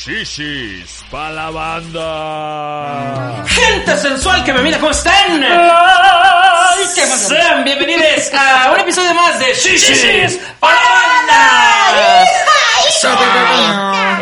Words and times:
Shishis 0.00 1.04
pa' 1.10 1.28
la 1.28 1.50
banda. 1.50 3.44
Gente 3.46 3.98
sensual 3.98 4.42
que 4.44 4.52
me 4.54 4.62
mira, 4.62 4.78
¿cómo 4.78 4.92
están? 4.92 5.44
Ay, 5.44 6.86
¿qué? 6.94 7.06
Sean 7.06 7.64
bienvenidos 7.64 8.32
a 8.32 8.70
un 8.72 8.80
episodio 8.80 9.12
más 9.12 9.38
de 9.38 9.52
Shishis 9.52 10.40
para 10.58 10.72
la 10.72 10.88
banda. 10.88 12.24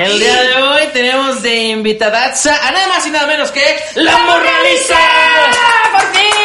El 0.03 0.19
día 0.19 0.43
de 0.43 0.63
hoy 0.63 0.83
tenemos 0.93 1.43
de 1.43 1.55
invitadaza 1.69 2.57
a 2.67 2.73
nada 2.73 2.89
más 2.89 3.07
y 3.07 3.11
nada 3.11 3.29
menos 3.29 3.53
que 3.53 3.63
la 3.95 4.19
Morraliza. 4.19 4.99
¡Por 5.93 6.01
fin! 6.13 6.38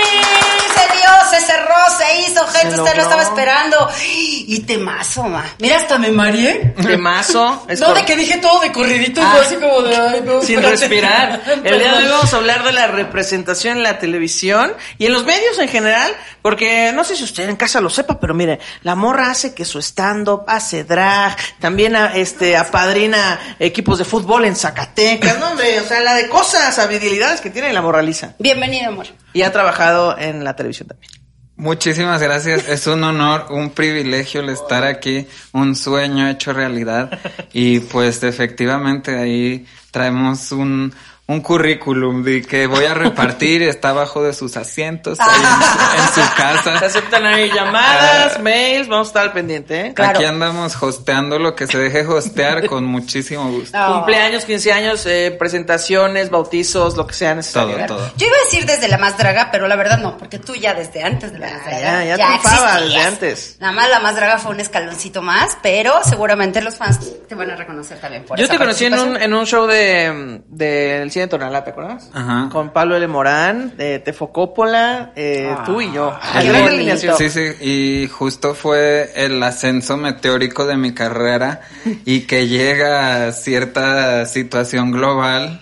Se 1.34 1.45
cerró, 1.45 1.73
se 1.97 2.21
hizo, 2.21 2.45
gente, 2.47 2.75
Se 2.75 2.81
usted 2.81 2.95
lo 2.95 3.02
estaba 3.04 3.23
esperando. 3.23 3.89
Y 4.05 4.59
temazo, 4.59 5.23
ma. 5.23 5.43
Mira, 5.59 5.77
hasta 5.77 5.98
me 5.98 6.11
mareé. 6.11 6.73
Temazo. 6.81 7.66
Es 7.67 7.80
No, 7.80 7.94
de 7.94 8.05
que 8.05 8.16
dije 8.16 8.38
todo 8.38 8.59
de 8.59 8.71
corridito 8.71 9.20
y 9.20 9.23
Ah. 9.23 9.31
fue 9.31 9.41
así 9.45 9.55
como 9.55 9.81
de, 9.81 9.95
ay, 9.95 10.21
no, 10.23 10.41
Sin 10.41 10.59
espérate. 10.59 10.70
respirar. 10.81 11.41
El 11.63 11.80
día 11.80 11.91
de 11.93 11.98
hoy 11.98 12.07
vamos 12.12 12.34
a 12.34 12.38
hablar 12.38 12.63
de 12.63 12.71
la 12.71 12.88
representación 12.88 13.77
en 13.77 13.84
la 13.84 13.98
televisión 13.99 14.73
y 14.98 15.07
en 15.07 15.13
los 15.13 15.26
medios 15.26 15.57
en 15.59 15.70
general, 15.70 16.12
porque 16.41 16.91
no 16.93 17.04
sé 17.04 17.16
si 17.16 17.23
usted 17.23 17.49
en 17.49 17.55
casa 17.55 17.81
lo 17.81 17.90
sepa, 17.90 18.20
pero 18.20 18.34
mire, 18.34 18.59
la 18.84 18.95
morra 18.95 19.31
hace 19.31 19.54
que 19.55 19.65
su 19.65 19.79
stand-up, 19.79 20.43
hace 20.48 20.84
drag, 20.84 21.35
también 21.59 21.95
a- 21.95 22.13
este, 22.15 22.55
apadrina 22.57 23.40
equipos 23.59 23.98
de 23.98 24.05
fútbol 24.05 24.45
en 24.45 24.55
Zacatecas, 24.55 25.40
no 25.40 25.49
hombre, 25.49 25.79
o 25.79 25.84
sea, 25.88 25.99
la 26.02 26.13
de 26.13 26.27
cosas, 26.29 26.77
habilidades 26.79 27.41
que 27.41 27.49
tiene 27.49 27.73
la 27.73 27.81
morraliza. 27.81 28.34
Bienvenido, 28.40 28.90
amor. 28.90 29.07
Y 29.34 29.41
ha 29.41 29.52
trabajado 29.52 30.15
en 30.18 30.43
la 30.43 30.55
televisión 30.55 30.88
también. 30.90 31.12
Muchísimas 31.55 32.21
gracias. 32.21 32.67
Es 32.70 32.88
un 32.88 33.03
honor, 33.03 33.48
un 33.52 33.70
privilegio 33.70 34.41
el 34.41 34.49
estar 34.49 34.84
aquí, 34.84 35.27
un 35.52 35.76
sueño 35.76 36.27
hecho 36.27 36.53
realidad. 36.53 37.20
Y 37.53 37.79
pues 37.79 38.23
efectivamente 38.23 39.18
ahí 39.18 39.65
traemos 39.91 40.51
un, 40.51 40.93
un 41.26 41.40
currículum 41.41 42.21
de 42.24 42.41
que 42.41 42.68
voy 42.68 42.84
a 42.85 42.93
repartir, 42.93 43.62
está 43.63 43.90
abajo 43.90 44.21
de 44.24 44.34
sus 44.34 44.57
asientos, 44.57 45.20
ahí 45.21 45.30
en, 45.40 46.02
en 46.02 46.07
su 46.10 46.21
Se 46.21 46.35
casa. 46.35 46.85
aceptan 46.85 47.26
ahí 47.26 47.49
llamadas, 47.49 48.40
mails, 48.41 48.90
vamos 48.90 49.07
a 49.07 49.10
estar 49.10 49.24
al 49.24 49.32
pendiente, 49.32 49.80
¿eh? 49.88 49.93
Claro. 49.93 50.20
Aquí 50.20 50.26
andamos 50.26 50.76
hosteando 50.82 51.40
lo 51.40 51.55
que 51.55 51.65
se 51.65 51.77
deje 51.77 52.05
hostear 52.05 52.68
con 52.68 52.84
muchísimo 52.85 53.49
gusto. 53.49 53.77
Cumpleaños, 53.93 54.43
15 54.43 54.74
años, 54.74 55.05
eh, 55.05 55.34
presentaciones, 55.40 56.30
bautizos, 56.30 56.98
lo 56.98 57.07
que 57.07 57.13
sea 57.13 57.34
necesario. 57.35 57.76
Todo, 57.76 57.84
¿eh? 57.84 57.87
todo. 57.87 58.12
Yo 58.18 58.27
iba 58.27 58.35
a 58.35 58.43
decir 58.43 58.65
desde 58.65 58.90
la 58.90 58.98
más 58.98 59.18
draga, 59.18 59.49
pero 59.49 59.68
la 59.70 59.77
verdad 59.77 59.99
no, 59.99 60.18
porque 60.18 60.40
tú 60.40 60.55
ya 60.55 60.74
desde 60.74 61.04
antes 61.04 61.32
de 61.32 61.40
la 61.40 61.52
más 61.52 61.65
draga. 61.65 62.04
ya, 62.04 62.18
ya 62.18 62.26
triunfaba 62.27 62.74
existías. 62.80 62.82
desde 62.93 63.08
antes. 63.08 63.58
Nada 63.62 63.74
más 63.74 63.90
la 63.90 63.99
más 64.02 64.16
draga 64.18 64.38
fue 64.40 64.52
un 64.52 64.59
escaloncito 64.59 65.22
más, 65.22 65.58
pero 65.63 66.03
seguramente 66.03 66.62
los 66.62 66.75
fans 66.75 67.00
te 67.30 67.34
van 67.35 67.50
a 67.50 67.56
reconocer 67.56 67.97
también 68.00 68.25
por 68.25 68.38
Yo 68.38 68.44
esa 68.44 68.53
te 68.53 68.59
conocí 68.59 68.85
en 68.85 68.96
un, 69.00 69.16
en 69.16 69.34
un 69.34 69.46
show 69.46 69.66
de 69.68 70.41
del 70.50 71.12
cine 71.13 71.25
de 71.25 71.29
Tonalá, 71.29 71.63
¿te 71.63 71.69
acuerdas? 71.69 72.09
Ajá. 72.13 72.50
Con 72.51 72.72
Pablo 72.72 72.95
L. 72.95 73.07
Morán, 73.07 73.73
eh, 73.78 74.01
Tefo 74.03 74.31
Coppola, 74.31 75.11
eh, 75.16 75.56
Ah, 75.57 75.63
tú 75.66 75.79
y 75.81 75.91
yo. 75.94 76.13
Gran 76.33 76.67
alineación. 76.67 77.16
Sí, 77.17 77.29
sí, 77.29 77.51
y 77.61 78.07
justo 78.07 78.56
fue 78.56 79.11
el 79.16 79.41
ascenso 79.44 79.95
meteórico 79.97 80.66
de 80.66 80.75
mi 80.78 80.94
carrera 80.94 81.61
y 82.06 82.22
que 82.22 82.47
llega 82.47 83.28
a 83.28 83.31
cierta 83.31 84.25
situación 84.25 84.91
global. 84.91 85.61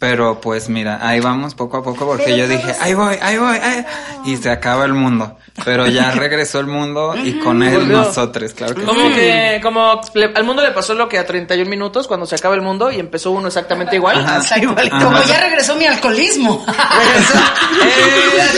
Pero 0.00 0.40
pues 0.40 0.70
mira, 0.70 0.98
ahí 1.06 1.20
vamos 1.20 1.54
poco 1.54 1.76
a 1.76 1.82
poco 1.82 2.06
porque 2.06 2.24
Pero 2.24 2.36
yo 2.38 2.48
dije, 2.48 2.74
ahí 2.80 2.94
voy, 2.94 3.18
ahí 3.20 3.36
voy, 3.36 3.58
ahí-". 3.58 3.84
y 4.24 4.34
se 4.38 4.50
acaba 4.50 4.86
el 4.86 4.94
mundo. 4.94 5.36
Pero 5.62 5.86
ya 5.86 6.10
regresó 6.12 6.58
el 6.58 6.68
mundo 6.68 7.14
y 7.22 7.38
con 7.40 7.62
él 7.62 7.74
Volvió. 7.80 7.98
nosotros, 7.98 8.54
claro 8.54 8.74
que 8.76 8.82
Como 8.82 9.08
sí. 9.08 9.12
que, 9.14 9.60
como 9.62 10.00
le- 10.14 10.32
al 10.34 10.44
mundo 10.44 10.62
le 10.62 10.70
pasó 10.70 10.94
lo 10.94 11.06
que 11.06 11.18
a 11.18 11.26
31 11.26 11.68
minutos 11.68 12.08
cuando 12.08 12.24
se 12.24 12.34
acaba 12.34 12.54
el 12.54 12.62
mundo 12.62 12.90
y 12.90 12.98
empezó 12.98 13.30
uno 13.30 13.48
exactamente 13.48 13.96
igual. 13.96 14.20
Ajá. 14.20 14.40
Igualito. 14.58 14.96
Como 14.98 15.22
ya 15.24 15.38
regresó 15.38 15.76
mi 15.76 15.84
alcoholismo. 15.84 16.64
¡Eh! 16.70 17.90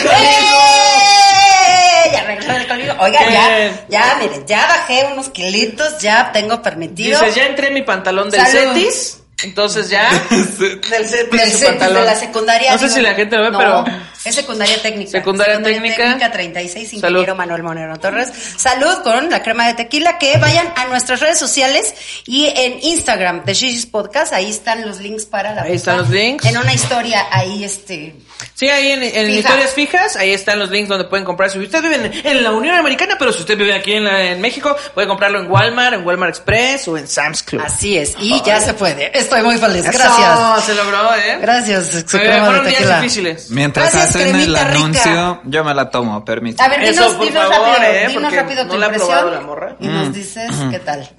¡Eh! 0.05 2.11
Ya 2.13 2.25
regresó 2.25 2.51
el 2.53 2.57
alcoholismo. 2.59 2.95
Oiga, 3.01 3.19
ya, 3.31 3.87
ya, 3.89 4.17
miren, 4.21 4.47
ya 4.47 4.67
bajé 4.67 5.09
unos 5.13 5.31
kilitos, 5.31 5.99
ya 5.99 6.31
tengo 6.33 6.61
permitido. 6.63 7.21
Dices, 7.21 7.35
ya 7.35 7.47
entré 7.47 7.69
en 7.69 7.75
mi 7.75 7.83
pantalón 7.83 8.31
del 8.31 8.41
Salud. 8.47 8.75
Cetis. 8.75 9.19
Entonces 9.43 9.89
ya. 9.91 10.09
del 10.31 11.09
Cetis. 11.09 11.61
Del 11.61 11.71
pantalón. 11.71 12.03
de 12.03 12.05
la 12.05 12.15
secundaria. 12.17 12.73
No 12.73 12.79
sé 12.79 12.85
digo, 12.85 12.97
si 12.97 13.03
la 13.03 13.15
gente 13.15 13.37
lo 13.37 13.43
ve, 13.43 13.51
no, 13.51 13.59
pero. 13.59 13.85
Es 14.25 14.35
secundaria 14.35 14.81
técnica. 14.81 15.11
Secundaria 15.11 15.61
técnica. 15.63 16.31
36, 16.31 16.89
Salud. 16.89 17.05
ingeniero 17.05 17.35
Manuel 17.35 17.63
Monero 17.63 17.99
Torres. 17.99 18.31
Salud 18.57 19.03
con 19.03 19.31
la 19.31 19.43
crema 19.43 19.67
de 19.67 19.75
tequila. 19.75 20.19
Que 20.19 20.37
vayan 20.39 20.73
a 20.77 20.87
nuestras 20.87 21.21
redes 21.21 21.39
sociales 21.39 21.95
y 22.27 22.47
en 22.47 22.79
Instagram 22.83 23.45
de 23.45 23.55
Shishis 23.55 23.87
Podcast. 23.87 24.33
Ahí 24.33 24.51
están 24.51 24.87
los 24.87 25.01
links 25.01 25.27
para 25.27 25.55
la 25.55 25.63
Ahí 25.63 25.75
están 25.75 25.99
los 25.99 26.11
links. 26.11 26.45
En 26.45 26.57
una 26.57 26.73
historia 26.73 27.27
ahí, 27.31 27.65
este. 27.65 28.15
Sí, 28.63 28.69
ahí 28.71 28.93
en, 28.93 29.03
en 29.03 29.11
Fija. 29.27 29.39
historias 29.41 29.75
fijas, 29.75 30.17
ahí 30.17 30.33
están 30.33 30.59
los 30.61 30.71
links 30.71 30.89
donde 30.89 31.05
pueden 31.07 31.25
comprar. 31.25 31.51
Si 31.51 31.59
usted 31.59 31.83
vive 31.83 31.97
en, 31.97 32.27
en 32.27 32.43
la 32.45 32.53
Unión 32.53 32.77
Americana, 32.77 33.17
pero 33.19 33.33
si 33.33 33.41
usted 33.41 33.57
vive 33.59 33.75
aquí 33.75 33.95
en, 33.95 34.05
la- 34.05 34.23
en 34.23 34.41
México, 34.41 34.77
puede 34.95 35.09
comprarlo 35.09 35.41
en 35.41 35.51
Walmart, 35.51 35.95
en 35.95 36.07
Walmart 36.07 36.31
Express 36.31 36.87
o 36.87 36.97
en 36.97 37.09
Sam's 37.09 37.43
Club. 37.43 37.61
Así 37.65 37.99
es. 37.99 38.15
Y 38.21 38.41
ya 38.43 38.61
se 38.61 38.75
puede. 38.75 39.17
Estoy 39.19 39.43
muy 39.43 39.59
feliz. 39.59 39.85
Eso, 39.85 39.99
Gracias. 39.99 40.65
se 40.65 40.75
logró, 40.77 41.15
¿eh? 41.17 41.39
Gracias. 41.41 41.95
Eh, 42.15 42.19
de 42.19 42.41
fueron 42.41 42.65
días 42.65 42.77
tequila. 42.79 42.97
difíciles. 43.01 43.51
Mientras 43.51 43.93
Gracias, 43.93 44.15
hacen 44.17 44.37
el 44.37 44.47
rica. 44.47 44.61
anuncio, 44.67 45.41
yo 45.45 45.65
me 45.65 45.75
la 45.75 45.91
tomo, 45.91 46.25
permíteme. 46.25 46.65
A 46.67 46.71
ver, 46.71 46.89
dinos, 46.89 47.07
Eso, 47.07 47.17
por 47.19 47.27
dinos 47.27 47.49
favor, 47.49 47.69
rápido, 47.69 47.93
¿eh? 47.93 48.07
dinos 48.09 48.33
rápido 48.35 48.67
tu 48.69 48.79
no 48.79 48.85
impresión 48.87 49.31
la 49.33 49.41
morra. 49.41 49.77
y 49.81 49.89
nos 49.89 50.13
dices 50.15 50.51
qué 50.71 50.79
tal. 50.79 51.11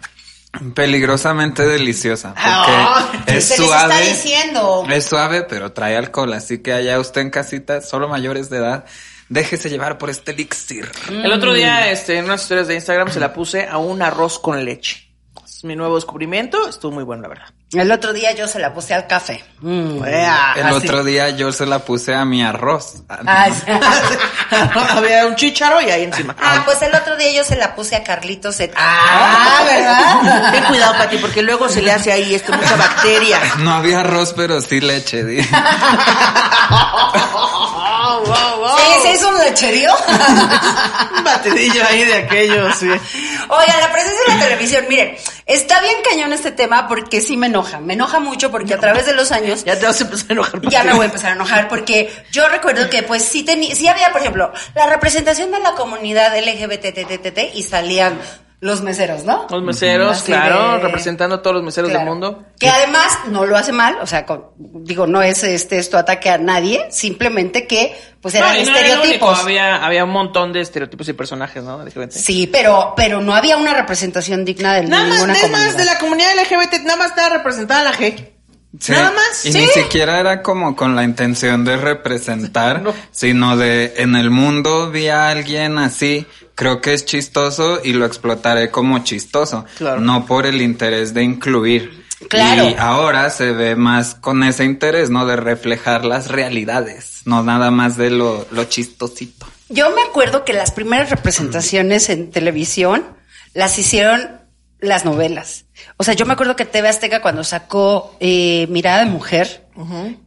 Peligrosamente 0.76 1.64
deliciosa, 1.66 2.30
porque 2.30 2.46
Ah, 2.46 3.12
es 3.28 3.46
se 3.46 3.58
les 3.58 3.68
suave. 3.68 3.94
está 3.96 4.14
diciendo. 4.14 4.86
Es 4.90 5.06
suave, 5.06 5.44
pero 5.44 5.72
trae 5.72 5.98
alcohol, 5.98 6.32
así 6.34 6.60
que 6.60 6.74
allá 6.74 7.00
usted 7.00 7.22
en 7.22 7.30
casita, 7.32 7.82
solo 7.82 8.08
mayores 8.08 8.50
de 8.50 8.58
edad, 8.58 8.86
déjese 9.30 9.70
llevar 9.70 9.98
por 9.98 10.10
este 10.10 10.32
elixir. 10.32 10.92
El 11.10 11.32
otro 11.32 11.54
día, 11.54 11.90
este, 11.92 12.18
en 12.18 12.26
unas 12.26 12.44
historias 12.44 12.68
de 12.68 12.76
Instagram, 12.76 13.10
se 13.12 13.20
la 13.20 13.34
puse 13.34 13.68
a 13.68 13.78
un 13.78 14.02
arroz 14.02 14.38
con 14.40 14.64
leche. 14.64 15.10
Es 15.64 15.66
mi 15.66 15.78
nuevo 15.78 15.96
descubrimiento. 15.96 16.68
Estuvo 16.68 16.92
muy 16.92 17.06
bueno, 17.06 17.22
la 17.22 17.30
verdad. 17.30 17.46
El 17.72 17.90
otro 17.90 18.12
día 18.12 18.34
yo 18.34 18.50
se 18.50 18.60
la 18.60 18.74
puse 18.74 18.94
al 18.94 19.08
café. 19.08 19.46
Mm. 19.62 20.04
Ea, 20.04 20.56
El 20.58 20.66
así. 20.68 20.76
otro 20.76 21.06
día 21.06 21.30
yo 21.30 21.54
se 21.54 21.66
la 21.66 21.80
puse 21.80 22.14
a 22.14 22.26
mi 22.26 22.44
arroz. 22.44 23.04
Ah, 23.08 23.48
sí. 23.50 23.72
Había 24.90 25.26
un 25.26 25.38
chícharo 25.38 25.80
y 25.80 25.86
ahí 25.90 26.04
encima. 26.04 26.36
Ah, 26.38 26.64
pues 26.66 26.82
el 26.82 26.94
otro 26.94 27.16
día 27.16 27.32
yo 27.32 27.46
se 27.46 27.56
la 27.56 27.74
puse 27.76 27.96
a 27.96 28.04
Carlitos. 28.04 28.60
en- 28.60 28.72
Ah, 28.76 29.62
¿verdad? 29.66 30.52
Ten 30.52 30.64
cuidado, 30.66 30.98
Pati, 30.98 31.16
porque 31.20 31.42
luego 31.42 31.70
se 31.70 31.82
le 31.82 31.94
hace 31.94 32.12
ahí 32.12 32.36
esto, 32.36 32.52
mucha 32.52 32.76
bacteria. 32.76 33.40
No 33.60 33.72
había 33.72 34.02
arroz, 34.02 34.34
pero 34.36 34.60
sí 34.60 34.82
leche. 34.82 35.24
wow, 38.04 38.26
wow, 38.26 38.60
wow. 38.60 38.78
Sí, 38.78 39.02
se 39.02 39.14
hizo 39.14 39.30
un 39.34 39.40
lecherío. 39.40 39.92
Un 41.18 41.24
batidillo 41.24 41.84
ahí 41.90 42.04
de 42.06 42.14
aquello, 42.16 42.72
sí. 42.74 42.88
Oigan, 42.88 43.80
la 43.80 43.92
presencia 43.92 44.22
de 44.28 44.34
la 44.36 44.44
televisión, 44.46 44.86
miren, 44.90 45.16
está 45.46 45.82
bien 45.82 45.96
cañón 46.08 46.34
este 46.34 46.52
tema 46.52 46.88
porque 46.88 47.22
sí 47.22 47.38
me 47.38 47.48
enoja. 47.48 47.80
Me 47.80 47.94
enoja 47.94 48.20
mucho 48.20 48.52
porque 48.52 48.74
a 48.74 48.80
través 48.80 49.06
de 49.06 49.14
los 49.14 49.32
años 49.32 49.64
Ya 49.64 49.78
te 49.80 49.86
vas 49.86 50.00
a 50.00 50.04
empezar 50.04 50.28
a 50.30 50.34
enojar. 50.34 50.62
ya 50.70 50.84
me 50.84 50.94
voy 50.94 51.04
a 51.04 51.06
empezar 51.06 51.32
a 51.32 51.36
enojar 51.36 51.68
porque 51.68 52.14
yo 52.32 52.48
recuerdo 52.50 52.90
que 52.90 53.04
pues 53.04 53.24
sí 53.24 53.44
tenía, 53.44 53.76
sí 53.76 53.88
había, 53.88 54.12
por 54.12 54.22
ejemplo, 54.22 54.52
la 54.76 54.88
representación 54.88 55.52
de 55.52 55.60
la 55.60 55.72
comunidad 55.74 56.34
LGBTTTT 56.38 57.56
y 57.56 57.64
salían 57.64 58.20
los 58.64 58.82
meseros, 58.82 59.26
¿no? 59.26 59.46
Los 59.50 59.62
meseros, 59.62 60.18
Así 60.18 60.32
claro, 60.32 60.74
de- 60.74 60.80
representando 60.80 61.36
a 61.36 61.42
todos 61.42 61.56
los 61.56 61.64
meseros 61.64 61.90
Claro. 61.92 62.06
del 62.06 62.10
mundo. 62.10 62.44
Que 62.60 62.70
además 62.70 63.12
no 63.28 63.46
lo 63.46 63.58
hace 63.58 63.72
mal, 63.74 63.98
o 64.02 64.08
sea, 64.08 64.26
con- 64.26 64.46
digo, 64.58 65.06
no 65.06 65.22
es 65.22 65.44
este 65.44 65.78
esto 65.78 65.98
ataque 65.98 66.30
a 66.30 66.38
nadie, 66.38 66.86
simplemente 66.90 67.68
que 67.68 67.96
pues 68.22 68.36
eran 68.36 68.54
No, 68.54 68.60
y 68.62 68.66
no 68.66 68.72
era 68.78 68.88
estereotipos. 68.88 69.40
había, 69.40 69.86
había 69.86 70.06
un 70.06 70.12
montón 70.12 70.54
de 70.54 70.62
estereotipos 70.62 71.08
y 71.10 71.14
personajes, 71.14 71.62
¿no? 71.64 71.84
LGBT. 71.84 72.12
Sí, 72.12 72.48
pero 72.48 72.94
pero 72.96 73.20
no 73.22 73.36
había 73.36 73.58
una 73.58 73.74
representación 73.74 74.46
digna 74.46 74.74
de 74.76 74.84
Nada 74.84 75.04
más, 75.04 75.14
ninguna 75.16 75.34
es 75.34 75.42
comunidad. 75.42 75.66
más, 75.68 75.78
de 75.78 75.86
la 75.86 75.98
comunidad 76.00 76.30
LGBT, 76.36 76.84
nada 76.86 76.96
más 76.98 77.10
estaba 77.10 77.30
representada 77.36 77.84
la 77.84 77.94
G. 77.94 78.30
Sí, 78.80 78.92
Nada 78.92 79.12
más, 79.12 79.46
Y 79.46 79.52
sí. 79.52 79.60
ni 79.60 79.68
siquiera 79.68 80.20
era 80.20 80.42
como 80.42 80.76
con 80.76 80.96
la 80.96 81.04
intención 81.04 81.64
de 81.64 81.78
representar, 81.78 82.82
No. 82.84 82.94
sino 83.12 83.56
de 83.56 83.94
en 83.98 84.16
el 84.16 84.32
mundo 84.32 84.90
vi 84.90 85.08
a 85.10 85.30
alguien 85.30 85.78
así, 85.78 86.26
creo 86.56 86.82
que 86.82 86.94
es 86.94 87.06
chistoso 87.06 87.80
y 87.84 87.94
lo 87.94 88.06
explotaré 88.06 88.72
como 88.72 89.00
chistoso, 89.04 89.66
Claro. 89.78 90.02
no 90.02 90.26
por 90.26 90.46
el 90.48 90.62
interés 90.62 91.14
de 91.14 91.22
incluir. 91.24 92.04
Claro. 92.30 92.70
Y 92.70 92.76
ahora 92.80 93.30
se 93.30 93.52
ve 93.52 93.76
más 93.76 94.16
con 94.16 94.44
ese 94.44 94.64
interés, 94.64 95.10
¿no? 95.10 95.26
De 95.26 95.36
reflejar 95.36 96.06
las 96.06 96.30
realidades, 96.30 97.22
no 97.26 97.44
nada 97.44 97.70
más 97.70 97.98
de 97.98 98.10
lo, 98.10 98.48
lo 98.52 98.64
chistosito. 98.64 99.46
Yo 99.70 99.92
me 99.92 100.02
acuerdo 100.04 100.46
que 100.46 100.54
las 100.54 100.72
primeras 100.72 101.10
representaciones 101.10 102.10
en 102.10 102.32
televisión 102.32 103.04
las 103.54 103.78
hicieron 103.78 104.40
las 104.84 105.06
novelas. 105.06 105.66
O 105.98 106.04
sea, 106.04 106.14
yo 106.14 106.26
me 106.26 106.34
acuerdo 106.34 106.56
que 106.56 106.66
TV 106.66 106.88
Azteca 106.90 107.22
cuando 107.22 107.44
sacó 107.44 108.16
eh, 108.20 108.68
Mirada 108.70 109.00
de 109.00 109.06
Mujer, 109.10 109.66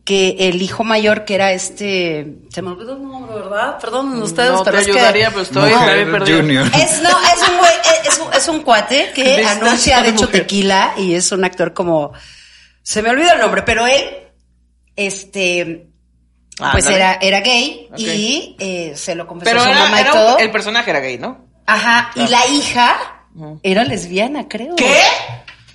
que 0.04 0.36
el 0.38 0.60
hijo 0.62 0.82
mayor 0.82 1.24
que 1.24 1.34
era 1.36 1.52
este, 1.52 2.38
se 2.50 2.62
me 2.62 2.70
olvidó 2.70 2.94
el 2.96 3.02
nombre, 3.02 3.34
¿verdad? 3.36 3.78
Perdón 3.78 4.20
ustedes, 4.22 4.50
no 4.50 4.64
pero 4.64 4.76
te 4.78 4.82
es 4.82 4.86
que- 4.88 4.92
ayudaría, 4.98 5.28
pero 5.30 5.42
estoy 5.42 5.70
Mujer 5.72 6.10
perdido. 6.10 6.38
Junior. 6.40 6.66
Es, 6.74 7.02
no, 7.02 7.10
es 7.10 7.48
un 7.48 7.58
güey, 7.58 7.72
es, 8.02 8.08
es 8.12 8.18
un, 8.18 8.32
es 8.34 8.48
un 8.48 8.60
cuate 8.62 9.12
que 9.14 9.44
anuncia, 9.44 10.00
de 10.02 10.08
hecho, 10.08 10.24
mujer. 10.26 10.40
tequila 10.42 10.94
y 10.96 11.14
es 11.14 11.30
un 11.32 11.44
actor 11.44 11.72
como 11.74 12.12
Se 12.82 13.02
me 13.02 13.10
olvidó 13.10 13.32
el 13.34 13.40
nombre, 13.40 13.62
pero 13.62 13.86
él, 13.86 14.04
este, 14.96 15.86
Ah, 16.58 16.70
pues 16.72 16.86
era, 16.86 17.18
era 17.20 17.40
gay 17.40 17.90
y 17.98 18.56
eh, 18.58 18.94
se 18.96 19.14
lo 19.14 19.26
confesó 19.26 19.50
Pero 19.50 19.60
a 19.60 19.64
su 19.64 19.70
era, 19.70 19.80
mamá 19.80 19.98
y 19.98 20.00
era 20.00 20.12
todo. 20.12 20.36
un- 20.36 20.40
el 20.42 20.50
personaje 20.50 20.88
era 20.90 21.00
gay, 21.00 21.18
¿no? 21.18 21.44
Ajá, 21.66 22.10
y 22.14 22.26
la 22.28 22.46
hija. 22.46 23.15
Era 23.62 23.84
lesbiana, 23.84 24.46
creo. 24.48 24.76
¿Qué? 24.76 24.92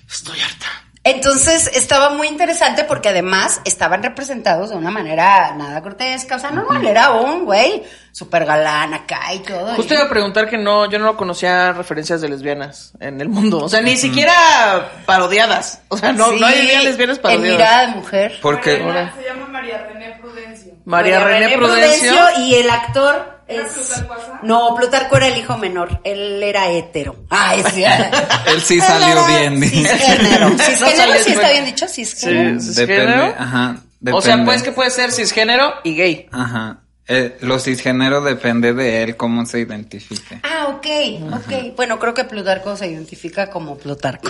Estoy 0.10 0.40
harta. 0.40 0.66
Entonces 1.04 1.66
estaba 1.74 2.12
muy 2.12 2.28
interesante 2.28 2.84
porque 2.84 3.10
además 3.10 3.60
estaban 3.66 4.04
representados 4.04 4.70
de 4.70 4.76
una 4.76 4.92
manera 4.92 5.52
nada 5.56 5.80
grotesca, 5.80 6.36
o 6.36 6.40
sea, 6.40 6.52
normal, 6.52 6.86
era 6.86 7.10
un 7.14 7.44
güey 7.46 7.82
súper 8.12 8.46
galán 8.46 8.94
acá 8.94 9.34
y 9.34 9.40
todo. 9.40 9.74
Justo 9.74 9.96
y- 9.96 9.98
iba 9.98 10.06
a 10.06 10.10
preguntar 10.10 10.48
que 10.48 10.60
no, 10.60 10.88
yo 10.92 11.00
no 11.00 11.18
conocía 11.18 11.72
referencias 11.74 12.22
de 12.22 12.30
lesbianas 12.30 12.94
en 13.00 13.20
el 13.20 13.30
mundo. 13.30 13.64
O 13.64 13.70
sea, 13.70 13.82
ni 13.82 13.98
siquiera 13.98 14.92
parodiadas. 15.08 15.82
O 15.88 15.98
sea, 15.98 16.12
no, 16.14 16.30
Sí, 16.34 16.40
no 16.40 16.46
hay 16.46 16.84
lesbianas 16.84 17.18
En 17.18 17.24
parodiadas. 17.24 17.58
mirada 17.58 17.82
de 17.88 17.96
mujer. 17.96 18.40
Porque 18.40 18.80
Ahora. 18.84 19.12
Se 19.20 19.24
llama 19.28 19.48
María 19.48 19.78
René 19.88 20.18
Prudencio. 20.22 20.74
María, 20.86 21.20
René, 21.24 21.58
Prudencio. 21.58 22.14
y 22.38 22.54
el 22.56 22.70
actor 22.70 23.16
¿Era 23.16 23.31
es... 23.56 23.72
Plutarco 23.74 24.14
Asa? 24.14 24.40
No, 24.44 24.76
Plutarco 24.76 25.18
era 25.18 25.28
el 25.28 25.38
hijo 25.38 25.58
menor, 25.58 26.02
él 26.04 26.42
era 26.44 26.70
hétero. 26.70 27.16
Ay, 27.30 27.64
sí. 27.74 27.84
él 28.48 28.62
sí 28.62 28.80
salió 28.82 29.26
bien. 29.26 29.62
Cisgénero. 29.62 30.50
Cisgénero 30.58 31.24
sí 31.24 31.32
está 31.32 31.50
bien. 31.52 31.66
dicho, 31.66 31.88
cisgénero. 31.88 32.60
Sí. 32.60 32.74
Depende, 32.74 33.02
¿Cisgénero? 33.02 33.36
ajá. 33.38 33.76
Depende. 34.00 34.18
O 34.18 34.22
sea, 34.22 34.44
pues 34.46 34.64
que 34.64 34.72
puede 34.72 34.90
ser 34.90 35.12
cisgénero 35.12 35.74
y 35.84 35.96
gay. 35.96 36.28
Ajá. 36.32 36.80
Eh, 37.08 37.38
lo 37.42 37.60
cisgénero 37.60 38.22
depende 38.22 38.74
de 38.74 39.04
él 39.04 39.18
cómo 39.18 39.46
se 39.46 39.60
identifique. 39.60 40.40
Ah, 40.44 40.68
ok, 40.70 40.88
ok. 41.34 41.76
Bueno, 41.76 42.00
creo 42.00 42.14
que 42.14 42.24
Plutarco 42.24 42.76
se 42.78 42.88
identifica 42.88 43.50
como 43.50 43.78
Plutarco. 43.78 44.30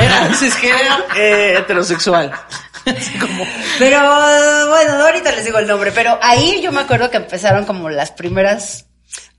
Era 0.00 0.34
cisgénero 0.34 0.94
eh, 1.16 1.54
heterosexual. 1.58 2.32
Así 2.96 3.12
como- 3.18 3.44
Pero 3.78 3.98
bueno, 4.68 4.92
ahorita 5.04 5.32
les 5.32 5.44
digo 5.44 5.58
el 5.58 5.66
nombre, 5.66 5.92
pero 5.92 6.18
ahí 6.22 6.60
yo 6.62 6.72
me 6.72 6.80
acuerdo 6.80 7.10
que 7.10 7.16
empezaron 7.18 7.64
como 7.64 7.90
las 7.90 8.10
primeras 8.12 8.84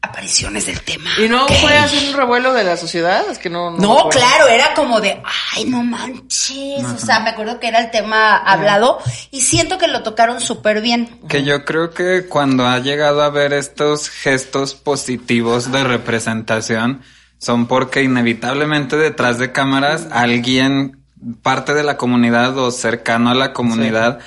apariciones 0.01 0.65
del 0.65 0.79
tema. 0.81 1.11
¿Y 1.17 1.27
no 1.27 1.45
fue 1.47 1.77
así 1.77 2.07
un 2.07 2.15
revuelo 2.15 2.53
de 2.53 2.63
la 2.63 2.77
sociedad? 2.77 3.25
Es 3.29 3.37
que 3.37 3.49
no. 3.49 3.71
No, 3.71 4.07
claro, 4.09 4.47
era 4.47 4.73
como 4.73 5.01
de, 5.01 5.21
ay, 5.55 5.65
no 5.65 5.83
manches. 5.83 6.85
O 6.85 6.97
sea, 6.97 7.19
me 7.19 7.31
acuerdo 7.31 7.59
que 7.59 7.67
era 7.67 7.79
el 7.79 7.91
tema 7.91 8.37
hablado 8.37 8.99
y 9.29 9.41
siento 9.41 9.77
que 9.77 9.87
lo 9.87 10.01
tocaron 10.01 10.39
súper 10.39 10.79
bien. 10.81 11.19
Que 11.27 11.43
yo 11.43 11.65
creo 11.65 11.91
que 11.91 12.27
cuando 12.27 12.65
ha 12.65 12.79
llegado 12.79 13.21
a 13.21 13.29
ver 13.29 13.51
estos 13.51 14.09
gestos 14.09 14.73
positivos 14.73 15.69
de 15.71 15.83
representación 15.83 17.01
son 17.37 17.67
porque 17.67 18.01
inevitablemente 18.03 18.95
detrás 18.95 19.37
de 19.37 19.51
cámaras 19.51 20.07
alguien, 20.11 20.98
parte 21.41 21.73
de 21.73 21.83
la 21.83 21.97
comunidad 21.97 22.57
o 22.57 22.71
cercano 22.71 23.29
a 23.29 23.35
la 23.35 23.53
comunidad, 23.53 24.19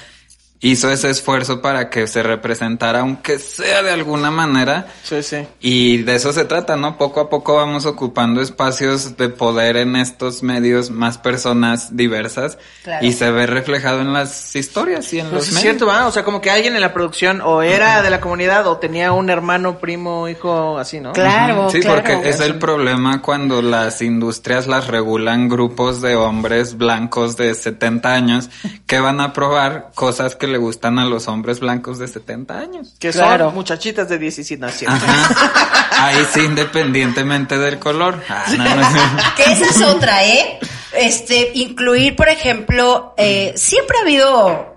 hizo 0.63 0.91
ese 0.91 1.11
esfuerzo 1.11 1.61
para 1.61 1.91
que 1.91 2.07
se 2.07 2.23
representara, 2.23 3.01
aunque 3.01 3.39
sea 3.39 3.83
de 3.83 3.91
alguna 3.91 4.31
manera. 4.31 4.87
Sí, 5.03 5.23
sí. 5.23 5.47
Y 5.61 5.99
de 5.99 6.15
eso 6.15 6.33
se 6.33 6.45
trata, 6.45 6.77
¿no? 6.77 6.97
Poco 6.97 7.21
a 7.21 7.29
poco 7.29 7.57
vamos 7.57 7.85
ocupando 7.85 8.41
espacios 8.41 9.17
de 9.17 9.29
poder 9.29 9.77
en 9.77 9.97
estos 9.97 10.43
medios, 10.43 10.91
más 10.91 11.19
personas 11.19 11.97
diversas, 11.97 12.59
Claro. 12.85 13.05
y 13.05 13.13
se 13.13 13.31
ve 13.33 13.47
reflejado 13.47 14.01
en 14.01 14.13
las 14.13 14.55
historias 14.57 15.13
y 15.13 15.19
en 15.21 15.27
Pues 15.27 15.35
los 15.35 15.43
es 15.49 15.55
medios. 15.55 15.63
cierto, 15.63 15.87
¿va? 15.87 16.07
O 16.07 16.13
sea, 16.13 16.23
como 16.25 16.41
que 16.41 16.51
alguien 16.51 16.75
en 16.77 16.81
la 16.81 16.93
producción 16.95 17.41
o 17.43 17.63
era 17.63 18.01
de 18.03 18.11
la 18.11 18.21
comunidad 18.21 18.67
o 18.69 18.77
tenía 18.79 19.13
un 19.13 19.31
hermano, 19.31 19.79
primo, 19.79 20.29
hijo, 20.29 20.79
así, 20.79 21.01
¿no? 21.01 21.13
Claro, 21.13 21.71
Sí, 21.71 21.81
claro. 21.81 22.03
porque 22.05 22.29
es 22.29 22.39
el 22.41 22.59
problema 22.59 23.21
cuando 23.21 23.63
las 23.63 24.01
industrias 24.01 24.69
las 24.69 24.87
regulan 24.87 25.49
grupos 25.49 26.01
de 26.01 26.15
hombres 26.15 26.77
blancos 26.77 27.37
de 27.37 27.53
70 27.55 28.15
años 28.15 28.49
que 28.87 29.01
van 29.01 29.21
a 29.21 29.33
probar 29.33 29.91
cosas 29.95 30.37
que 30.37 30.52
le 30.53 30.59
gustan 30.59 30.99
a 30.99 31.05
los 31.07 31.27
hombres 31.29 31.59
blancos 31.61 31.99
de 31.99 32.07
70 32.07 32.59
años. 32.59 32.95
Que 33.01 33.11
Claro. 33.11 33.47
son 33.47 33.55
muchachitas 33.55 34.09
de 34.09 34.19
17 34.19 34.61
no, 34.61 34.69
es 34.69 34.75
cierto. 34.79 34.97
Ajá. 34.97 35.81
Ahí 36.07 36.27
sí, 36.33 36.41
independientemente 36.41 37.59
del 37.59 37.79
color. 37.79 38.23
Ah, 38.29 38.45
no, 38.57 38.65
no. 38.65 38.89
Que 39.37 39.45
esa 39.45 39.65
es 39.67 39.83
otra, 39.83 40.25
¿eh? 40.25 40.59
Este, 40.95 41.53
incluir, 41.55 42.15
por 42.17 42.29
ejemplo, 42.29 43.15
eh, 43.17 43.53
siempre 43.57 43.97
ha 43.99 44.03
habido 44.03 44.77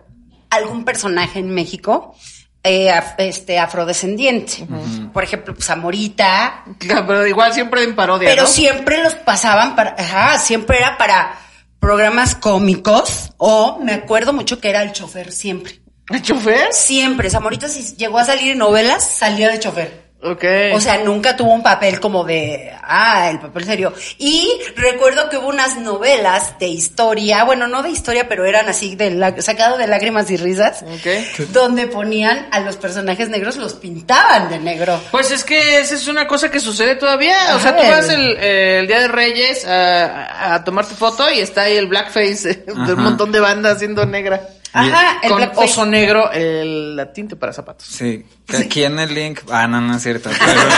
algún 0.49 0.85
personaje 0.85 1.39
en 1.39 1.49
México, 1.53 2.15
eh, 2.63 2.89
af- 2.89 3.15
este, 3.17 3.59
afrodescendiente. 3.59 4.65
Por 5.13 5.23
ejemplo, 5.23 5.53
pues 5.53 5.69
Amorita, 5.69 6.63
Pero 6.79 7.27
igual 7.27 7.53
siempre 7.53 7.83
en 7.83 7.95
parodia, 7.95 8.29
pero 8.29 8.43
¿no? 8.43 8.47
siempre 8.47 9.03
los 9.03 9.13
pasaban 9.15 9.75
para, 9.75 9.95
ajá, 9.97 10.39
siempre 10.39 10.77
era 10.77 10.97
para 10.97 11.37
programas 11.85 12.33
cómicos, 12.33 13.31
o 13.37 13.77
me 13.77 13.93
acuerdo 13.93 14.33
mucho 14.33 14.59
que 14.59 14.71
era 14.71 14.81
el 14.81 14.91
chofer 14.91 15.31
siempre. 15.31 15.81
¿El 16.09 16.19
chofer? 16.19 16.73
Siempre, 16.73 17.29
Zamorita 17.29 17.69
si 17.69 17.95
llegó 17.95 18.17
a 18.17 18.25
salir 18.25 18.53
en 18.53 18.57
novelas, 18.57 19.07
salía 19.07 19.51
de 19.51 19.59
chofer. 19.59 20.04
Ok. 20.23 20.43
O 20.73 20.79
sea, 20.79 20.97
nunca 21.03 21.35
tuvo 21.35 21.53
un 21.53 21.61
papel 21.61 21.99
como 21.99 22.23
de, 22.23 22.71
ah, 22.81 23.29
el 23.29 23.39
papel 23.39 23.63
serio. 23.65 23.93
Y 24.17 24.49
recuerdo 24.75 25.29
que 25.29 25.37
hubo 25.37 25.49
unas 25.49 25.77
novelas 25.77 26.57
de 26.57 26.67
historia, 26.67 27.43
bueno, 27.43 27.67
no 27.67 27.83
de 27.83 27.89
historia, 27.91 28.27
pero 28.27 28.43
eran 28.45 28.67
así, 28.67 28.95
de 28.95 29.35
sacado 29.43 29.77
de 29.77 29.85
lágrimas 29.85 30.31
y 30.31 30.37
risas, 30.37 30.81
Ok. 30.83 31.49
donde 31.51 31.85
ponían 31.87 32.47
a 32.51 32.59
los 32.61 32.75
personajes 32.77 33.29
negros, 33.29 33.57
los 33.57 33.73
pintaban 33.73 34.49
de 34.49 34.57
negro. 34.57 34.99
Pues 35.11 35.29
es 35.29 35.43
que 35.43 35.79
esa 35.81 35.93
es 35.93 36.07
una 36.07 36.25
cosa 36.27 36.49
que 36.49 36.59
sucede 36.59 36.95
todavía. 36.95 37.37
O 37.55 37.59
sea, 37.59 37.75
tú 37.75 37.83
vas 37.83 38.09
el- 38.09 38.87
Día 38.87 39.01
de 39.01 39.07
Reyes 39.07 39.65
a, 39.65 40.55
a 40.55 40.63
tomarte 40.63 40.95
foto 40.95 41.29
y 41.29 41.39
está 41.39 41.63
ahí 41.63 41.77
el 41.77 41.87
blackface 41.87 42.63
de 42.65 42.71
Ajá. 42.71 42.93
un 42.93 43.03
montón 43.03 43.31
de 43.31 43.39
bandas 43.41 43.75
haciendo 43.75 44.05
negra. 44.07 44.41
Ajá, 44.77 45.19
el 45.23 45.29
Con 45.29 45.37
blackface. 45.37 45.71
oso 45.71 45.85
negro, 45.85 46.31
el, 46.31 46.95
la 46.95 47.11
tinte 47.13 47.35
para 47.35 47.53
zapatos. 47.53 47.87
Sí, 47.87 48.25
que 48.45 48.57
aquí 48.57 48.83
en 48.83 48.99
el 48.99 49.13
link. 49.13 49.39
Ah, 49.49 49.67
no, 49.67 49.79
no 49.81 49.95
es 49.95 50.03
cierto. 50.03 50.29
Pero... 50.39 50.61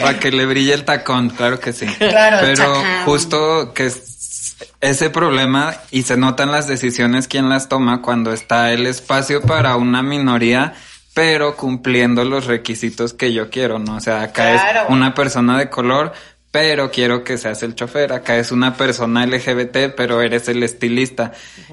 Para 0.00 0.18
que 0.18 0.30
le 0.32 0.46
brille 0.46 0.74
el 0.74 0.84
tacón, 0.84 1.30
claro 1.30 1.60
que 1.60 1.72
sí. 1.72 1.86
Claro, 1.86 2.38
Pero 2.40 2.56
tacón. 2.72 2.84
justo 3.04 3.72
que 3.74 3.86
es 3.86 4.56
ese 4.80 5.10
problema 5.10 5.74
y 5.90 6.02
se 6.02 6.16
notan 6.16 6.52
las 6.52 6.68
decisiones 6.68 7.28
quién 7.28 7.48
las 7.48 7.68
toma 7.68 8.02
cuando 8.02 8.32
está 8.32 8.72
el 8.72 8.86
espacio 8.86 9.42
para 9.42 9.76
una 9.76 10.02
minoría, 10.02 10.74
pero 11.14 11.56
cumpliendo 11.56 12.24
los 12.24 12.46
requisitos 12.46 13.14
que 13.14 13.32
yo 13.32 13.50
quiero, 13.50 13.78
¿no? 13.78 13.96
O 13.96 14.00
sea, 14.00 14.22
acá 14.22 14.52
Claro. 14.52 14.80
es 14.82 14.86
una 14.90 15.14
persona 15.14 15.58
de 15.58 15.70
color, 15.70 16.12
pero 16.54 16.92
quiero 16.92 17.24
que 17.24 17.36
seas 17.36 17.64
el 17.64 17.74
chofer. 17.74 18.12
Acá 18.12 18.36
es 18.36 18.52
una 18.52 18.76
persona 18.76 19.26
LGBT, 19.26 19.92
pero 19.96 20.22
eres 20.22 20.46
el 20.46 20.62
estilista. 20.62 21.32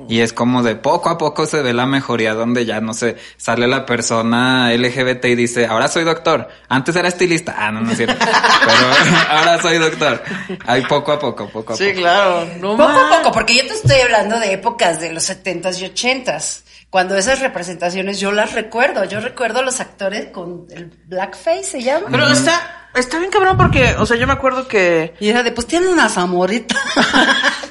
Y 0.09 0.21
es 0.21 0.33
como 0.33 0.63
de 0.63 0.73
poco 0.75 1.09
a 1.09 1.19
poco 1.19 1.45
se 1.45 1.61
ve 1.61 1.71
la 1.71 1.85
mejoría 1.85 2.33
donde 2.33 2.65
ya 2.65 2.81
no 2.81 2.95
sé, 2.95 3.15
sale 3.37 3.67
la 3.67 3.85
persona 3.85 4.73
LGBT 4.73 5.25
y 5.25 5.35
dice, 5.35 5.67
ahora 5.67 5.87
soy 5.87 6.03
doctor. 6.03 6.47
Antes 6.67 6.95
era 6.95 7.09
estilista. 7.09 7.53
Ah, 7.59 7.71
no, 7.71 7.81
no 7.81 7.91
es 7.91 7.97
cierto. 7.97 8.15
pero 8.65 9.27
ahora 9.29 9.61
soy 9.61 9.77
doctor. 9.77 10.23
Ahí 10.65 10.81
poco 10.89 11.11
a 11.11 11.19
poco, 11.19 11.47
poco 11.47 11.73
a 11.73 11.77
Sí, 11.77 11.89
poco. 11.89 11.99
claro. 11.99 12.47
No 12.59 12.71
Poco 12.75 12.89
más. 12.89 13.13
a 13.13 13.17
poco, 13.19 13.31
porque 13.33 13.57
yo 13.57 13.67
te 13.67 13.73
estoy 13.75 13.99
hablando 14.01 14.39
de 14.39 14.53
épocas 14.53 14.99
de 14.99 15.13
los 15.13 15.29
70s 15.29 15.79
y 15.79 15.85
80s. 15.93 16.61
Cuando 16.91 17.15
esas 17.15 17.39
representaciones 17.39 18.19
yo 18.19 18.33
las 18.33 18.51
recuerdo. 18.51 19.05
Yo 19.05 19.21
recuerdo 19.21 19.59
a 19.59 19.61
los 19.61 19.79
actores 19.79 20.27
con 20.27 20.67
el 20.71 20.91
blackface, 21.05 21.63
se 21.63 21.81
llama. 21.81 22.07
Pero 22.11 22.27
está, 22.27 22.89
está 22.93 23.17
bien 23.17 23.31
cabrón 23.31 23.55
porque, 23.55 23.95
o 23.97 24.05
sea, 24.05 24.17
yo 24.17 24.27
me 24.27 24.33
acuerdo 24.33 24.67
que 24.67 25.13
Y 25.21 25.29
era 25.29 25.41
de, 25.41 25.53
pues 25.53 25.67
tienen 25.67 25.87
una 25.87 26.09
zamorita. 26.09 26.75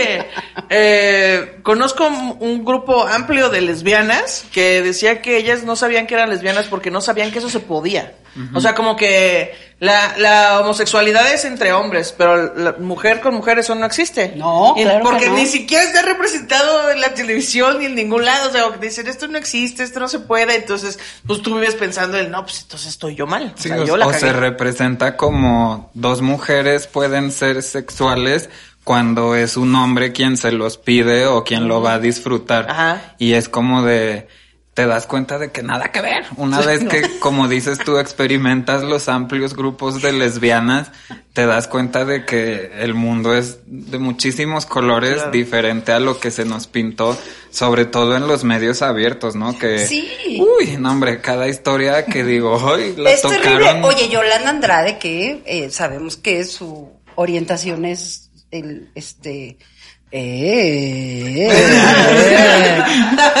Que 0.00 0.26
eh, 0.70 1.58
conozco 1.62 2.06
un 2.06 2.64
grupo 2.64 3.06
amplio 3.06 3.50
de 3.50 3.60
lesbianas 3.60 4.44
que 4.52 4.82
decía 4.82 5.20
que 5.22 5.36
ellas 5.36 5.64
no 5.64 5.76
sabían 5.76 6.06
que 6.06 6.14
eran 6.14 6.30
lesbianas 6.30 6.66
porque 6.66 6.90
no 6.90 7.00
sabían 7.00 7.30
que 7.30 7.38
eso 7.38 7.50
se 7.50 7.60
podía. 7.60 8.14
O 8.54 8.60
sea, 8.60 8.76
como 8.76 8.94
que 8.94 9.52
la, 9.80 10.14
la 10.16 10.60
homosexualidad 10.60 11.32
es 11.34 11.44
entre 11.44 11.72
hombres, 11.72 12.14
pero 12.16 12.54
la 12.54 12.72
mujer 12.78 13.20
con 13.20 13.34
mujer 13.34 13.58
eso 13.58 13.74
no 13.74 13.84
existe. 13.84 14.34
No, 14.36 14.74
Y- 14.76 14.82
claro 14.84 14.98
que 15.00 15.04
Porque 15.04 15.26
no. 15.26 15.34
ni 15.34 15.46
siquiera 15.46 15.82
está 15.82 16.02
representado 16.02 16.90
en 16.92 17.00
la 17.00 17.12
televisión 17.12 17.80
ni 17.80 17.86
en 17.86 17.96
ningún 17.96 18.24
lado. 18.24 18.48
O 18.48 18.52
sea, 18.52 18.62
dicen 18.80 19.08
esto 19.08 19.26
no 19.26 19.36
existe, 19.36 19.82
esto 19.82 19.98
no 19.98 20.06
se 20.08 20.20
puede. 20.20 20.54
Entonces, 20.54 20.98
pues 21.26 21.42
tú 21.42 21.56
vives 21.56 21.74
pensando 21.74 22.18
en, 22.18 22.30
no, 22.30 22.44
pues 22.44 22.60
entonces 22.62 22.88
estoy 22.90 23.16
yo 23.16 23.26
mal. 23.26 23.52
O 23.90 23.96
la 23.96 24.12
se 24.14 24.32
representa 24.32 25.16
como 25.16 25.90
dos 25.94 26.22
mujeres 26.22 26.86
pueden 26.86 27.32
ser 27.32 27.62
sexuales 27.64 28.48
cuando 28.84 29.34
es 29.36 29.56
un 29.56 29.74
hombre 29.74 30.12
quien 30.12 30.36
se 30.36 30.52
los 30.52 30.76
pide 30.78 31.26
o 31.26 31.44
quien 31.44 31.68
lo 31.68 31.80
va 31.82 31.94
a 31.94 31.98
disfrutar. 31.98 32.66
Ajá. 32.70 33.14
Y 33.18 33.34
es 33.34 33.48
como 33.48 33.82
de, 33.82 34.26
te 34.74 34.86
das 34.86 35.06
cuenta 35.06 35.38
de 35.38 35.50
que 35.52 35.62
nada 35.62 35.92
que 35.92 36.00
ver. 36.00 36.24
Una 36.36 36.60
vez 36.60 36.84
que, 36.84 37.18
como 37.20 37.46
dices 37.48 37.78
tú, 37.78 37.98
experimentas 37.98 38.82
los 38.82 39.08
amplios 39.08 39.54
grupos 39.54 40.00
de 40.00 40.12
lesbianas, 40.12 40.90
te 41.34 41.44
das 41.46 41.68
cuenta 41.68 42.04
de 42.04 42.24
que 42.24 42.72
el 42.80 42.94
mundo 42.94 43.34
es 43.34 43.58
de 43.66 43.98
muchísimos 43.98 44.64
colores, 44.66 45.14
Claro. 45.16 45.30
diferente 45.30 45.92
a 45.92 46.00
lo 46.00 46.18
que 46.18 46.30
se 46.30 46.44
nos 46.44 46.66
pintó, 46.66 47.16
sobre 47.50 47.84
todo 47.84 48.16
en 48.16 48.26
los 48.26 48.42
medios 48.44 48.80
abiertos, 48.82 49.36
¿no? 49.36 49.56
Que, 49.58 49.86
Sí. 49.86 50.40
Uy, 50.58 50.76
no 50.78 50.90
hombre, 50.92 51.20
cada 51.20 51.46
historia 51.48 52.06
que 52.06 52.24
digo, 52.24 52.54
hoy 52.54 52.94
la 52.96 53.10
es 53.10 53.22
tocaron. 53.22 53.42
terrible. 53.42 53.80
Oye, 53.86 54.08
Yolanda 54.08 54.50
Andrade, 54.50 54.98
que 54.98 55.42
eh, 55.46 55.70
sabemos 55.70 56.16
que 56.16 56.44
su 56.44 56.90
orientaciones, 57.16 58.29
el, 58.50 58.90
este, 58.94 59.58
eh, 60.12 61.48
eh. 61.48 62.82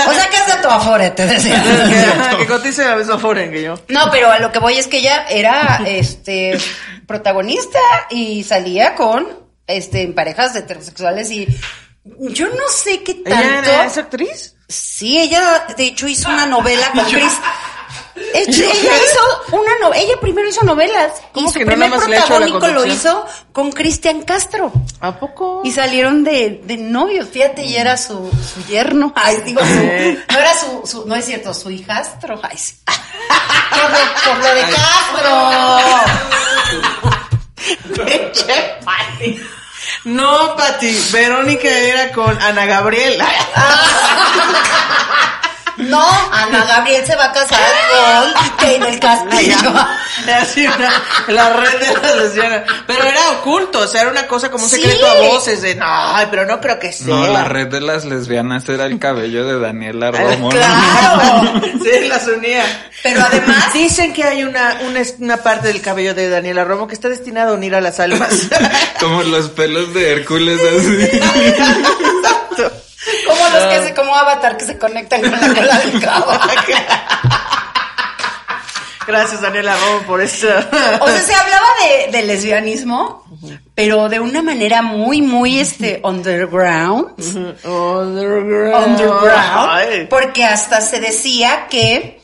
o 0.08 0.12
sea 0.12 0.30
que 0.30 0.36
es 0.36 0.46
de 0.46 0.62
tu 0.62 0.68
afore, 0.68 1.10
te 1.10 1.26
decía. 1.26 1.62
que, 2.38 2.46
cotice 2.46 2.84
la 2.84 2.96
misma 2.96 3.18
foren 3.18 3.50
que 3.50 3.62
yo. 3.62 3.74
No, 3.88 4.10
pero 4.10 4.30
a 4.30 4.38
lo 4.38 4.52
que 4.52 4.60
voy 4.60 4.78
es 4.78 4.86
que 4.86 4.98
ella 4.98 5.26
era 5.28 5.82
este 5.86 6.56
protagonista 7.06 7.80
y 8.10 8.44
salía 8.44 8.94
con 8.94 9.26
este 9.66 10.02
en 10.02 10.14
parejas 10.14 10.54
heterosexuales 10.54 11.30
y 11.30 11.48
yo 12.04 12.46
no 12.48 12.68
sé 12.68 13.02
qué 13.02 13.22
¿Ella 13.24 13.62
tanto. 13.62 13.70
es 13.70 13.98
actriz? 13.98 14.54
Sí, 14.68 15.18
ella 15.18 15.66
de 15.76 15.86
hecho 15.86 16.06
hizo 16.06 16.28
una 16.28 16.46
novela 16.46 16.90
con 16.94 17.04
Chris. 17.06 17.32
Ella 18.32 18.64
ella 18.72 18.92
hizo 18.96 19.56
una 19.56 19.72
no, 19.80 19.92
ella 19.94 20.14
primero 20.20 20.48
hizo 20.48 20.62
novelas 20.64 21.12
¿Cómo 21.32 21.48
y 21.48 21.52
su 21.52 21.58
no 21.60 21.66
primer 21.66 21.90
la 21.90 21.96
protagónico 21.96 22.66
lo 22.68 22.86
hizo 22.86 23.24
con 23.52 23.72
Cristian 23.72 24.22
Castro. 24.22 24.72
¿A 25.00 25.18
poco? 25.18 25.62
Y 25.64 25.72
salieron 25.72 26.22
de, 26.24 26.60
de 26.64 26.76
novios, 26.76 27.28
fíjate, 27.28 27.64
y 27.64 27.76
era 27.76 27.96
su, 27.96 28.30
su 28.54 28.64
yerno. 28.66 29.12
Ay, 29.16 29.42
digo, 29.44 29.60
su- 29.60 29.66
Sí. 29.66 30.18
no 30.30 30.38
era 30.38 30.54
su, 30.58 30.82
su, 30.86 31.06
no 31.06 31.14
es 31.16 31.24
cierto, 31.24 31.52
su 31.54 31.70
hijastro. 31.70 32.38
Ay, 32.42 32.56
sí. 32.56 32.74
Por 33.70 33.90
lo, 33.90 33.98
por 34.24 34.38
lo 34.38 34.54
de 34.54 34.62
Castro. 34.62 35.30
Pati. 38.84 39.40
No, 40.04 40.56
Pati. 40.56 41.08
Verónica 41.12 41.68
era 41.68 42.10
con 42.12 42.40
Ana 42.42 42.66
Gabriela. 42.66 43.26
No, 45.88 46.06
Ana 46.32 46.64
Gabriel 46.64 47.04
se 47.06 47.16
va 47.16 47.26
a 47.26 47.32
casar 47.32 47.60
con 47.90 48.80
del 48.80 49.00
Castillo. 49.00 49.56
Así 50.40 50.66
una, 50.66 50.90
la 51.28 51.52
red 51.56 51.80
de 51.80 51.94
las 52.02 52.16
lesbianas. 52.16 52.62
Pero 52.86 53.04
era 53.04 53.30
oculto, 53.38 53.80
o 53.80 53.86
sea, 53.86 54.02
era 54.02 54.10
una 54.10 54.26
cosa 54.26 54.50
como 54.50 54.64
un 54.64 54.70
Sí. 54.70 54.76
secreto 54.76 55.06
a 55.06 55.14
voces 55.28 55.62
de 55.62 55.74
no, 55.74 55.86
ay, 55.88 56.26
pero 56.30 56.44
no 56.46 56.60
creo 56.60 56.78
que 56.78 56.92
sea. 56.92 57.06
No, 57.06 57.26
la 57.26 57.44
red 57.44 57.68
de 57.68 57.80
las 57.80 58.04
lesbianas 58.04 58.68
era 58.68 58.86
el 58.86 58.98
cabello 58.98 59.44
de 59.46 59.58
Daniela 59.58 60.10
Romo. 60.12 60.50
¿no? 60.50 60.56
Claro, 60.56 61.62
sí, 61.82 62.06
las 62.08 62.26
unía. 62.28 62.64
Pero 63.02 63.22
además- 63.24 63.72
dicen 63.72 64.12
que 64.12 64.24
hay 64.24 64.44
una, 64.44 64.78
una, 64.86 65.00
una 65.18 65.36
parte 65.38 65.68
del 65.68 65.80
cabello 65.80 66.14
de 66.14 66.28
Daniela 66.28 66.64
Romo 66.64 66.86
que 66.86 66.94
está 66.94 67.08
destinada 67.08 67.50
a 67.50 67.54
unir 67.54 67.74
a 67.74 67.80
las 67.80 67.98
almas. 68.00 68.28
Como 69.00 69.22
los 69.22 69.48
pelos 69.50 69.94
de 69.94 70.12
Hércules 70.12 70.60
así. 70.60 71.20
Los 73.52 73.64
que 73.66 73.82
se, 73.82 73.94
como 73.94 74.14
Avatar 74.14 74.56
que 74.56 74.64
se 74.64 74.78
conectan 74.78 75.20
con 75.22 75.32
la 75.32 75.38
cola 75.54 75.78
del 75.78 76.00
cabo. 76.00 76.32
Gracias, 79.06 79.40
Daniela 79.40 79.74
Romo, 79.76 80.06
por 80.06 80.20
eso. 80.20 80.46
O 81.00 81.08
sea, 81.08 81.22
se 81.22 81.34
hablaba 81.34 81.66
de, 81.82 82.12
de 82.12 82.22
lesbianismo, 82.22 83.24
pero 83.74 84.08
de 84.08 84.20
una 84.20 84.40
manera 84.42 84.82
muy, 84.82 85.20
muy 85.20 85.58
este 85.58 86.00
underground. 86.04 87.14
Underground. 87.64 88.86
underground, 88.86 89.70
Ay. 89.70 90.06
porque 90.08 90.44
hasta 90.44 90.80
se 90.80 91.00
decía 91.00 91.66
que 91.68 92.19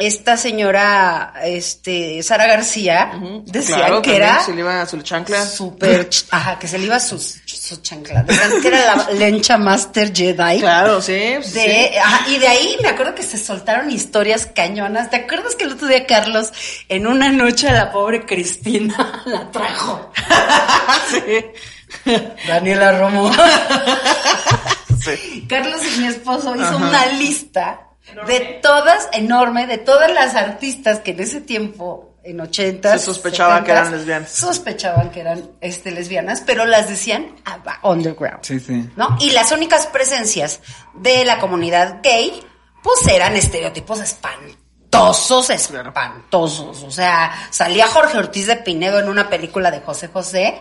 esta 0.00 0.36
señora, 0.36 1.34
este, 1.44 2.22
Sara 2.22 2.46
García, 2.46 3.12
decía 3.44 3.76
Claro, 3.76 4.02
que 4.02 4.16
era 4.16 4.42
Se 4.42 4.52
le 4.52 4.60
iba 4.60 4.80
a 4.82 4.86
su 4.86 5.00
chancla. 5.02 5.44
súper, 5.46 6.08
ch- 6.10 6.26
ajá, 6.30 6.58
que 6.58 6.66
se 6.66 6.78
le 6.78 6.86
iba 6.86 6.98
su, 6.98 7.18
su 7.18 7.76
chancla, 7.82 8.22
decían 8.22 8.60
que 8.62 8.68
era 8.68 8.96
la 8.96 9.10
lencha 9.12 9.58
master 9.58 10.12
Jedi. 10.14 10.58
Claro, 10.60 11.00
sí. 11.02 11.34
sí. 11.42 11.52
De, 11.52 11.98
ajá, 12.02 12.28
y 12.30 12.38
de 12.38 12.48
ahí 12.48 12.76
me 12.82 12.88
acuerdo 12.88 13.14
que 13.14 13.22
se 13.22 13.38
soltaron 13.38 13.90
historias 13.90 14.46
cañonas. 14.46 15.10
¿Te 15.10 15.16
acuerdas 15.16 15.54
que 15.54 15.64
el 15.64 15.72
otro 15.72 15.86
día 15.86 16.06
Carlos, 16.06 16.50
en 16.88 17.06
una 17.06 17.30
noche 17.30 17.68
a 17.68 17.72
la 17.72 17.92
pobre 17.92 18.24
Cristina 18.26 19.22
la 19.26 19.50
trajo? 19.50 20.10
sí. 21.10 21.44
Daniela 22.48 22.98
Romo. 22.98 23.30
Sí. 25.02 25.46
Carlos 25.48 25.80
y 25.96 26.00
mi 26.00 26.06
esposo 26.08 26.54
hizo 26.56 26.76
una 26.76 27.06
lista 27.06 27.80
de 28.26 28.58
todas, 28.62 29.08
enorme, 29.12 29.66
de 29.66 29.78
todas 29.78 30.12
las 30.12 30.34
artistas 30.34 31.00
que 31.00 31.12
en 31.12 31.20
ese 31.20 31.40
tiempo, 31.40 32.16
en 32.22 32.40
80 32.40 32.98
Se 32.98 33.04
sospechaba 33.04 33.64
que 33.64 33.70
eran 33.70 33.90
lesbianas. 33.92 34.30
Sospechaban 34.30 35.10
que 35.10 35.20
eran 35.20 35.50
este, 35.60 35.90
lesbianas, 35.90 36.42
pero 36.42 36.66
las 36.66 36.88
decían 36.88 37.36
underground. 37.82 38.40
Sí, 38.42 38.60
sí. 38.60 38.88
¿No? 38.96 39.16
Y 39.20 39.30
las 39.30 39.52
únicas 39.52 39.86
presencias 39.86 40.60
de 40.94 41.24
la 41.24 41.38
comunidad 41.38 42.00
gay, 42.02 42.42
pues 42.82 43.06
eran 43.06 43.36
estereotipos 43.36 44.00
espantosos, 44.00 45.50
espantosos. 45.50 46.82
O 46.82 46.90
sea, 46.90 47.32
salía 47.50 47.86
Jorge 47.86 48.18
Ortiz 48.18 48.46
de 48.46 48.56
Pinedo 48.56 48.98
en 48.98 49.08
una 49.08 49.28
película 49.28 49.70
de 49.70 49.80
José 49.80 50.08
José. 50.08 50.60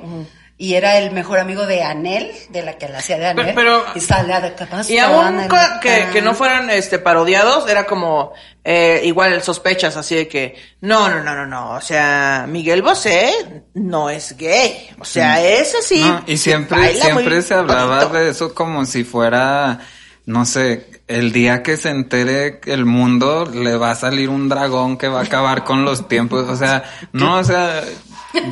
Y 0.62 0.74
era 0.74 0.98
el 0.98 1.12
mejor 1.12 1.40
amigo 1.40 1.66
de 1.66 1.84
Anel, 1.84 2.34
de 2.50 2.64
la 2.64 2.74
que 2.78 2.90
la 2.90 2.98
hacía 2.98 3.18
de 3.18 3.28
Anel. 3.28 3.54
Pero- 3.56 3.86
y 3.96 4.02
salía 4.02 4.42
de 4.42 4.54
capaz. 4.54 4.90
Y 4.90 4.98
aún 4.98 5.48
que, 5.82 6.08
que 6.12 6.22
no 6.22 6.34
fueran 6.34 6.70
este 6.70 7.00
parodiados, 7.00 7.70
era 7.70 7.86
como 7.86 8.34
eh, 8.66 9.00
igual 9.06 9.42
sospechas 9.42 9.96
así 9.96 10.16
de 10.16 10.28
que 10.28 10.58
no, 10.82 11.08
no, 11.08 11.24
no, 11.24 11.34
no, 11.34 11.46
no, 11.46 11.72
o 11.72 11.82
sea, 11.82 12.46
Miguel 12.46 12.82
Bosé 12.82 13.32
no 13.74 14.10
es 14.10 14.36
gay, 14.36 14.90
o 15.00 15.06
sea, 15.06 15.42
es 15.42 15.76
así. 15.76 16.02
No, 16.02 16.24
y 16.28 16.36
siempre, 16.36 16.94
siempre 16.94 17.42
se 17.42 17.54
hablaba 17.54 18.00
bonito. 18.04 18.18
de 18.20 18.30
eso 18.30 18.54
como 18.54 18.84
si 18.86 19.06
fuera, 19.06 19.80
no 20.26 20.44
sé, 20.44 20.90
el 21.08 21.32
día 21.32 21.64
que 21.64 21.78
se 21.78 21.90
entere 21.90 22.60
el 22.66 22.84
mundo 22.84 23.46
le 23.52 23.78
va 23.78 23.92
a 23.92 23.96
salir 23.96 24.28
un 24.30 24.50
dragón 24.50 24.98
que 24.98 25.08
va 25.08 25.22
a 25.22 25.24
acabar 25.24 25.64
con 25.64 25.86
los 25.86 26.08
tiempos. 26.10 26.48
O 26.50 26.56
sea, 26.58 26.84
no, 27.14 27.38
o 27.38 27.44
sea, 27.46 27.82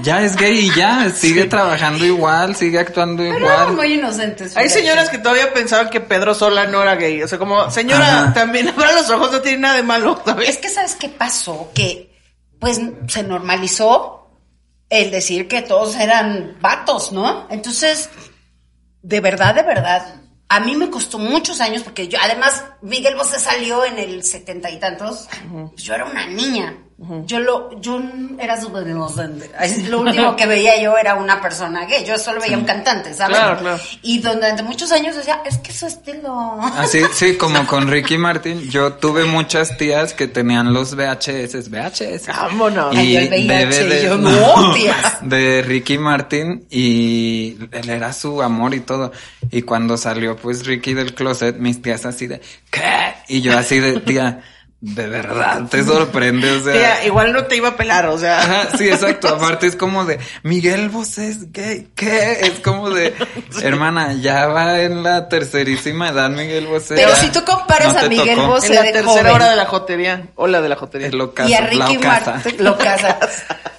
ya 0.02 0.22
es 0.24 0.36
gay 0.36 0.58
y 0.68 0.76
ya, 0.76 1.10
sigue 1.10 1.46
trabajando 1.46 2.06
igual, 2.06 2.56
sigue 2.56 2.80
actuando 2.80 3.24
Pero 3.24 3.38
igual. 3.38 3.54
eran 3.54 3.76
muy 3.76 3.94
inocentes. 3.94 4.56
Hay 4.58 4.70
señoras 4.70 5.10
que 5.10 5.18
todavía 5.18 5.54
pensaban 5.54 5.90
que 5.90 6.02
Pedro 6.02 6.34
Sola 6.34 6.66
no 6.68 6.82
era 6.82 6.96
gay, 6.96 7.22
o 7.22 7.28
sea, 7.28 7.38
como, 7.38 7.70
señora, 7.70 8.24
Ajá. 8.24 8.34
también 8.34 8.68
abra 8.76 8.92
los 8.94 9.10
ojos, 9.10 9.32
no 9.32 9.42
tiene 9.42 9.60
nada 9.60 9.76
de 9.76 9.84
malo, 9.84 10.22
¿sabes? 10.26 10.50
Es 10.50 10.58
que, 10.58 10.70
¿sabes 10.70 10.96
qué 10.96 11.10
pasó? 11.10 11.72
Que, 11.74 12.16
pues, 12.60 12.82
se 13.08 13.24
normalizó 13.24 14.30
el 14.90 15.12
decir 15.12 15.48
que 15.48 15.62
todos 15.62 15.96
eran 15.96 16.58
vatos, 16.62 17.12
¿no? 17.12 17.48
Entonces, 17.50 18.10
de 19.02 19.20
verdad, 19.20 19.54
de 19.54 19.64
verdad, 19.64 20.16
a 20.50 20.60
mí 20.62 20.76
me 20.76 20.90
costó 20.90 21.20
muchos 21.20 21.60
años 21.62 21.84
porque 21.84 22.08
yo, 22.08 22.18
además, 22.22 22.64
Miguel 22.82 23.16
Bosé 23.16 23.38
salió 23.40 23.84
en 23.86 24.00
el 24.00 24.24
setenta 24.24 24.72
y 24.72 24.80
tantos, 24.80 25.28
pues 25.72 25.84
yo 25.84 25.94
era 25.94 26.06
una 26.06 26.26
niña. 26.28 26.78
Yo 27.00 27.40
lo, 27.40 27.80
yo 27.80 28.02
era 28.40 28.60
súper 28.60 28.88
inocente. 28.88 29.52
Lo 29.88 30.02
último 30.02 30.36
que 30.36 30.48
veía 30.48 30.82
yo 30.82 30.98
era 30.98 31.14
una 31.14 31.40
persona 31.40 31.86
gay. 31.86 32.04
Yo 32.04 32.18
solo 32.18 32.42
veía 32.42 32.58
un 32.58 32.66
cantante, 32.66 33.14
¿sabes? 33.14 33.38
Claro, 33.38 33.60
claro. 33.60 33.80
Y 34.02 34.20
durante 34.20 34.64
muchos 34.64 34.92
años 34.92 35.16
decía, 35.16 35.42
es 35.46 35.60
que 35.60 35.72
su 35.72 35.86
estilo. 35.86 36.60
Así, 36.76 37.02
sí, 37.14 37.38
como 37.38 37.68
con 37.68 37.88
Ricky 37.88 38.18
Martin, 38.18 38.68
yo 38.72 38.94
tuve 38.94 39.26
muchas 39.26 39.78
tías 39.78 40.16
que 40.16 40.28
tenían 40.28 40.74
los 40.74 40.96
VHS, 40.96 41.70
VHS. 41.70 42.28
Vámonos. 42.30 42.96
Ay, 42.96 43.28
VIH, 43.28 44.00
y 44.00 44.04
yo, 44.04 44.18
no, 44.18 44.74
tías. 44.74 45.20
de 45.22 45.62
Ricky 45.62 46.00
Martin 46.00 46.66
y 46.72 47.58
él 47.74 47.90
era 47.92 48.12
su 48.12 48.42
amor 48.42 48.74
y 48.74 48.80
todo. 48.80 49.12
Y 49.52 49.62
cuando 49.62 49.98
salió 49.98 50.36
pues 50.36 50.66
Ricky 50.66 50.96
del 50.96 51.14
closet, 51.14 51.58
mis 51.58 51.80
tías 51.80 52.08
así 52.08 52.26
de, 52.26 52.42
¿qué? 52.72 53.14
Y 53.28 53.42
yo 53.42 53.56
así 53.56 53.80
de, 53.80 54.00
tía, 54.00 54.42
de 54.80 55.08
verdad, 55.08 55.64
te 55.70 55.84
sorprende, 55.84 56.52
o 56.52 56.64
sea. 56.64 56.74
Tía, 56.74 57.06
igual 57.06 57.34
no 57.34 57.46
te 57.46 57.56
iba 57.56 57.70
a 57.70 57.76
pelar, 57.76 58.06
o 58.06 58.18
sea. 58.20 58.40
Ajá, 58.40 58.78
sí, 58.78 58.88
exacto. 58.88 59.28
Aparte 59.28 59.66
es 59.66 59.76
como 59.76 60.06
de 60.06 60.20
Miguel 60.44 60.90
Bosé 60.90 61.30
es 61.30 61.52
gay. 61.52 61.88
¿Qué? 61.96 62.38
Es 62.42 62.60
como 62.60 62.92
de 62.92 63.16
hermana, 63.64 64.14
ya 64.14 64.46
va 64.46 64.82
en 64.82 65.02
la 65.02 65.30
tercerísima 65.30 66.10
edad 66.10 66.30
Miguel 66.30 66.68
Bosé. 66.68 66.94
Pero 66.94 67.16
si 67.16 67.30
tú 67.30 67.44
comparas 67.44 67.96
No 67.96 68.02
a 68.02 68.04
Miguel. 68.04 68.40
Bosé 68.40 68.68
En 68.68 68.76
la 68.76 68.82
de 68.84 68.92
tercera 68.92 69.12
joven. 69.12 69.34
hora 69.34 69.50
de 69.50 69.56
la 69.56 69.66
jotería. 69.66 70.28
Hola 70.36 70.62
de 70.62 70.70
la 70.70 70.76
jotería. 70.76 71.08
Es 71.08 71.14
y 71.14 71.54
a 71.54 71.62
la 71.62 71.68
Ricky. 71.68 71.98
Martin 71.98 72.56
lo 72.64 72.78
casa. 72.78 73.18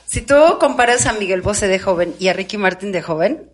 Si 0.04 0.22
tú 0.22 0.34
comparas 0.58 1.06
a 1.06 1.12
Miguel 1.12 1.42
Bosé 1.42 1.68
de 1.68 1.78
joven 1.78 2.16
y 2.18 2.26
a 2.26 2.32
Ricky 2.32 2.56
Martin 2.58 2.90
de 2.90 3.02
joven, 3.02 3.48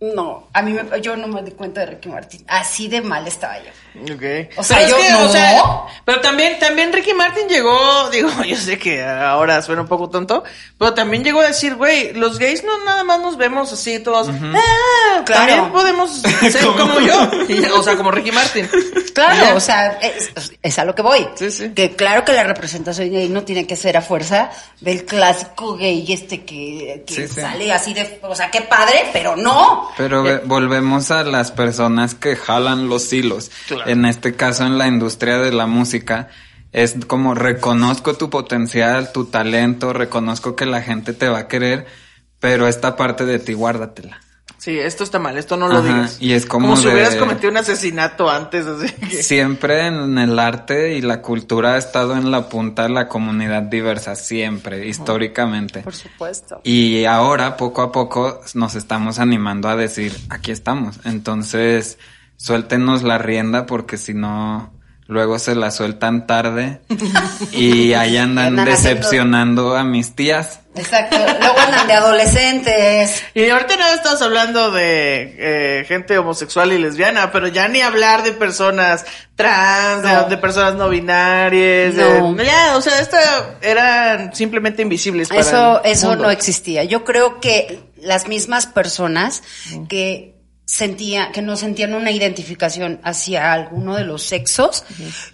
no, 0.00 0.48
a 0.52 0.62
mí 0.62 0.72
me- 0.72 1.00
yo 1.00 1.16
no 1.16 1.26
me 1.26 1.42
di 1.42 1.50
cuenta 1.52 1.80
de 1.80 1.86
Ricky 1.86 2.08
Martin. 2.08 2.44
Así 2.46 2.86
de 2.88 3.00
mal 3.00 3.26
estaba 3.26 3.56
yo. 3.58 3.70
Okay. 4.14 4.48
O 4.56 4.62
sea, 4.62 4.76
pero 4.78 4.96
yo 4.96 5.26
no. 5.66 5.86
pero 6.04 6.20
también, 6.20 6.56
también 6.60 6.92
Ricky 6.92 7.14
Martin 7.14 7.48
llegó, 7.48 8.08
digo, 8.12 8.30
yo 8.44 8.56
sé 8.56 8.78
que 8.78 9.02
ahora 9.04 9.60
suena 9.60 9.82
un 9.82 9.88
poco 9.88 10.08
tonto, 10.08 10.44
pero 10.78 10.94
también 10.94 11.24
llegó 11.24 11.40
a 11.40 11.46
decir, 11.48 11.74
güey, 11.74 12.12
los 12.12 12.38
gays 12.38 12.62
no 12.62 12.84
nada 12.84 13.02
más 13.02 13.18
nos 13.20 13.36
vemos 13.36 13.72
así 13.72 13.98
todos, 13.98 14.28
ah, 14.30 15.22
Claro. 15.24 15.46
también 15.52 15.72
podemos 15.72 16.10
ser 16.52 16.64
como 16.76 17.00
yo, 17.00 17.30
Y 17.48 17.64
o 17.64 17.82
sea, 17.82 17.96
como 17.96 18.12
Ricky 18.12 18.30
Martin. 18.30 18.68
Claro, 19.14 19.56
o 19.56 19.60
sea, 19.60 19.98
es, 20.00 20.30
es 20.62 20.78
a 20.78 20.84
lo 20.84 20.94
que 20.94 21.02
voy. 21.02 21.26
Sí, 21.34 21.50
sí. 21.50 21.70
Que 21.74 21.96
claro 21.96 22.24
que 22.24 22.32
la 22.32 22.44
representación 22.44 23.10
gay 23.10 23.28
no 23.28 23.42
tiene 23.42 23.66
que 23.66 23.74
ser 23.74 23.96
a 23.96 24.00
fuerza 24.02 24.50
del 24.80 25.04
clásico 25.04 25.76
gay 25.76 26.06
este 26.12 26.44
que, 26.44 27.02
que 27.04 27.14
Sí, 27.14 27.26
sí. 27.26 27.40
sale 27.40 27.72
así 27.72 27.94
de, 27.94 28.20
o 28.22 28.34
sea, 28.36 28.48
qué 28.48 28.60
padre, 28.62 29.08
pero 29.12 29.34
no. 29.34 29.87
Pero 29.96 30.22
ve- 30.22 30.40
volvemos 30.44 31.10
a 31.10 31.24
las 31.24 31.50
personas 31.50 32.14
que 32.14 32.36
jalan 32.36 32.88
los 32.88 33.12
hilos. 33.12 33.50
En 33.86 34.04
este 34.04 34.34
caso, 34.36 34.64
en 34.64 34.78
la 34.78 34.86
industria 34.86 35.38
de 35.38 35.52
la 35.52 35.66
música, 35.66 36.28
es 36.72 36.96
como 37.06 37.34
reconozco 37.34 38.14
tu 38.14 38.30
potencial, 38.30 39.10
tu 39.12 39.24
talento, 39.24 39.92
reconozco 39.92 40.54
que 40.54 40.66
la 40.66 40.82
gente 40.82 41.12
te 41.14 41.28
va 41.28 41.38
a 41.40 41.48
querer, 41.48 41.86
pero 42.40 42.68
esta 42.68 42.94
parte 42.96 43.24
de 43.24 43.38
ti 43.38 43.54
guárdatela. 43.54 44.20
Sí, 44.58 44.76
esto 44.78 45.04
está 45.04 45.18
mal, 45.20 45.38
esto 45.38 45.56
no 45.56 45.68
lo 45.68 45.78
Ajá, 45.78 45.86
digas. 45.86 46.16
y 46.20 46.32
es 46.32 46.44
como 46.44 46.76
si 46.76 46.86
de- 46.88 46.92
hubieras 46.94 47.14
cometido 47.14 47.50
un 47.50 47.58
asesinato 47.58 48.28
antes, 48.28 48.66
así 48.66 48.92
que... 48.92 49.22
Siempre 49.22 49.86
en 49.86 50.18
el 50.18 50.36
arte 50.38 50.94
y 50.96 51.00
la 51.00 51.22
cultura 51.22 51.74
ha 51.74 51.78
estado 51.78 52.16
en 52.16 52.30
la 52.32 52.48
punta 52.48 52.82
de 52.82 52.88
la 52.88 53.06
comunidad 53.08 53.62
diversa, 53.62 54.16
siempre, 54.16 54.86
históricamente. 54.88 55.80
Por 55.82 55.94
supuesto. 55.94 56.60
Y 56.64 57.04
ahora, 57.04 57.56
poco 57.56 57.82
a 57.82 57.92
poco, 57.92 58.40
nos 58.54 58.74
estamos 58.74 59.20
animando 59.20 59.68
a 59.68 59.76
decir, 59.76 60.12
aquí 60.28 60.50
estamos. 60.50 60.98
Entonces, 61.04 61.98
suéltenos 62.36 63.04
la 63.04 63.18
rienda 63.18 63.64
porque 63.64 63.96
si 63.96 64.12
no, 64.12 64.72
luego 65.08 65.38
se 65.40 65.54
la 65.56 65.70
sueltan 65.72 66.26
tarde 66.26 66.80
y 67.52 67.92
ahí 67.94 68.16
andan 68.16 68.48
Andan 68.58 68.68
haciendo- 68.68 69.00
decepcionando 69.00 69.76
a 69.76 69.82
mis 69.84 70.14
tías. 70.14 70.60
Exacto. 70.76 71.16
Luego 71.18 71.58
andan 71.58 71.86
de 71.88 71.92
adolescentes. 71.94 73.22
Y 73.34 73.48
ahorita 73.48 73.76
nada 73.76 73.94
estamos 73.94 74.22
hablando 74.22 74.70
de 74.70 75.34
eh, 75.80 75.84
gente 75.86 76.16
homosexual 76.18 76.72
y 76.72 76.78
lesbiana, 76.78 77.32
pero 77.32 77.48
ya 77.48 77.66
ni 77.66 77.80
hablar 77.80 78.22
de 78.22 78.30
personas 78.32 79.04
trans, 79.34 80.02
de- 80.04 80.12
No. 80.12 80.24
de, 80.28 80.36
personas 80.36 80.74
no 80.76 80.88
binarias. 80.88 81.94
No. 81.94 82.34
de- 82.34 82.44
ya, 82.44 82.76
o 82.76 82.80
sea, 82.80 83.00
esta 83.00 83.56
eran 83.60 84.34
simplemente 84.36 84.82
invisibles 84.82 85.28
para 85.28 85.40
Eso, 85.40 85.82
el 85.82 85.90
eso 85.92 86.08
mundo. 86.10 86.24
no 86.24 86.30
existía. 86.30 86.84
Yo 86.84 87.02
creo 87.04 87.40
que 87.40 87.80
las 87.96 88.28
mismas 88.28 88.66
personas 88.66 89.42
que 89.88 90.37
sentían, 90.70 91.32
que 91.32 91.40
no 91.40 91.56
sentían 91.56 91.94
una 91.94 92.10
identificación 92.10 93.00
hacia 93.02 93.54
alguno 93.54 93.96
de 93.96 94.04
los 94.04 94.22
sexos, 94.22 94.84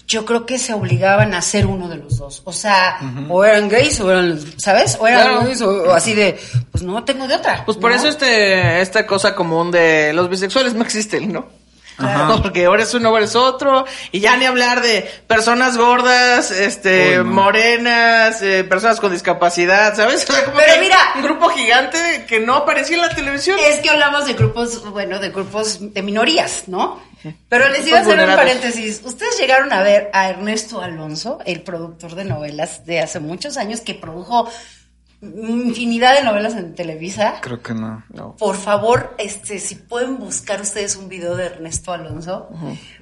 yo 0.06 0.24
creo 0.24 0.46
que 0.46 0.60
se 0.60 0.72
obligaban 0.74 1.34
a 1.34 1.42
ser 1.42 1.66
uno 1.66 1.88
de 1.88 1.96
los 1.96 2.18
dos. 2.18 2.42
O 2.44 2.52
sea, 2.52 3.00
o 3.28 3.44
eran 3.44 3.68
gays 3.68 3.98
o 3.98 4.12
eran, 4.12 4.38
¿sabes? 4.58 4.96
O 5.00 5.08
eran 5.08 5.22
Claro. 5.22 5.40
gays 5.44 5.60
o, 5.60 5.70
o 5.82 5.90
así 5.92 6.14
de, 6.14 6.38
pues 6.70 6.84
no 6.84 7.02
tengo 7.02 7.26
de 7.26 7.34
otra. 7.34 7.64
Pues 7.64 7.76
por 7.76 7.90
¿no? 7.90 7.96
eso 7.96 8.06
este, 8.08 8.80
esta 8.80 9.06
cosa 9.08 9.34
común 9.34 9.72
de 9.72 10.12
los 10.12 10.30
bisexuales 10.30 10.72
no 10.74 10.82
existen, 10.84 11.32
¿no? 11.32 11.48
Ajá. 11.98 12.40
Porque 12.42 12.64
ahora 12.66 12.82
es 12.82 12.92
uno, 12.94 13.08
ahora 13.10 13.24
es 13.24 13.36
otro, 13.36 13.84
y 14.10 14.20
ya 14.20 14.36
ni 14.36 14.46
hablar 14.46 14.82
de 14.82 15.02
personas 15.26 15.76
gordas, 15.76 16.50
este, 16.50 17.20
Uy, 17.20 17.24
no. 17.26 17.32
morenas, 17.32 18.42
eh, 18.42 18.64
personas 18.64 19.00
con 19.00 19.12
discapacidad, 19.12 19.94
¿sabes? 19.94 20.24
O 20.28 20.32
sea, 20.32 20.44
como 20.44 20.56
Pero 20.56 20.74
que 20.74 20.80
mira. 20.80 20.98
un 21.16 21.22
grupo 21.22 21.48
gigante 21.50 22.24
que 22.26 22.40
no 22.40 22.54
aparecía 22.56 22.96
en 22.96 23.02
la 23.02 23.14
televisión. 23.14 23.58
Es 23.60 23.80
que 23.80 23.90
hablamos 23.90 24.26
de 24.26 24.34
grupos, 24.34 24.90
bueno, 24.90 25.18
de 25.18 25.30
grupos 25.30 25.78
de 25.94 26.02
minorías, 26.02 26.64
¿no? 26.66 27.00
Pero 27.48 27.68
les 27.70 27.86
iba 27.86 27.98
a 27.98 28.00
hacer 28.02 28.18
un 28.18 28.34
paréntesis. 28.36 29.00
Ustedes 29.02 29.38
llegaron 29.38 29.72
a 29.72 29.82
ver 29.82 30.10
a 30.12 30.28
Ernesto 30.28 30.82
Alonso, 30.82 31.38
el 31.46 31.62
productor 31.62 32.14
de 32.16 32.24
novelas 32.24 32.84
de 32.84 33.00
hace 33.00 33.18
muchos 33.18 33.56
años, 33.56 33.80
que 33.80 33.94
produjo 33.94 34.46
infinidad 35.24 36.14
de 36.14 36.24
novelas 36.24 36.54
en 36.54 36.74
Televisa. 36.74 37.40
Creo 37.40 37.62
que 37.62 37.74
no. 37.74 38.04
Por 38.38 38.56
favor, 38.56 39.14
este, 39.18 39.58
si 39.58 39.76
pueden 39.76 40.18
buscar 40.18 40.60
ustedes 40.60 40.96
un 40.96 41.08
video 41.08 41.36
de 41.36 41.46
Ernesto 41.46 41.92
Alonso, 41.92 42.48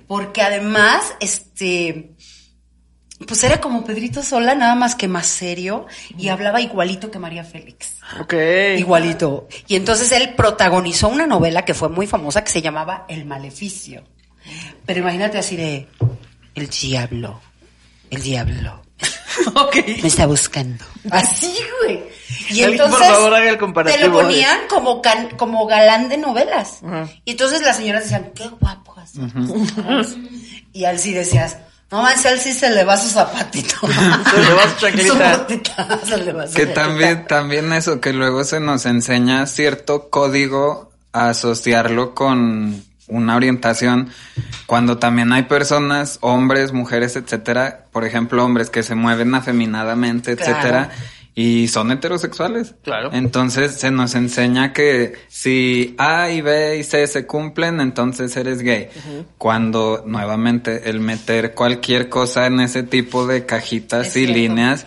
porque 0.06 0.42
además, 0.42 1.14
este, 1.20 2.14
pues 3.26 3.42
era 3.44 3.60
como 3.60 3.84
Pedrito 3.84 4.22
Sola, 4.22 4.54
nada 4.54 4.74
más 4.74 4.94
que 4.94 5.08
más 5.08 5.26
serio, 5.26 5.86
y 6.16 6.28
hablaba 6.28 6.60
igualito 6.60 7.10
que 7.10 7.18
María 7.18 7.44
Félix. 7.44 7.96
Ok. 8.20 8.34
Igualito. 8.78 9.48
Y 9.66 9.76
entonces 9.76 10.12
él 10.12 10.34
protagonizó 10.34 11.08
una 11.08 11.26
novela 11.26 11.64
que 11.64 11.74
fue 11.74 11.88
muy 11.88 12.06
famosa 12.06 12.44
que 12.44 12.50
se 12.50 12.62
llamaba 12.62 13.04
El 13.08 13.24
Maleficio. 13.24 14.04
Pero 14.86 15.00
imagínate 15.00 15.38
así 15.38 15.56
de, 15.56 15.88
el 16.54 16.68
diablo, 16.68 17.40
el 18.10 18.22
diablo 18.22 18.82
ok. 19.54 19.76
me 20.02 20.08
está 20.08 20.26
buscando. 20.26 20.84
Así, 21.10 21.54
güey. 21.82 22.02
Y 22.50 22.62
entonces 22.62 22.96
por 22.98 23.06
favor, 23.06 23.34
haga 23.34 23.50
el 23.50 23.58
comparativo 23.58 24.00
te 24.02 24.08
lo 24.08 24.14
ponían 24.20 24.58
como 24.68 25.00
can- 25.02 25.30
como 25.36 25.66
galán 25.66 26.08
de 26.08 26.16
novelas. 26.18 26.80
Y 27.24 27.32
entonces 27.32 27.62
las 27.62 27.76
señoras 27.76 28.04
decían, 28.04 28.32
qué 28.34 28.48
guapo 28.60 28.94
así. 28.98 29.20
¿sabes? 29.74 30.08
Y 30.74 30.84
al 30.86 30.98
sí 30.98 31.12
decías, 31.12 31.58
no 31.90 32.00
manches, 32.00 32.24
al 32.24 32.40
sí 32.40 32.52
se 32.54 32.70
le 32.70 32.82
va 32.84 32.96
su 32.96 33.10
zapatito. 33.10 33.74
Se 33.86 34.40
le 34.40 34.54
va 34.54 34.62
su 34.70 34.80
chanclita. 34.80 35.34
Su 35.34 35.38
botita, 35.40 36.00
se 36.02 36.16
le 36.16 36.32
va 36.32 36.46
su 36.46 36.54
Que 36.54 36.64
también, 36.66 37.26
también 37.26 37.70
eso, 37.74 38.00
que 38.00 38.14
luego 38.14 38.42
se 38.44 38.58
nos 38.60 38.86
enseña 38.86 39.44
cierto 39.46 40.08
código 40.08 40.90
a 41.12 41.28
asociarlo 41.28 42.14
con 42.14 42.82
una 43.12 43.36
orientación, 43.36 44.08
cuando 44.66 44.98
también 44.98 45.32
hay 45.32 45.44
personas, 45.44 46.18
hombres, 46.22 46.72
mujeres, 46.72 47.16
etcétera, 47.16 47.86
por 47.92 48.04
ejemplo, 48.04 48.44
hombres 48.44 48.70
que 48.70 48.82
se 48.82 48.94
mueven 48.94 49.34
afeminadamente, 49.34 50.36
Claro. 50.36 50.52
etcétera, 50.52 50.90
y 51.34 51.68
son 51.68 51.90
heterosexuales. 51.92 52.74
Claro. 52.84 53.08
Entonces 53.12 53.72
se 53.72 53.90
nos 53.90 54.14
enseña 54.14 54.72
que 54.74 55.14
si 55.28 55.94
A 55.98 56.28
y 56.30 56.42
B 56.42 56.76
y 56.78 56.84
C 56.84 57.06
se 57.06 57.26
cumplen, 57.26 57.80
entonces 57.80 58.36
eres 58.36 58.60
gay. 58.60 58.88
Cuando 59.38 60.04
nuevamente 60.06 60.90
el 60.90 61.00
meter 61.00 61.54
cualquier 61.54 62.08
cosa 62.08 62.46
en 62.46 62.60
ese 62.60 62.82
tipo 62.82 63.26
de 63.26 63.46
cajitas 63.46 64.08
Es 64.08 64.16
y 64.16 64.24
cierto. 64.26 64.34
líneas 64.34 64.86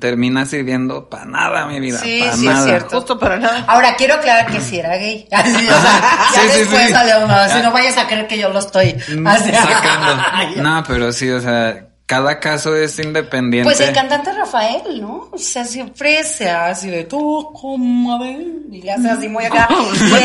termina 0.00 0.46
sirviendo 0.46 1.08
para 1.10 1.24
nada, 1.26 1.66
mi 1.66 1.80
vida. 1.80 1.98
Sí, 1.98 2.22
pa' 2.24 2.36
sí, 2.36 2.48
es 2.48 2.64
cierto. 2.64 2.96
Justo 2.96 3.18
para 3.18 3.36
nada. 3.36 3.64
Ahora 3.68 3.94
quiero 3.96 4.14
aclarar 4.14 4.46
que 4.50 4.60
si 4.60 4.78
era 4.78 4.96
gay. 4.96 5.28
Así, 5.30 5.50
o 5.68 5.80
sea, 5.80 6.18
ya 6.34 6.40
Sí, 6.42 6.58
después 6.60 6.86
sí. 6.86 6.92
salió, 6.92 7.26
no, 7.26 7.48
si 7.48 7.62
no 7.62 7.72
vayas 7.72 7.96
a 7.98 8.06
creer 8.06 8.26
que 8.26 8.38
yo 8.38 8.48
lo 8.48 8.58
estoy 8.58 8.94
Mm, 9.16 9.26
así. 9.26 9.50
Sacando. 9.52 10.22
No, 10.62 10.82
pero 10.86 11.12
sí, 11.12 11.28
o 11.30 11.40
sea, 11.40 11.88
cada 12.06 12.38
caso 12.38 12.74
es 12.76 12.98
independiente. 13.00 13.68
Pues 13.68 13.80
el 13.80 13.92
cantante 13.92 14.32
Rafael, 14.32 15.00
¿no? 15.00 15.28
O 15.32 15.38
sea, 15.38 15.64
siempre 15.64 16.22
se 16.24 16.48
hace 16.48 16.88
de 16.88 17.04
tú 17.04 17.50
como 17.52 18.18
ven", 18.20 18.66
y 18.70 18.80
le 18.82 18.92
hace 18.92 19.10
así 19.10 19.28
muy 19.28 19.44
acá. 19.44 19.68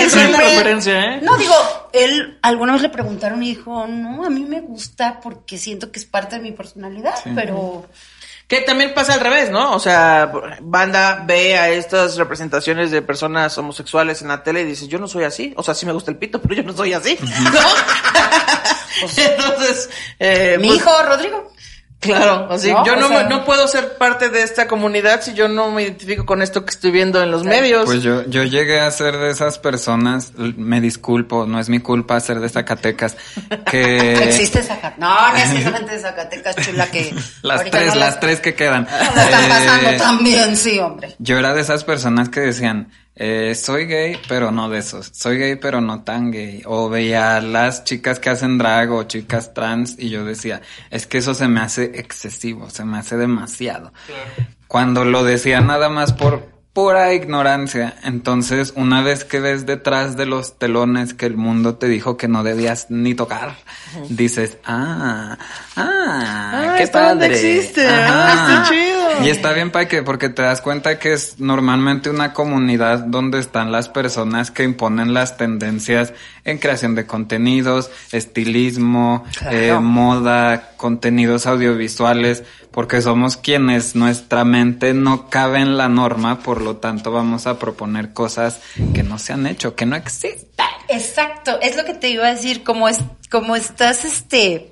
Siempre- 0.08 0.44
referencia, 0.46 1.16
¿eh? 1.16 1.20
No, 1.24 1.36
digo, 1.38 1.56
él 1.92 2.38
alguna 2.44 2.74
vez 2.74 2.84
le 2.84 2.90
preguntaron 2.90 3.42
y 3.44 3.50
dijo, 3.56 3.88
no, 3.88 4.24
a 4.26 4.30
mí 4.30 4.46
me 4.48 4.62
gusta 4.62 5.20
porque 5.22 5.58
siento 5.58 5.92
que 5.92 5.98
es 6.00 6.06
parte 6.06 6.36
de 6.36 6.42
mi 6.44 6.52
personalidad, 6.52 7.16
pero 7.34 7.88
Que 8.52 8.60
también 8.60 8.94
pasa 8.94 9.14
al 9.14 9.22
revés, 9.22 9.50
¿no? 9.50 9.74
O 9.74 9.80
sea, 9.80 10.30
banda 10.60 11.24
ve 11.26 11.58
a 11.58 11.70
estas 11.70 12.18
representaciones 12.18 12.92
de 12.92 13.02
personas 13.02 13.58
homosexuales 13.58 14.22
en 14.22 14.28
la 14.28 14.44
tele 14.44 14.64
y 14.64 14.66
dice, 14.66 14.90
yo 14.90 15.00
no 15.00 15.08
soy 15.08 15.24
así. 15.24 15.54
O 15.56 15.64
sea, 15.64 15.74
sí 15.74 15.86
me 15.86 15.94
gusta 15.94 16.12
el 16.12 16.18
pito, 16.18 16.42
pero 16.42 16.56
yo 16.56 16.64
no 16.64 16.74
soy 16.74 16.92
así. 16.92 17.18
¿No? 17.22 17.60
Entonces, 19.18 19.90
eh, 20.20 20.58
mi 20.60 20.68
pues, 20.68 20.80
hijo 20.82 20.92
Rodrigo. 21.02 21.54
Claro, 22.02 22.48
así 22.50 22.72
¿No? 22.72 22.84
yo 22.84 22.96
no, 22.96 23.08
sea- 23.10 23.24
me- 23.24 23.30
no 23.30 23.46
puedo 23.46 23.68
ser 23.68 23.96
parte 23.98 24.30
de 24.30 24.42
esta 24.42 24.68
comunidad 24.68 25.22
si 25.22 25.34
yo 25.36 25.48
no 25.48 25.70
me 25.70 25.84
identifico 25.84 26.26
con 26.26 26.42
esto 26.42 26.66
que 26.66 26.72
estoy 26.72 26.90
viendo 26.90 27.22
en 27.22 27.30
los 27.30 27.44
medios. 27.44 27.86
Pues 27.86 28.02
yo, 28.02 28.24
yo 28.28 28.44
llegué 28.44 28.80
a 28.80 28.90
ser 28.90 29.16
de 29.18 29.30
esas 29.30 29.60
personas, 29.60 30.34
me 30.36 30.82
disculpo, 30.82 31.46
no 31.46 31.60
es 31.60 31.70
mi 31.70 31.78
culpa 31.80 32.20
ser 32.20 32.40
de 32.40 32.50
Zacatecas, 32.50 33.16
que... 33.70 34.14
Existe 34.24 34.64
Zacatecas. 34.64 34.98
No, 34.98 35.30
no 35.32 35.38
existe 35.38 35.72
gente 35.72 35.92
de 35.94 36.00
Zacatecas 36.00 36.56
chula 36.58 36.88
que. 36.90 37.14
Las 37.44 37.64
tres, 37.70 37.94
no 37.94 38.00
las 38.00 38.20
tres 38.20 38.40
que 38.40 38.56
quedan. 38.56 38.88
están 39.16 39.50
pasando 39.50 39.90
Eh, 39.92 39.98
también, 39.98 40.58
sí, 40.58 40.80
hombre. 40.80 41.16
Yo 41.20 41.38
era 41.38 41.54
de 41.54 41.62
esas 41.62 41.84
personas 41.84 42.30
que 42.30 42.40
decían, 42.40 42.92
eh, 43.16 43.54
soy 43.56 43.86
gay, 43.86 44.20
pero 44.28 44.52
no 44.52 44.70
de 44.70 44.80
esos. 44.80 45.12
Soy 45.14 45.38
gay, 45.38 45.56
pero 45.56 45.82
no 45.82 46.04
tan 46.04 46.32
gay. 46.32 46.62
O 46.66 46.90
veía 46.90 47.38
a 47.38 47.42
las 47.42 47.84
chicas 47.84 48.20
que 48.20 48.30
hacen 48.30 48.58
drag 48.58 48.92
o 48.92 49.04
chicas 49.04 49.54
trans 49.54 49.96
y 50.00 50.10
yo 50.10 50.24
decía, 50.26 50.62
es 50.90 51.08
que 51.08 51.18
eso 51.20 51.34
se 51.34 51.48
me 51.48 51.60
hace 51.60 51.92
excesivo, 52.00 52.70
se 52.70 52.86
me 52.86 52.98
hace 52.98 53.18
demasiado. 53.18 53.92
Cuando 54.68 55.04
lo 55.06 55.24
decía 55.24 55.62
nada 55.62 55.90
más 55.90 56.14
por 56.14 56.50
pura 56.74 57.14
ignorancia. 57.14 57.96
Entonces, 58.04 58.74
una 58.76 59.02
vez 59.02 59.26
que 59.26 59.40
ves 59.40 59.66
detrás 59.66 60.16
de 60.16 60.26
los 60.26 60.58
telones 60.58 61.14
que 61.14 61.26
el 61.26 61.36
mundo 61.36 61.76
te 61.76 61.88
dijo 61.88 62.16
que 62.18 62.28
no 62.30 62.44
debías 62.44 62.88
ni 62.90 63.14
tocar, 63.14 63.56
dices, 64.10 64.58
ah, 64.66 65.38
ah, 65.76 66.52
Ah, 66.54 66.76
qué 66.78 66.88
padre. 66.88 67.28
existe, 67.28 67.86
ah, 67.88 68.64
está 68.64 68.70
chido. 68.70 69.01
Y 69.24 69.30
está 69.30 69.54
bien 69.54 69.72
para 69.72 69.88
que, 69.88 70.04
porque 70.04 70.30
te 70.30 70.42
das 70.42 70.62
cuenta 70.62 71.00
que 71.00 71.14
es 71.14 71.40
normalmente 71.40 72.10
una 72.10 72.34
comunidad 72.34 73.00
donde 73.00 73.40
están 73.40 73.72
las 73.72 73.90
personas 73.90 74.52
que 74.52 74.64
imponen 74.64 75.14
las 75.14 75.38
tendencias 75.38 76.14
en 76.44 76.58
creación 76.58 76.96
de 76.96 77.06
contenidos, 77.06 77.90
estilismo, 78.12 79.24
Claro. 79.38 79.58
eh, 79.58 79.80
moda, 79.80 80.72
contenidos 80.78 81.46
audiovisuales, 81.46 82.44
porque 82.72 83.02
somos 83.02 83.38
quienes 83.38 83.96
nuestra 83.96 84.44
mente 84.46 84.94
no 84.94 85.30
cabe 85.30 85.60
en 85.60 85.78
la 85.78 85.90
norma, 85.90 86.40
por 86.40 86.62
lo 86.62 86.78
tanto 86.78 87.12
vamos 87.12 87.46
a 87.48 87.60
proponer 87.60 88.14
cosas 88.14 88.62
que 88.94 89.04
no 89.04 89.20
se 89.20 89.34
han 89.34 89.46
hecho, 89.48 89.76
que 89.76 89.86
no 89.86 89.96
existen. 89.96 90.52
Exacto, 90.90 91.60
es 91.62 91.78
lo 91.78 91.86
que 91.86 91.94
te 91.94 92.10
iba 92.10 92.26
a 92.28 92.34
decir, 92.34 92.64
como 92.64 92.90
es, 92.90 92.98
como 93.30 93.56
estás 93.56 94.04
este 94.04 94.72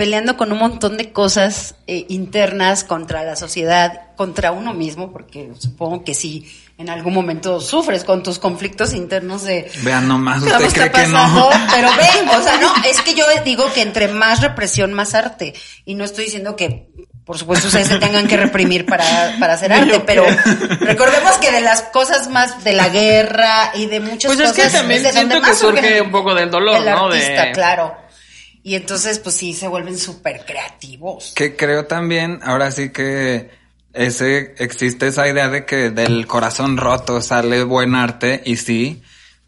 peleando 0.00 0.38
con 0.38 0.50
un 0.50 0.56
montón 0.58 0.96
de 0.96 1.12
cosas 1.12 1.74
eh, 1.86 2.06
internas 2.08 2.84
contra 2.84 3.22
la 3.22 3.36
sociedad, 3.36 4.00
contra 4.16 4.50
uno 4.50 4.72
mismo, 4.72 5.12
porque 5.12 5.50
supongo 5.58 6.04
que 6.04 6.14
sí 6.14 6.50
en 6.78 6.88
algún 6.88 7.12
momento 7.12 7.60
sufres 7.60 8.02
con 8.04 8.22
tus 8.22 8.38
conflictos 8.38 8.94
internos 8.94 9.42
de 9.42 9.70
Vean 9.82 10.08
nomás, 10.08 10.42
¿qué 10.42 10.52
usted 10.52 10.72
cree 10.72 10.90
que 10.90 11.06
no. 11.08 11.12
pasando? 11.12 11.50
Pero 11.74 11.88
ven, 11.90 12.28
o 12.30 12.42
sea, 12.42 12.58
no, 12.58 12.72
es 12.88 13.02
que 13.02 13.12
yo 13.14 13.26
digo 13.44 13.70
que 13.74 13.82
entre 13.82 14.08
más 14.08 14.40
represión, 14.40 14.94
más 14.94 15.14
arte. 15.14 15.52
Y 15.84 15.94
no 15.96 16.04
estoy 16.04 16.24
diciendo 16.24 16.56
que 16.56 16.88
por 17.26 17.36
supuesto 17.36 17.66
ustedes 17.68 17.88
se 17.88 17.98
tengan 17.98 18.26
que 18.26 18.38
reprimir 18.38 18.86
para, 18.86 19.36
para 19.38 19.52
hacer 19.52 19.70
arte, 19.74 20.00
pero 20.00 20.24
recordemos 20.80 21.32
que 21.42 21.52
de 21.52 21.60
las 21.60 21.82
cosas 21.82 22.30
más 22.30 22.64
de 22.64 22.72
la 22.72 22.88
guerra 22.88 23.72
y 23.74 23.84
de 23.84 24.00
muchas 24.00 24.34
Pues 24.34 24.40
es 24.40 24.48
cosas 24.48 24.72
que 24.72 24.78
también 24.78 25.02
de 25.02 25.08
donde 25.12 25.20
siento 25.20 25.34
que 25.42 25.48
más 25.50 25.58
surge 25.58 25.76
surge 25.82 26.00
un 26.00 26.10
poco 26.10 26.34
del 26.34 26.50
dolor, 26.50 26.78
el 26.78 26.86
¿no? 26.86 27.10
De- 27.10 27.18
artista, 27.18 27.52
claro. 27.52 27.94
Y 28.62 28.74
entonces, 28.74 29.18
pues 29.18 29.36
sí, 29.36 29.52
se 29.54 29.68
vuelven 29.68 29.96
súper 29.98 30.44
creativos. 30.44 31.32
Que 31.34 31.56
creo 31.56 31.86
también, 31.86 32.40
ahora 32.42 32.70
sí 32.70 32.90
que 32.90 33.50
ese 33.92 34.54
existe 34.58 35.08
esa 35.08 35.28
idea 35.28 35.48
de 35.48 35.64
que 35.64 35.90
del 35.90 36.26
corazón 36.26 36.76
roto 36.76 37.20
sale 37.20 37.64
buen 37.64 37.94
arte 37.94 38.42
y 38.44 38.56
sí, 38.56 39.02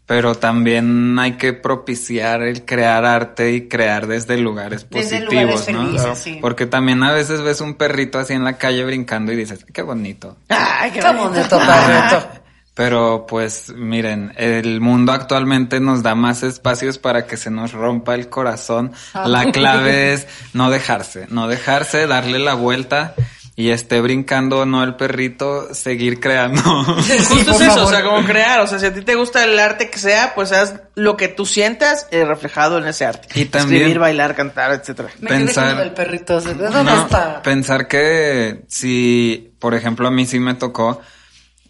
pero 0.05 0.35
también 0.35 1.17
hay 1.17 1.33
que 1.33 1.53
propiciar 1.53 2.41
el 2.41 2.65
crear 2.65 3.05
arte 3.05 3.53
y 3.53 3.69
crear 3.69 4.05
desde 4.07 4.35
lugares 4.37 4.85
Desde 4.89 5.21
positivos, 5.21 5.33
lugares 5.67 5.69
¿no? 5.69 5.85
felices, 5.85 6.17
sí. 6.19 6.37
Porque 6.41 6.65
también 6.65 7.03
a 7.03 7.13
veces 7.13 7.41
ves 7.41 7.61
un 7.61 7.75
perrito 7.75 8.19
así 8.19 8.33
en 8.33 8.43
la 8.43 8.57
calle 8.57 8.83
brincando 8.83 9.31
y 9.31 9.35
dices, 9.37 9.65
qué 9.71 9.81
bonito. 9.81 10.35
Ay, 10.49 10.91
qué 10.91 10.99
Qué 10.99 11.05
bonito. 11.07 11.29
bonito, 11.29 11.59
perrito. 11.59 12.42
Pero 12.75 13.25
pues 13.27 13.71
miren, 13.75 14.33
el 14.35 14.81
mundo 14.81 15.11
actualmente 15.11 15.79
nos 15.79 16.01
da 16.01 16.15
más 16.15 16.41
espacios 16.41 16.97
para 16.97 17.27
que 17.27 17.37
se 17.37 17.51
nos 17.51 17.71
rompa 17.71 18.15
el 18.15 18.29
corazón. 18.29 18.93
La 19.13 19.51
clave 19.51 20.13
es 20.13 20.27
no 20.53 20.71
dejarse, 20.71 21.27
no 21.29 21.47
dejarse, 21.47 22.07
darle 22.07 22.39
la 22.39 22.55
vuelta 22.55 23.13
y 23.55 23.69
esté 23.69 24.01
brincando 24.01 24.61
o 24.61 24.65
no 24.65 24.83
el 24.83 24.95
perrito, 24.95 25.71
seguir 25.75 26.19
creando. 26.19 26.59
Justo 26.85 27.51
es 27.51 27.61
eso, 27.61 27.65
favor. 27.67 27.83
o 27.83 27.87
sea, 27.87 28.03
como 28.03 28.25
crear, 28.25 28.59
o 28.61 28.65
sea, 28.65 28.79
si 28.79 28.87
a 28.87 28.93
ti 28.95 29.01
te 29.01 29.13
gusta 29.13 29.43
el 29.43 29.59
arte 29.59 29.91
que 29.91 29.99
sea, 29.99 30.33
pues 30.33 30.51
haz 30.51 30.73
lo 30.95 31.15
que 31.15 31.27
tú 31.27 31.45
sientas 31.45 32.07
eh, 32.09 32.25
reflejado 32.25 32.79
en 32.79 32.87
ese 32.87 33.05
arte. 33.05 33.27
Y 33.39 33.45
también- 33.45 33.81
Escribir, 33.83 33.99
bailar, 33.99 34.33
cantar, 34.33 34.71
etcétera. 34.71 35.09
Me 35.19 35.29
Pensar- 35.29 35.53
quedé 35.53 35.53
con 35.69 35.77
lo 35.77 35.83
del 35.83 35.93
perrito. 35.93 36.41
¿De 36.41 36.53
dónde 36.55 36.83
No, 36.91 37.03
está? 37.03 37.43
Pensar 37.43 37.87
que 37.87 38.63
si, 38.67 39.53
por 39.59 39.75
ejemplo, 39.75 40.07
a 40.07 40.11
mí 40.11 40.25
sí 40.25 40.39
me 40.39 40.55
tocó 40.55 40.99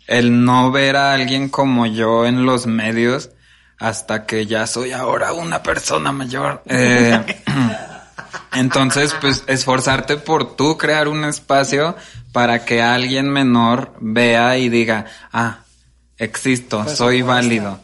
el 0.08 0.44
no 0.44 0.72
ver 0.72 0.96
a 0.96 1.14
alguien 1.14 1.50
como 1.50 1.86
yo 1.86 2.26
en 2.26 2.46
los 2.46 2.68
medios 2.68 3.30
hasta 3.80 4.26
que 4.26 4.46
ya 4.46 4.68
soy 4.68 4.92
ahora 4.92 5.34
una 5.34 5.62
persona 5.64 6.12
mayor. 6.12 6.64
Eh, 6.68 7.20
entonces, 8.54 9.16
pues, 9.20 9.44
esforzarte 9.48 10.18
por 10.18 10.56
tú 10.56 10.78
crear 10.78 11.08
un 11.08 11.26
espacio 11.26 11.96
para 12.32 12.66
que 12.66 12.82
alguien 12.82 13.30
menor 13.30 13.94
vea 14.00 14.58
y 14.58 14.70
diga, 14.70 15.06
ah, 15.32 15.60
existo, 16.18 16.88
soy 16.88 17.22
válido. 17.22 17.80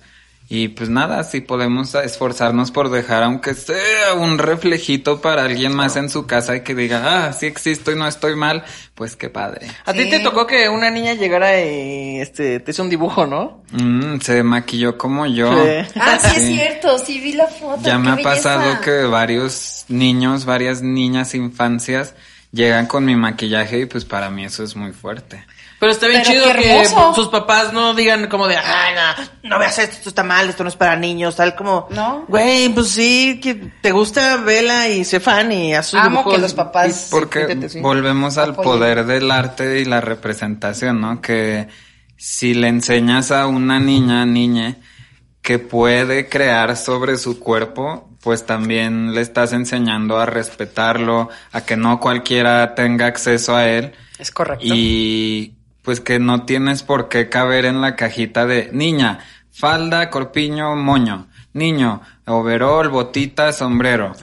Y 0.51 0.69
pues 0.69 0.89
nada, 0.89 1.23
si 1.23 1.41
podemos 1.41 1.93
esforzarnos 1.93 2.71
por 2.71 2.89
dejar, 2.89 3.21
aunque 3.21 3.53
sea 3.53 4.15
un 4.17 4.39
reflejito 4.39 5.21
para 5.21 5.43
alguien 5.43 5.75
más 5.75 5.95
en 5.95 6.09
su 6.09 6.25
casa 6.25 6.55
y 6.55 6.61
que 6.63 6.73
diga, 6.73 7.27
ah, 7.27 7.33
sí 7.33 7.45
existo 7.45 7.91
y 7.91 7.95
no 7.95 8.07
estoy 8.07 8.35
mal, 8.35 8.63
pues 8.95 9.15
qué 9.15 9.29
padre. 9.29 9.67
A 9.85 9.93
ti 9.93 10.05
Sí. 10.05 10.09
te 10.09 10.19
tocó 10.21 10.47
que 10.47 10.67
una 10.67 10.89
niña 10.89 11.13
llegara 11.13 11.61
y 11.63 12.19
este, 12.19 12.59
te 12.61 12.71
hizo 12.71 12.81
un 12.81 12.89
dibujo, 12.89 13.27
¿no? 13.27 13.63
Mm, 13.73 14.21
se 14.21 14.41
maquilló 14.41 14.97
como 14.97 15.27
yo. 15.27 15.51
Sí. 15.53 15.69
Ah, 15.95 16.17
sí, 16.19 16.35
es 16.39 16.45
cierto, 16.47 16.97
sí 16.97 17.19
vi 17.19 17.33
la 17.33 17.45
foto. 17.45 17.81
Ya 17.83 17.99
me 17.99 18.09
ha 18.09 18.15
belleza. 18.15 18.33
pasado 18.35 18.81
que 18.81 19.03
varios 19.03 19.85
niños, 19.87 20.45
varias 20.45 20.81
niñas, 20.81 21.35
infancias, 21.35 22.15
llegan 22.51 22.87
con 22.87 23.05
mi 23.05 23.15
maquillaje 23.15 23.81
y 23.81 23.85
pues 23.85 24.03
para 24.03 24.31
mí 24.31 24.45
eso 24.45 24.63
es 24.63 24.75
muy 24.75 24.93
fuerte. 24.93 25.45
Pero 25.79 25.91
está 25.93 26.07
bien 26.07 26.21
Pero 26.25 26.33
chido 26.33 26.53
que 26.53 26.85
sus 27.15 27.29
papás 27.29 27.71
no 27.71 27.93
digan 27.93 28.27
como 28.27 28.47
de, 28.47 28.57
ay, 28.57 28.93
no, 29.43 29.49
no 29.51 29.59
veas 29.59 29.79
esto, 29.79 29.95
esto 29.95 30.09
está 30.09 30.23
mal, 30.23 30.49
esto 30.49 30.63
no 30.63 30.69
es 30.69 30.75
para 30.75 30.97
niños, 30.97 31.37
tal 31.37 31.55
como, 31.55 31.87
¿No? 31.91 32.25
güey, 32.27 32.67
pues 32.69 32.89
sí, 32.89 33.39
que 33.41 33.55
te 33.81 33.91
gusta, 33.91 34.37
vela 34.37 34.89
y 34.89 35.05
sé 35.05 35.21
fan 35.21 35.51
y 35.53 35.73
sus 35.75 35.93
Amo 35.95 36.09
dibujos 36.09 36.33
que 36.35 36.41
los 36.41 36.53
papás- 36.53 37.07
Porque 37.09 37.69
sí. 37.69 37.79
volvemos 37.79 38.37
al 38.37 38.51
Apoyen. 38.51 38.71
poder 38.71 39.05
del 39.05 39.31
arte 39.31 39.79
y 39.79 39.85
la 39.85 40.01
representación, 40.01 40.99
¿no? 40.99 41.21
Que 41.21 41.69
si 42.17 42.53
le 42.53 42.67
enseñas 42.67 43.31
a 43.31 43.47
una 43.47 43.79
niña, 43.79 44.25
niña, 44.25 44.75
que 45.41 45.59
puede 45.59 46.27
crear 46.27 46.75
sobre 46.75 47.17
su 47.17 47.39
cuerpo, 47.39 48.09
pues 48.21 48.45
también 48.45 49.13
le 49.15 49.21
estás 49.21 49.53
enseñando 49.53 50.19
a 50.19 50.25
respetarlo, 50.25 51.29
a 51.53 51.61
que 51.61 51.77
no 51.77 52.01
cualquiera 52.01 52.75
tenga 52.75 53.05
acceso 53.05 53.55
a 53.55 53.65
él 53.69 53.93
Es 54.17 54.29
correcto. 54.31 54.65
y 54.67 55.55
pues 55.81 55.99
que 55.99 56.19
no 56.19 56.43
tienes 56.45 56.83
por 56.83 57.09
qué 57.09 57.29
caber 57.29 57.65
en 57.65 57.81
la 57.81 57.95
cajita 57.95 58.45
de 58.45 58.69
niña, 58.73 59.19
falda, 59.51 60.09
corpiño, 60.09 60.75
moño. 60.75 61.27
Niño, 61.51 62.01
overol, 62.27 62.89
botita, 62.89 63.51
sombrero. 63.53 64.13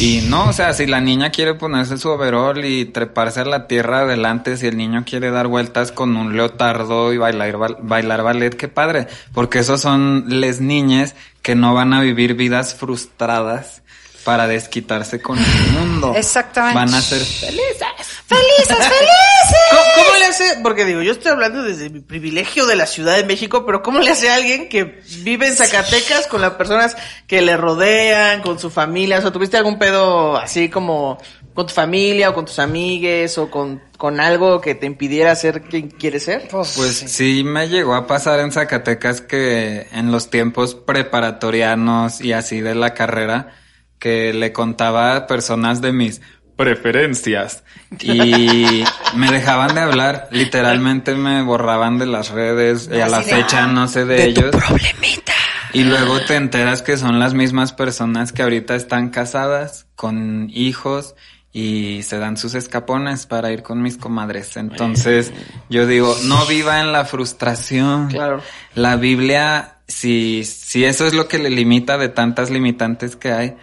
Y 0.00 0.26
no, 0.28 0.48
o 0.48 0.52
sea, 0.52 0.72
si 0.72 0.86
la 0.86 1.00
niña 1.00 1.30
quiere 1.30 1.54
ponerse 1.54 1.96
su 1.96 2.08
overol 2.08 2.64
y 2.64 2.86
treparse 2.86 3.40
a 3.40 3.44
la 3.44 3.68
tierra 3.68 4.00
adelante, 4.00 4.56
si 4.56 4.66
el 4.66 4.76
niño 4.76 5.04
quiere 5.06 5.30
dar 5.30 5.46
vueltas 5.46 5.92
con 5.92 6.16
un 6.16 6.36
leotardo 6.36 7.12
y 7.12 7.18
bailar, 7.18 7.56
bailar 7.82 8.24
ballet, 8.24 8.56
qué 8.56 8.66
padre. 8.66 9.06
Porque 9.32 9.60
esos 9.60 9.80
son 9.80 10.24
les 10.26 10.60
niñas 10.60 11.14
que 11.40 11.54
no 11.54 11.72
van 11.72 11.94
a 11.94 12.00
vivir 12.00 12.34
vidas 12.34 12.74
frustradas 12.74 13.84
para 14.26 14.48
desquitarse 14.48 15.22
con 15.22 15.38
el 15.38 15.70
mundo. 15.70 16.12
Exactamente. 16.16 16.74
Van 16.74 16.92
a 16.92 17.00
ser 17.00 17.20
felices. 17.20 17.86
¡Felices, 18.26 18.66
felices! 18.66 19.56
¿Cómo, 19.70 19.82
cómo 19.94 20.18
le 20.18 20.26
hace? 20.26 20.58
Porque 20.64 20.84
digo, 20.84 21.00
yo 21.00 21.12
estoy 21.12 21.30
hablando 21.30 21.62
desde 21.62 21.90
mi 21.90 22.00
privilegio 22.00 22.66
de 22.66 22.74
la 22.74 22.86
Ciudad 22.86 23.14
de 23.14 23.22
México, 23.22 23.64
pero 23.64 23.84
¿cómo 23.84 24.00
le 24.00 24.10
hace 24.10 24.28
a 24.28 24.34
alguien 24.34 24.68
que 24.68 25.00
vive 25.20 25.46
en 25.46 25.54
Zacatecas 25.54 26.26
con 26.26 26.40
las 26.40 26.54
personas 26.54 26.96
que 27.28 27.40
le 27.40 27.56
rodean, 27.56 28.42
con 28.42 28.58
su 28.58 28.68
familia? 28.68 29.18
O 29.18 29.22
sea, 29.22 29.30
¿tuviste 29.30 29.58
algún 29.58 29.78
pedo 29.78 30.36
así 30.36 30.68
como 30.70 31.18
con 31.54 31.68
tu 31.68 31.72
familia 31.72 32.30
o 32.30 32.34
con 32.34 32.46
tus 32.46 32.58
amigues 32.58 33.38
o 33.38 33.48
con, 33.48 33.80
con 33.96 34.18
algo 34.18 34.60
que 34.60 34.74
te 34.74 34.86
impidiera 34.86 35.36
ser 35.36 35.62
quien 35.62 35.88
quieres 35.88 36.24
ser? 36.24 36.48
Pues 36.50 36.70
sí. 36.70 37.44
me 37.44 37.68
llegó 37.68 37.94
a 37.94 38.08
pasar 38.08 38.40
en 38.40 38.50
Zacatecas 38.50 39.20
que 39.20 39.86
en 39.92 40.10
los 40.10 40.30
tiempos 40.30 40.74
preparatorianos 40.74 42.20
y 42.20 42.32
así 42.32 42.60
de 42.60 42.74
la 42.74 42.92
carrera, 42.92 43.54
que 43.98 44.32
le 44.32 44.52
contaba 44.52 45.16
a 45.16 45.26
personas 45.26 45.80
de 45.80 45.92
mis 45.92 46.20
preferencias 46.56 47.64
y 48.00 48.84
me 49.14 49.30
dejaban 49.30 49.74
de 49.74 49.80
hablar, 49.80 50.28
literalmente 50.30 51.14
me 51.14 51.42
borraban 51.42 51.98
de 51.98 52.06
las 52.06 52.30
redes 52.30 52.88
y 52.92 53.00
a 53.00 53.08
la 53.08 53.22
fecha 53.22 53.66
no 53.66 53.88
sé 53.88 54.04
de, 54.04 54.16
de 54.16 54.32
tu 54.32 54.40
ellos. 54.40 54.56
problemita. 54.56 55.32
Y 55.72 55.84
luego 55.84 56.20
te 56.20 56.36
enteras 56.36 56.80
que 56.80 56.96
son 56.96 57.18
las 57.18 57.34
mismas 57.34 57.72
personas 57.72 58.32
que 58.32 58.42
ahorita 58.42 58.74
están 58.74 59.10
casadas, 59.10 59.86
con 59.94 60.48
hijos 60.50 61.14
y 61.52 62.02
se 62.02 62.18
dan 62.18 62.36
sus 62.36 62.54
escapones 62.54 63.26
para 63.26 63.50
ir 63.50 63.62
con 63.62 63.82
mis 63.82 63.96
comadres. 63.96 64.56
Entonces, 64.56 65.32
yo 65.70 65.86
digo, 65.86 66.14
no 66.24 66.44
viva 66.46 66.80
en 66.80 66.92
la 66.92 67.04
frustración. 67.04 68.08
Claro. 68.08 68.42
La 68.74 68.96
Biblia, 68.96 69.78
si, 69.88 70.44
si 70.44 70.84
eso 70.84 71.06
es 71.06 71.14
lo 71.14 71.28
que 71.28 71.38
le 71.38 71.50
limita 71.50 71.98
de 71.98 72.10
tantas 72.10 72.50
limitantes 72.50 73.16
que 73.16 73.32
hay, 73.32 73.56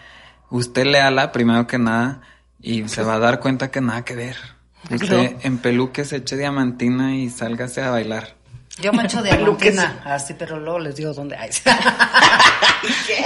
usted 0.54 0.86
léala 0.86 1.32
primero 1.32 1.66
que 1.66 1.80
nada 1.80 2.22
y 2.62 2.88
se 2.88 3.04
va 3.04 3.16
a 3.16 3.20
dar 3.20 3.40
cuenta 3.40 3.72
que 3.72 3.82
nada 3.82 4.06
que 4.06 4.16
ver. 4.16 4.38
Usted 4.90 5.38
en 5.42 5.58
peluque 5.58 6.06
se 6.06 6.18
eche 6.18 6.38
diamantina 6.38 7.16
y 7.16 7.30
sálgase 7.30 7.82
a 7.82 7.90
bailar. 7.90 8.36
Yo 8.82 8.92
me 8.92 9.04
echo 9.04 9.22
de 9.22 9.30
diamantina, 9.30 10.02
así, 10.04 10.34
pero 10.34 10.60
luego 10.60 10.80
les 10.80 10.96
digo 10.96 11.14
dónde 11.14 11.36
hay. 11.38 11.50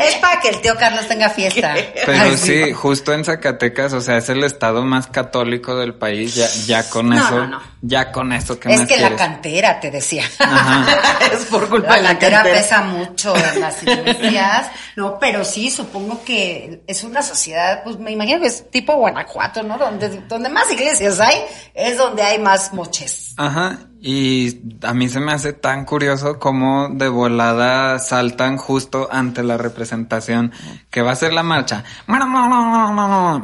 es 0.07 0.15
para 0.15 0.41
que 0.41 0.49
el 0.49 0.61
tío 0.61 0.75
Carlos 0.77 1.07
tenga 1.07 1.29
fiesta. 1.29 1.73
Pero 2.05 2.21
Ay, 2.21 2.37
sí, 2.37 2.73
justo 2.73 3.13
en 3.13 3.23
Zacatecas, 3.23 3.93
o 3.93 4.01
sea, 4.01 4.17
es 4.17 4.27
el 4.29 4.43
estado 4.43 4.83
más 4.83 5.07
católico 5.07 5.77
del 5.77 5.93
país, 5.95 6.35
ya, 6.35 6.47
ya 6.65 6.89
con 6.89 7.09
No, 7.09 7.15
eso, 7.15 7.35
no, 7.37 7.47
no. 7.47 7.61
ya 7.81 8.11
con 8.11 8.33
eso 8.33 8.59
que 8.59 8.73
Es 8.73 8.79
más 8.81 8.87
que 8.89 8.97
la 8.97 9.15
cantera, 9.15 9.79
te 9.79 9.89
decía. 9.89 10.25
Ajá. 10.37 10.85
es 11.33 11.45
por 11.45 11.69
culpa 11.69 11.91
La 11.91 11.95
de 11.95 12.01
la 12.01 12.09
cantera 12.09 12.37
cantera. 12.43 12.57
pesa 12.57 12.81
mucho 12.81 13.33
en 13.35 13.59
las 13.61 13.81
iglesias. 13.83 14.67
No, 14.97 15.17
pero 15.17 15.45
sí, 15.45 15.71
supongo 15.71 16.23
que 16.25 16.83
es 16.87 17.03
una 17.05 17.21
sociedad, 17.21 17.83
pues 17.85 17.97
me 17.97 18.11
imagino 18.11 18.41
que 18.41 18.47
es 18.47 18.69
tipo 18.69 18.93
Guanajuato, 18.95 19.63
¿no? 19.63 19.77
Donde, 19.77 20.09
donde 20.27 20.49
más 20.49 20.69
iglesias 20.71 21.21
hay, 21.21 21.41
es 21.73 21.97
donde 21.97 22.21
hay 22.21 22.37
más 22.37 22.73
moches. 22.73 23.33
Ajá, 23.37 23.77
y 23.99 24.61
a 24.83 24.93
mí 24.93 25.09
se 25.09 25.19
me 25.19 25.31
hace 25.31 25.53
tan 25.53 25.85
curioso 25.85 26.39
cómo 26.39 26.89
de 26.89 27.07
volada 27.07 27.99
saltan 27.99 28.57
justo 28.57 29.09
ante 29.11 29.43
la 29.43 29.57
representación 29.57 30.51
que 30.89 31.01
va 31.01 31.11
a 31.11 31.15
ser 31.15 31.33
la 31.33 31.43
marcha. 31.43 31.83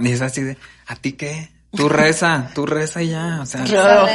Y 0.02 0.12
es 0.12 0.22
así 0.22 0.42
de, 0.42 0.58
¿a 0.88 0.96
ti 0.96 1.14
qué? 1.14 1.50
Tú 1.76 1.90
reza, 1.90 2.52
tú 2.54 2.68
reza 2.68 3.02
y 3.02 3.10
ya, 3.10 3.40
o 3.42 3.46
sea. 3.48 3.64
Claro. 3.64 4.08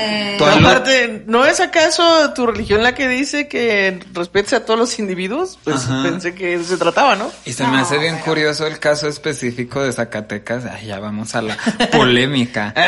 Aparte, 0.46 1.24
¿no 1.26 1.44
es 1.44 1.58
acaso 1.58 2.32
tu 2.32 2.46
religión 2.46 2.84
la 2.84 2.94
que 2.94 3.08
dice 3.08 3.48
que 3.48 3.98
respetes 4.12 4.52
a 4.52 4.64
todos 4.64 4.78
los 4.78 4.96
individuos? 5.00 5.58
Pues 5.64 5.84
Ajá. 5.84 6.04
pensé 6.04 6.34
que 6.36 6.54
eso 6.54 6.64
se 6.64 6.76
trataba, 6.76 7.16
¿no? 7.16 7.30
Y 7.44 7.52
se 7.52 7.66
me 7.66 7.78
hace 7.78 7.98
bien 7.98 8.18
curioso 8.18 8.64
el 8.66 8.78
caso 8.78 9.08
específico 9.08 9.82
de 9.82 9.92
Zacatecas. 9.92 10.66
Ay, 10.66 10.86
ya 10.86 11.00
vamos 11.00 11.34
a 11.34 11.42
la 11.42 11.56
polémica. 11.92 12.72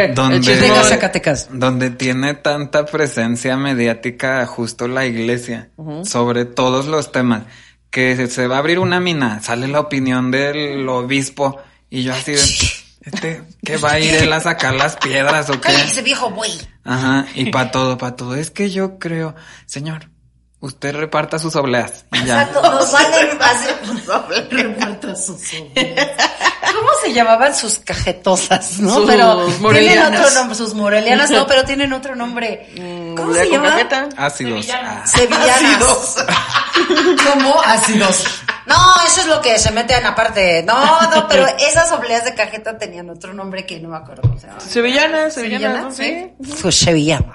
Eh, 0.00 0.12
Donde- 0.14 0.52
el 0.52 0.84
Zacatecas. 0.84 1.48
donde 1.50 1.90
tiene 1.90 2.34
tanta 2.34 2.86
presencia 2.86 3.56
mediática 3.56 4.46
justo 4.46 4.86
la 4.86 5.06
iglesia 5.06 5.70
sobre 6.04 6.44
todos 6.44 6.86
los 6.86 7.10
temas 7.10 7.42
que 7.90 8.14
se- 8.16 8.28
se 8.28 8.46
va 8.46 8.56
a 8.56 8.58
abrir 8.60 8.78
una 8.78 9.00
mina 9.00 9.42
sale 9.42 9.66
la 9.66 9.80
opinión 9.80 10.30
del 10.30 10.88
obispo 10.88 11.60
y 11.90 12.02
yo 12.04 12.12
así 12.12 12.32
de 12.32 12.38
Este, 13.12 13.42
¿qué 13.64 13.78
va 13.78 13.92
a 13.92 14.00
ir 14.00 14.14
él 14.14 14.32
a 14.32 14.40
sacar 14.40 14.74
las 14.74 14.96
piedras 14.96 15.48
o 15.48 15.54
qué? 15.54 15.72
Cállese, 15.72 16.02
viejo 16.02 16.30
güey. 16.30 16.52
Ajá, 16.84 17.26
y 17.34 17.50
para 17.50 17.70
todo, 17.70 17.96
para 17.96 18.16
todo. 18.16 18.34
Es 18.34 18.50
que 18.50 18.70
yo 18.70 18.98
creo, 18.98 19.34
señor, 19.64 20.10
usted 20.60 20.94
reparta 20.94 21.38
sus 21.38 21.56
obleas. 21.56 22.04
Y 22.12 22.24
ya. 22.24 22.42
Exacto, 22.42 22.70
nos 22.70 22.92
valen 22.92 23.38
hacer 23.40 23.76
reparta 24.50 25.16
sus 25.16 25.54
obras. 25.54 26.08
¿Cómo 26.74 26.88
se 27.02 27.12
llamaban 27.14 27.54
sus 27.54 27.78
cajetosas, 27.78 28.78
no? 28.80 28.96
Sus 28.96 29.06
pero 29.06 29.36
tienen 29.46 29.62
morelianas. 29.62 30.20
otro 30.20 30.34
nombre, 30.34 30.56
sus 30.56 30.74
morelianas 30.74 31.30
no, 31.30 31.46
pero 31.46 31.64
tienen 31.64 31.92
otro 31.94 32.14
nombre. 32.14 32.68
¿Cómo 33.16 33.32
¿La 33.32 33.42
se 33.42 33.50
llama? 33.50 33.76
Ácidos. 34.16 34.66
Ah, 34.70 35.02
Sevillanas. 35.06 36.26
¿Cómo? 37.26 37.60
Ácidos. 37.62 38.24
No, 38.68 38.76
eso 39.06 39.22
es 39.22 39.26
lo 39.26 39.40
que 39.40 39.58
se 39.58 39.72
meten 39.72 40.04
aparte. 40.04 40.62
No, 40.62 41.00
no, 41.10 41.26
pero 41.28 41.46
esas 41.58 41.90
obleas 41.92 42.24
de 42.24 42.34
cajeta 42.34 42.76
tenían 42.76 43.08
otro 43.08 43.32
nombre 43.32 43.64
que 43.64 43.80
no 43.80 43.88
me 43.88 43.96
acuerdo 43.96 44.22
cómo 44.22 44.38
se 44.38 44.46
llama. 44.46 44.60
Sevillanas, 44.60 45.34
sevillanas, 45.34 45.84
¿no? 45.84 45.90
¿Sí? 45.90 46.32
sí. 46.42 46.52
Su 46.52 46.70
sevillana. 46.70 47.34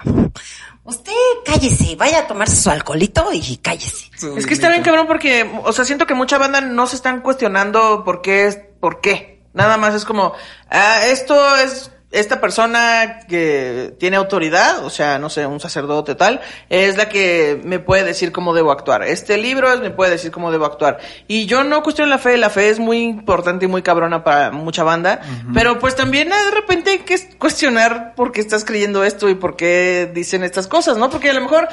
Usted 0.86 1.14
cállese, 1.46 1.96
vaya 1.96 2.20
a 2.20 2.28
tomarse 2.28 2.58
su 2.58 2.70
alcoholito 2.70 3.30
y 3.32 3.58
cállese. 3.58 4.12
su 4.18 4.38
Es 4.38 4.46
que 4.46 4.54
está 4.54 4.70
bien 4.70 4.84
cabrón 4.84 5.08
porque, 5.08 5.50
o 5.64 5.72
sea, 5.72 5.86
siento 5.86 6.06
que 6.06 6.14
mucha 6.14 6.38
banda 6.38 6.60
no 6.62 6.88
se 6.88 6.98
están 6.98 7.22
cuestionando 7.22 8.04
por 8.04 8.22
qué 8.22 8.48
es, 8.48 8.60
por 8.80 9.00
qué. 9.00 9.42
Nada 9.54 9.78
más 9.78 9.96
es 9.96 10.04
como, 10.04 10.34
ah, 10.70 11.00
esto 11.06 11.56
es 11.58 11.93
esta 12.14 12.40
persona 12.40 13.20
que 13.28 13.94
tiene 14.00 14.18
autoridad, 14.18 14.86
o 14.86 14.90
sea, 14.90 15.18
no 15.20 15.30
sé, 15.30 15.46
un 15.46 15.60
sacerdote 15.60 16.16
tal, 16.16 16.42
es 16.70 16.96
la 16.96 17.10
que 17.10 17.60
me 17.64 17.80
puede 17.80 18.04
decir 18.04 18.32
cómo 18.32 18.54
debo 18.54 18.72
actuar. 18.72 19.04
Este 19.04 19.38
libro 19.38 19.72
es- 19.74 19.80
me 19.82 19.90
puede 19.92 20.12
decir 20.12 20.32
cómo 20.32 20.52
debo 20.52 20.66
actuar. 20.66 21.00
Y 21.28 21.46
yo 21.48 21.64
no 21.64 21.84
cuestiono 21.84 22.10
la 22.10 22.18
fe, 22.20 22.38
la 22.38 22.50
fe 22.50 22.70
es 22.70 22.80
muy 22.80 23.00
importante 23.02 23.66
y 23.66 23.68
muy 23.68 23.82
cabrona 23.82 24.24
para 24.24 24.52
mucha 24.52 24.84
banda, 24.84 25.22
pero 25.54 25.80
pues 25.80 25.96
también 25.96 26.32
ah, 26.32 26.46
de 26.46 26.52
repente 26.52 26.92
hay 26.92 27.00
que 27.00 27.18
cuestionar 27.38 28.14
por 28.16 28.32
qué 28.32 28.42
estás 28.42 28.64
creyendo 28.64 29.04
esto 29.04 29.28
y 29.30 29.36
por 29.36 29.56
qué 29.56 30.10
dicen 30.14 30.44
estas 30.44 30.68
cosas, 30.68 30.98
¿no? 30.98 31.10
Porque 31.10 31.30
a 31.30 31.34
lo 31.34 31.42
mejor 31.42 31.68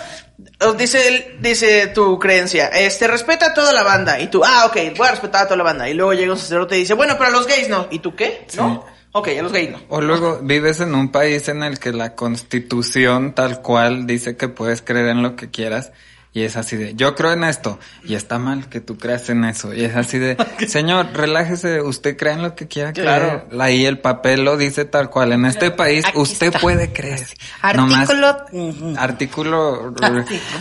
dice 0.79 1.37
dice 1.41 1.89
tu 1.89 2.19
creencia, 2.19 2.69
este 2.69 3.07
respeta 3.09 3.47
a 3.47 3.55
toda 3.55 3.73
la 3.73 3.83
banda 3.83 4.21
y 4.21 4.29
tú, 4.29 4.43
ah, 4.45 4.65
ok, 4.67 4.77
voy 4.97 5.07
a 5.09 5.11
respetar 5.11 5.43
a 5.43 5.45
toda 5.45 5.57
la 5.57 5.65
banda 5.65 5.89
y 5.89 5.95
luego 5.95 6.13
llega 6.15 6.33
un 6.33 6.39
sacerdote 6.39 6.77
y 6.77 6.81
dice, 6.81 6.95
bueno, 6.95 7.15
pero 7.19 7.29
a 7.29 7.33
los 7.33 7.47
gays 7.47 7.69
no, 7.69 7.87
¿y 7.91 7.99
tú 7.99 8.15
qué? 8.15 8.47
¿No? 8.57 9.00
Ok, 9.13 9.29
a 9.39 9.43
los 9.43 9.53
gays 9.53 9.71
no. 9.73 9.79
O 9.89 10.01
luego 10.01 10.39
vives 10.43 10.81
en 10.81 10.95
un 10.95 11.09
país 11.11 11.49
en 11.49 11.63
el 11.63 11.79
que 11.79 11.93
la 11.93 12.15
constitución 12.15 13.33
tal 13.35 13.61
cual 13.63 14.07
dice 14.07 14.37
que 14.37 14.49
puedes 14.49 14.83
creer 14.83 15.09
en 15.09 15.23
lo 15.23 15.37
que 15.37 15.51
quieras 15.51 15.93
y 16.33 16.43
es 16.45 16.57
así 16.57 16.77
de, 16.77 16.95
yo 16.95 17.17
creo 17.17 17.33
en 17.33 17.43
esto 17.43 17.81
y 18.05 18.15
está 18.15 18.39
mal 18.39 18.69
que 18.69 18.81
tú 18.81 18.97
creas 18.97 19.29
en 19.31 19.45
eso 19.45 19.75
y 19.75 19.83
es 19.83 19.97
así 19.97 20.17
de, 20.21 20.37
señor, 20.69 21.09
relájese, 21.13 21.83
usted 21.83 22.17
cree 22.17 22.35
en 22.35 22.43
lo 22.43 22.55
que 22.55 22.69
quiera 22.69 22.93
Claro. 22.93 23.47
creer. 23.49 23.61
Ahí 23.63 23.85
el 23.85 23.99
papel 23.99 24.45
lo 24.45 24.57
dice 24.57 24.85
tal 24.85 25.11
cual. 25.11 25.33
En 25.33 25.45
este 25.45 25.73
país 25.73 26.05
Aquí 26.07 26.17
usted 26.19 26.47
está. 26.47 26.61
puede 26.61 26.93
creer. 26.93 27.27
Artículo- 27.63 28.47
Nomás- 28.55 28.97
artículo. 28.97 29.91
bla, 29.99 30.11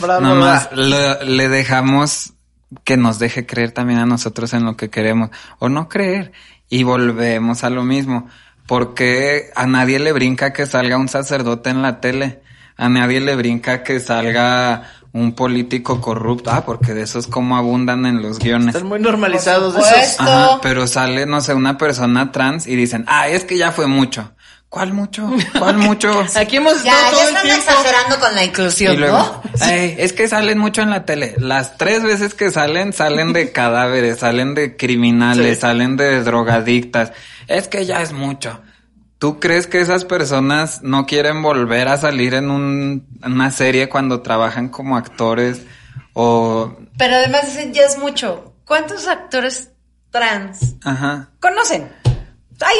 bla, 0.01 0.19
nomás 0.21 0.69
lo- 0.73 1.23
le 1.23 1.49
dejamos 1.49 2.33
que 2.83 2.97
nos 2.97 3.19
deje 3.19 3.45
creer 3.45 3.71
también 3.71 3.99
a 3.99 4.05
nosotros 4.07 4.53
en 4.53 4.65
lo 4.65 4.75
que 4.75 4.89
queremos 4.89 5.29
o 5.59 5.69
no 5.69 5.87
creer 5.87 6.31
y 6.69 6.83
volvemos 6.83 7.63
a 7.63 7.69
lo 7.69 7.83
mismo 7.83 8.27
porque 8.65 9.49
a 9.55 9.65
nadie 9.65 9.99
le 9.99 10.13
brinca 10.13 10.53
que 10.53 10.65
salga 10.65 10.97
un 10.97 11.09
sacerdote 11.09 11.69
en 11.69 11.81
la 11.81 11.99
tele 11.99 12.41
a 12.77 12.87
nadie 12.87 13.19
le 13.19 13.35
brinca 13.35 13.83
que 13.83 13.99
salga 13.99 14.83
un 15.11 15.33
político 15.33 15.99
corrupto 15.99 16.51
ah 16.51 16.63
porque 16.65 16.93
de 16.93 17.01
esos 17.01 17.27
como 17.27 17.57
abundan 17.57 18.05
en 18.05 18.21
los 18.21 18.39
guiones 18.39 18.75
Están 18.75 18.87
muy 18.87 18.99
normalizados 18.99 19.75
esos. 19.75 20.19
Ajá, 20.19 20.59
pero 20.61 20.85
sale, 20.85 21.25
no 21.25 21.41
sé, 21.41 21.53
una 21.53 21.77
persona 21.77 22.31
trans 22.31 22.67
y 22.67 22.75
dicen, 22.75 23.05
ah, 23.07 23.27
es 23.27 23.43
que 23.43 23.57
ya 23.57 23.71
fue 23.71 23.87
mucho. 23.87 24.31
¿Cuál 24.69 24.93
mucho? 24.93 25.29
¿Cuál 25.57 25.77
mucho? 25.79 26.23
Aquí 26.35 26.57
hemos 26.57 26.83
Ya, 26.83 26.91
estado 26.91 27.11
todo 27.11 27.19
ya 27.19 27.23
el 27.23 27.29
están 27.29 27.43
tiempo. 27.43 27.63
exagerando 27.71 28.19
con 28.19 28.35
la 28.35 28.43
inclusión, 28.43 28.93
Y 28.93 28.97
luego, 28.97 29.17
¿no? 29.17 29.41
"Ay, 29.61 29.95
es 29.97 30.13
que 30.13 30.27
salen 30.27 30.59
mucho 30.59 30.81
en 30.83 30.91
la 30.91 31.05
tele. 31.05 31.33
Las 31.39 31.77
tres 31.77 32.03
veces 32.03 32.35
que 32.35 32.51
salen, 32.51 32.93
salen 32.93 33.33
de 33.33 33.51
cadáveres, 33.51 34.19
salen 34.19 34.53
de 34.53 34.77
criminales, 34.77 35.55
Sí. 35.55 35.61
salen 35.61 35.97
de 35.97 36.23
drogadictas. 36.23 37.13
Es 37.47 37.67
que 37.67 37.85
ya 37.85 38.01
es 38.03 38.13
mucho. 38.13 38.61
¿Tú 39.17 39.39
crees 39.39 39.65
que 39.67 39.81
esas 39.81 40.05
personas 40.05 40.81
no 40.83 41.05
quieren 41.07 41.41
volver 41.41 41.87
a 41.87 41.97
salir 41.97 42.35
en 42.35 42.51
un- 42.51 43.07
en 43.23 43.33
una 43.33 43.51
serie 43.51 43.89
cuando 43.89 44.21
trabajan 44.21 44.69
como 44.69 44.95
actores? 44.97 45.63
O, 46.13 46.77
Pero 46.97 47.15
además 47.15 47.45
dicen, 47.47 47.73
ya 47.73 47.83
es 47.83 47.97
mucho. 47.97 48.53
¿Cuántos 48.65 49.07
actores 49.07 49.71
trans 50.11 50.75
ajá. 50.85 51.29
conocen? 51.39 51.91
Hay 52.61 52.75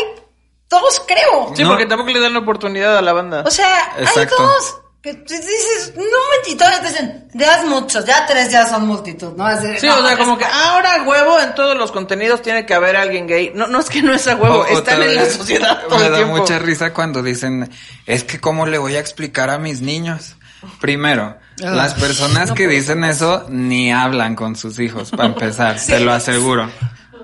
dos, 0.69 1.01
creo. 1.08 1.53
Sí, 1.55 1.63
No. 1.63 1.69
porque 1.69 1.86
tampoco 1.86 2.12
le 2.12 2.19
dan 2.19 2.34
la 2.34 2.39
oportunidad 2.39 2.97
a 2.97 3.01
la 3.01 3.13
banda. 3.13 3.43
O 3.45 3.51
sea, 3.51 3.93
Exacto. 3.97 4.36
hay 4.39 4.45
dos. 4.45 4.75
Que 5.01 5.13
dices, 5.13 5.93
no 5.95 6.03
manches, 6.03 6.58
todavía 6.58 6.82
te 6.82 6.88
dicen, 6.89 7.29
ya 7.34 7.58
es 7.60 7.65
muchos, 7.65 8.03
ya 8.03 8.25
tres 8.27 8.51
ya 8.51 8.67
son 8.67 8.86
multitud, 8.86 9.32
¿no? 9.38 9.45
Así 9.45 9.65
de, 9.67 9.79
Sí, 9.79 9.88
no, 9.88 9.95
o 9.97 10.01
sea, 10.01 10.12
es- 10.12 10.17
como 10.19 10.38
que 10.38 10.43
ahora 10.43 10.95
a 10.95 11.03
huevo 11.03 11.39
en 11.39 11.55
todos 11.55 11.77
los 11.77 11.93
contenidos 11.93 12.41
tiene 12.41 12.65
que 12.65 12.73
haber 12.73 12.97
alguien 12.97 13.25
gay. 13.25 13.53
No, 13.55 13.67
no 13.67 13.79
es 13.79 13.89
que 13.89 14.01
no 14.01 14.13
es 14.13 14.27
a 14.27 14.36
huevo, 14.36 14.60
O- 14.60 14.65
están 14.65 15.01
en 15.01 15.15
la 15.15 15.25
sociedad 15.29 15.84
todo 15.88 15.99
Me 15.99 16.05
el 16.08 16.12
da 16.12 16.17
tiempo. 16.17 16.36
mucha 16.36 16.60
risa 16.60 16.93
cuando 16.93 17.23
dicen, 17.23 17.71
es 18.05 18.25
que 18.25 18.41
cómo 18.41 18.65
le 18.65 18.77
voy 18.77 18.97
a 18.97 18.99
explicar 18.99 19.49
a 19.49 19.58
mis 19.58 19.79
niños. 19.79 20.36
Primero, 20.82 21.38
Ah. 21.63 21.69
las 21.69 21.93
personas 21.93 22.51
que 22.51 22.67
dicen 22.67 23.05
eso 23.05 23.45
ni 23.47 23.93
hablan 23.93 24.36
con 24.36 24.58
sus 24.58 24.79
hijos, 24.79 25.12
para 25.12 25.23
empezar, 25.27 25.77
te 25.79 26.01
lo 26.01 26.12
aseguro. 26.12 26.69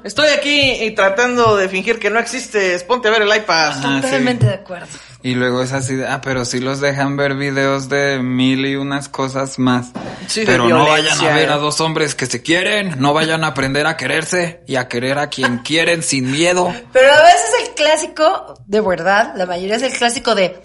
Estoy 0.05 0.27
aquí 0.29 0.83
y 0.83 0.91
tratando 0.91 1.57
de 1.57 1.67
fingir 1.67 1.97
que 1.97 2.11
no 2.11 2.19
existe. 2.19 2.77
Ponte 2.81 3.07
a 3.07 3.11
ver 3.11 3.23
el 3.23 3.35
iPad. 3.35 3.69
Ajá, 3.71 4.01
Totalmente 4.01 4.45
sí. 4.45 4.49
de 4.49 4.53
acuerdo. 4.53 4.87
Y 5.23 5.33
luego 5.33 5.63
es 5.63 5.71
así 5.71 5.95
de, 5.95 6.07
ah, 6.07 6.21
pero 6.21 6.45
sí 6.45 6.59
los 6.59 6.79
dejan 6.79 7.17
ver 7.17 7.33
videos 7.33 7.89
de 7.89 8.19
mil 8.19 8.67
y 8.67 8.75
unas 8.75 9.09
cosas 9.09 9.57
más. 9.57 9.87
Sí, 10.27 10.41
de 10.41 10.45
pero 10.45 10.69
no 10.69 10.85
vayan 10.87 11.19
a 11.19 11.33
ver 11.33 11.49
a 11.49 11.57
dos 11.57 11.81
hombres 11.81 12.13
que 12.13 12.27
se 12.27 12.43
quieren, 12.43 12.93
no 12.99 13.15
vayan 13.15 13.43
a 13.43 13.47
aprender 13.47 13.87
a 13.87 13.97
quererse 13.97 14.61
y 14.67 14.75
a 14.75 14.87
querer 14.87 15.17
a 15.17 15.31
quien 15.31 15.57
quieren 15.63 16.03
sin 16.03 16.31
miedo. 16.31 16.71
Pero 16.93 17.11
a 17.11 17.23
veces 17.23 17.49
el 17.63 17.73
clásico, 17.73 18.61
de 18.67 18.81
verdad, 18.81 19.33
la 19.35 19.47
mayoría 19.47 19.77
es 19.77 19.81
el 19.81 19.93
clásico 19.93 20.35
de 20.35 20.61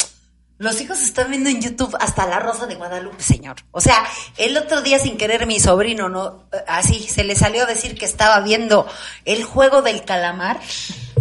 los 0.61 0.79
hijos 0.83 1.01
están 1.01 1.31
viendo 1.31 1.49
en 1.49 1.59
YouTube 1.63 1.97
hasta 1.99 2.27
la 2.27 2.39
Rosa 2.39 2.67
de 2.67 2.75
Guadalupe, 2.75 3.23
señor. 3.23 3.57
O 3.71 3.81
sea, 3.81 4.05
el 4.37 4.55
otro 4.59 4.83
día 4.83 4.99
sin 4.99 5.17
querer 5.17 5.47
mi 5.47 5.59
sobrino, 5.59 6.11
no, 6.11 6.45
eh, 6.53 6.59
así 6.69 7.09
se 7.09 7.25
le 7.25 7.35
salió 7.35 7.63
a 7.63 7.67
decir 7.67 7.97
que 7.97 8.05
estaba 8.05 8.41
viendo 8.41 8.87
el 9.25 9.43
juego 9.43 9.81
del 9.81 10.05
calamar. 10.05 10.61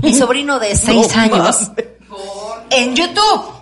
Mi 0.01 0.13
sobrino 0.13 0.59
de 0.59 0.75
seis 0.75 1.15
No 1.15 1.21
años 1.21 1.71
en 2.69 2.95
YouTube. 2.97 3.53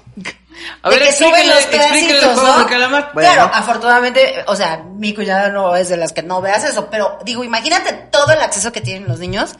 A 0.81 0.89
de 0.89 0.97
ver, 0.97 1.07
que 1.09 1.13
suben 1.13 1.47
los 1.47 1.65
pedacitos, 1.67 2.35
¿no? 2.43 2.65
calamar. 2.65 3.11
Claro, 3.11 3.43
Bueno. 3.43 3.51
afortunadamente, 3.53 4.43
o 4.47 4.55
sea, 4.55 4.77
mi 4.77 5.13
cuñada 5.13 5.49
no 5.49 5.75
es 5.75 5.89
de 5.89 5.97
las 5.97 6.11
que 6.11 6.23
no 6.23 6.41
veas 6.41 6.63
eso, 6.63 6.87
pero 6.89 7.19
digo, 7.23 7.43
imagínate 7.43 7.93
todo 8.11 8.33
el 8.33 8.41
acceso 8.41 8.71
que 8.71 8.81
tienen 8.81 9.07
los 9.07 9.19
niños 9.19 9.51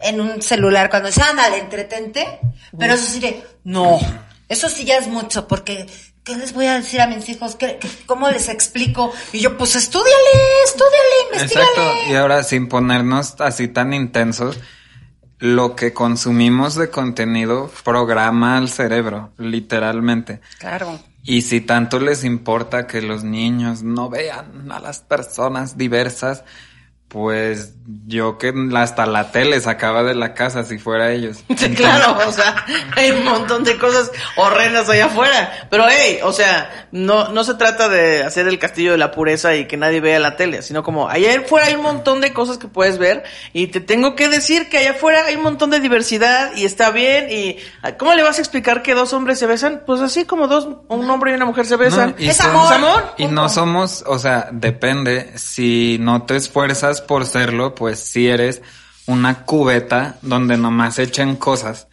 en 0.00 0.20
un 0.20 0.42
celular 0.42 0.90
cuando 0.90 1.08
dicen, 1.08 1.24
ándale, 1.24 1.60
entretente, 1.60 2.40
pero 2.78 2.92
eso 2.92 3.06
sí 3.06 3.20
de, 3.20 3.42
no, 3.64 3.98
eso 4.52 4.68
sí 4.68 4.84
ya 4.84 4.98
es 4.98 5.08
mucho, 5.08 5.48
porque, 5.48 5.86
¿qué 6.24 6.36
les 6.36 6.52
voy 6.52 6.66
a 6.66 6.74
decir 6.74 7.00
a 7.00 7.06
mis 7.06 7.28
hijos? 7.28 7.56
¿Qué, 7.56 7.78
cómo 8.06 8.28
les 8.28 8.48
explico? 8.48 9.12
Y 9.32 9.40
yo, 9.40 9.56
pues, 9.56 9.74
estúdiale, 9.76 10.12
estúdiale, 10.64 11.34
investigale. 11.34 11.66
Exacto. 11.66 12.12
Y 12.12 12.14
ahora, 12.14 12.42
sin 12.42 12.68
ponernos 12.68 13.40
así 13.40 13.68
tan 13.68 13.92
intensos, 13.94 14.58
lo 15.38 15.74
que 15.74 15.92
consumimos 15.92 16.76
de 16.76 16.90
contenido 16.90 17.68
programa 17.82 18.58
al 18.58 18.68
cerebro, 18.68 19.32
literalmente. 19.38 20.40
Claro. 20.58 21.00
Y 21.24 21.42
si 21.42 21.60
tanto 21.60 21.98
les 21.98 22.22
importa 22.22 22.86
que 22.86 23.00
los 23.00 23.24
niños 23.24 23.82
no 23.82 24.08
vean 24.08 24.70
a 24.70 24.80
las 24.80 25.00
personas 25.00 25.76
diversas, 25.76 26.44
pues 27.12 27.74
yo 28.06 28.38
que 28.38 28.54
hasta 28.74 29.04
la 29.04 29.30
tele 29.32 29.60
sacaba 29.60 30.02
de 30.02 30.14
la 30.14 30.32
casa 30.32 30.64
si 30.64 30.78
fuera 30.78 31.12
ellos. 31.12 31.44
Sí, 31.62 31.74
claro, 31.74 32.16
o 32.26 32.32
sea, 32.32 32.64
hay 32.96 33.10
un 33.10 33.24
montón 33.24 33.62
de 33.64 33.76
cosas 33.76 34.10
horrendas 34.36 34.88
allá 34.88 35.06
afuera. 35.06 35.68
Pero 35.70 35.84
hey, 35.88 36.18
o 36.24 36.32
sea, 36.32 36.88
no, 36.90 37.28
no 37.28 37.44
se 37.44 37.54
trata 37.54 37.88
de 37.90 38.22
hacer 38.24 38.48
el 38.48 38.58
castillo 38.58 38.92
de 38.92 38.98
la 38.98 39.10
pureza 39.12 39.54
y 39.54 39.66
que 39.68 39.76
nadie 39.76 40.00
vea 40.00 40.18
la 40.18 40.36
tele, 40.36 40.62
sino 40.62 40.82
como 40.82 41.08
allá 41.08 41.38
afuera 41.38 41.66
hay 41.66 41.74
un 41.74 41.82
montón 41.82 42.20
de 42.22 42.32
cosas 42.32 42.56
que 42.56 42.66
puedes 42.66 42.96
ver 42.98 43.24
y 43.52 43.66
te 43.66 43.80
tengo 43.80 44.16
que 44.16 44.28
decir 44.30 44.70
que 44.70 44.78
allá 44.78 44.92
afuera 44.92 45.26
hay 45.26 45.36
un 45.36 45.42
montón 45.42 45.70
de 45.70 45.78
diversidad 45.80 46.52
y 46.56 46.64
está 46.64 46.90
bien 46.90 47.26
y 47.30 47.58
¿cómo 47.98 48.14
le 48.14 48.22
vas 48.22 48.38
a 48.38 48.40
explicar 48.40 48.82
que 48.82 48.94
dos 48.94 49.12
hombres 49.12 49.38
se 49.38 49.46
besan? 49.46 49.82
Pues 49.86 50.00
así 50.00 50.24
como 50.24 50.48
dos, 50.48 50.66
un 50.88 51.10
hombre 51.10 51.32
y 51.32 51.34
una 51.34 51.44
mujer 51.44 51.66
se 51.66 51.76
besan. 51.76 52.14
No, 52.18 52.24
y 52.24 52.28
Es 52.30 52.38
son- 52.38 52.50
amor. 52.50 52.66
¿Es 52.72 52.78
amor? 52.78 53.04
Y 53.18 53.26
no 53.26 53.48
somos, 53.50 54.02
o 54.06 54.18
sea, 54.18 54.48
depende, 54.50 55.32
si 55.36 55.98
no 56.00 56.22
te 56.22 56.36
esfuerzas 56.36 57.01
por 57.02 57.26
serlo, 57.26 57.74
pues 57.74 57.98
si 58.00 58.28
eres 58.28 58.62
una 59.06 59.44
cubeta 59.44 60.16
donde 60.22 60.56
nomás 60.56 60.98
echen 60.98 61.36
cosas. 61.36 61.88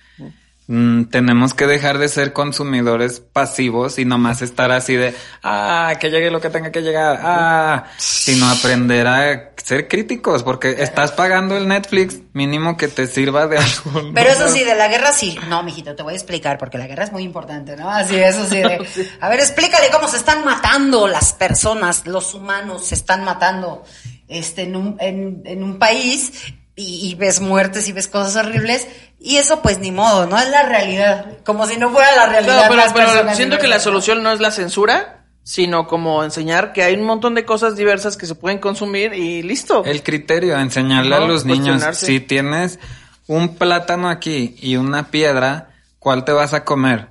mm, 0.68 1.06
tenemos 1.06 1.56
que 1.56 1.66
dejar 1.66 1.98
de 1.98 2.08
ser 2.08 2.32
consumidores 2.32 3.20
pasivos 3.22 3.98
y 3.98 4.06
nomás 4.06 4.44
estar 4.44 4.72
así 4.72 4.96
de, 4.96 5.16
ah, 5.42 5.94
que 6.00 6.12
llegue 6.12 6.30
lo 6.30 6.40
que 6.40 6.52
tenga 6.52 6.72
que 6.72 6.82
llegar, 6.84 7.20
ah, 7.24 7.86
sino 7.98 8.48
aprender 8.48 9.08
a 9.08 9.50
ser 9.58 9.88
críticos, 9.88 10.44
porque 10.44 10.76
estás 10.84 11.12
pagando 11.12 11.58
el 11.58 11.68
Netflix, 11.68 12.20
mínimo 12.34 12.78
que 12.78 12.88
te 12.88 13.08
sirva 13.08 13.48
de 13.48 13.58
algo. 13.66 14.12
Pero 14.14 14.30
eso 14.30 14.48
sí, 14.50 14.64
de 14.64 14.76
la 14.76 14.88
guerra 14.88 15.12
sí. 15.12 15.40
No, 15.50 15.64
mijito, 15.64 15.96
te 15.96 16.04
voy 16.04 16.14
a 16.14 16.18
explicar, 16.18 16.60
porque 16.60 16.78
la 16.78 16.86
guerra 16.86 17.06
es 17.06 17.12
muy 17.12 17.24
importante, 17.24 17.76
¿no? 17.76 17.90
Así, 17.90 18.16
eso 18.18 18.46
sí. 18.46 18.58
de- 18.58 19.10
A 19.22 19.30
ver, 19.30 19.40
explícale 19.40 19.90
cómo 19.92 20.08
se 20.08 20.18
están 20.18 20.46
matando 20.46 21.08
las 21.08 21.34
personas, 21.34 22.06
los 22.06 22.36
humanos 22.36 22.86
se 22.86 22.94
están 22.94 23.24
matando 23.24 23.84
este, 24.30 24.64
en, 24.64 24.76
un, 24.76 24.98
en, 25.00 25.42
en 25.46 25.64
un 25.64 25.80
país 25.80 26.32
y, 26.76 27.10
y 27.10 27.16
ves 27.16 27.42
muertes 27.42 27.90
y 27.90 27.92
ves 27.92 28.08
cosas 28.08 28.46
horribles. 28.46 28.88
Y 29.20 29.36
eso, 29.36 29.62
pues 29.62 29.80
ni 29.80 29.92
modo, 29.92 30.28
¿no? 30.28 30.40
Es 30.40 30.50
la 30.50 30.64
realidad. 30.64 31.40
Como 31.44 31.68
si 31.68 31.78
no 31.78 31.90
fuera 31.90 32.16
la 32.16 32.28
realidad. 32.28 32.70
Claro, 32.70 32.94
pero, 32.94 33.12
pero 33.14 33.36
siento 33.36 33.56
en 33.56 33.62
que 33.62 33.68
la 33.68 33.80
solución 33.80 34.24
no 34.24 34.32
es 34.32 34.40
la 34.40 34.52
censura, 34.52 35.26
sino 35.44 35.88
como 35.88 36.24
enseñar 36.24 36.74
que 36.74 36.84
hay 36.84 36.94
un 36.94 37.04
montón 37.04 37.36
de 37.36 37.44
cosas 37.44 37.76
diversas 37.76 38.16
que 38.16 38.26
se 38.26 38.36
pueden 38.36 38.60
consumir 38.60 39.14
y 39.14 39.42
listo. 39.42 39.84
El 39.84 40.04
criterio, 40.04 40.58
enseñarle 40.58 41.16
a 41.16 41.20
los 41.20 41.44
niños, 41.44 41.84
si 41.98 42.20
tienes 42.20 42.80
un 43.28 43.56
plátano 43.56 44.10
aquí 44.10 44.56
y 44.62 44.78
una 44.78 45.10
piedra, 45.12 45.72
¿cuál 45.98 46.24
te 46.24 46.32
vas 46.32 46.54
a 46.54 46.64
comer? 46.64 47.10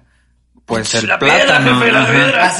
Pues 0.68 0.94
el 0.94 1.08
La 1.08 1.18
piedra, 1.18 1.44
plátano. 1.46 1.80
jefe, 1.80 1.92
la 1.92 2.06
piedra. 2.06 2.52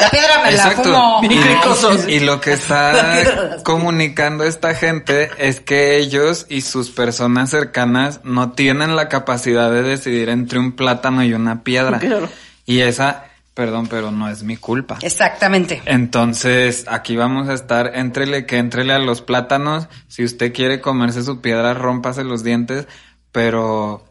La 0.00 0.10
piedra 0.10 0.38
me 0.42 0.50
la 0.52 0.56
Exacto. 0.56 0.82
fumo. 0.84 1.20
Bien 1.20 1.42
cricosos. 1.42 2.08
Y, 2.08 2.12
y 2.14 2.20
lo 2.20 2.40
que 2.40 2.56
La 2.68 2.90
piedra 2.92 3.48
está 3.50 3.62
comunicando 3.62 4.44
esta 4.44 4.74
gente 4.74 5.30
es 5.36 5.60
que 5.60 5.98
ellos 5.98 6.46
y 6.48 6.62
sus 6.62 6.90
personas 6.90 7.50
cercanas 7.50 8.20
no 8.24 8.52
tienen 8.52 8.96
la 8.96 9.08
capacidad 9.10 9.70
de 9.70 9.82
decidir 9.82 10.30
entre 10.30 10.58
un 10.58 10.72
plátano 10.72 11.22
y 11.22 11.34
una 11.34 11.62
piedra. 11.62 11.98
Claro. 11.98 12.26
Y 12.64 12.80
esa, 12.80 13.24
perdón, 13.52 13.86
pero 13.86 14.10
no 14.10 14.30
es 14.30 14.42
mi 14.44 14.56
culpa. 14.56 14.96
Exactamente. 15.02 15.82
Entonces, 15.84 16.86
aquí 16.88 17.16
vamos 17.16 17.50
a 17.50 17.52
estar, 17.52 17.92
entrele 17.96 18.46
que 18.46 18.56
entrele 18.56 18.94
a 18.94 18.98
los 18.98 19.20
plátanos. 19.20 19.88
Si 20.08 20.24
usted 20.24 20.54
quiere 20.54 20.80
comerse 20.80 21.22
su 21.22 21.42
piedra, 21.42 21.74
rómpase 21.74 22.24
los 22.24 22.42
dientes, 22.44 22.86
pero 23.30 24.04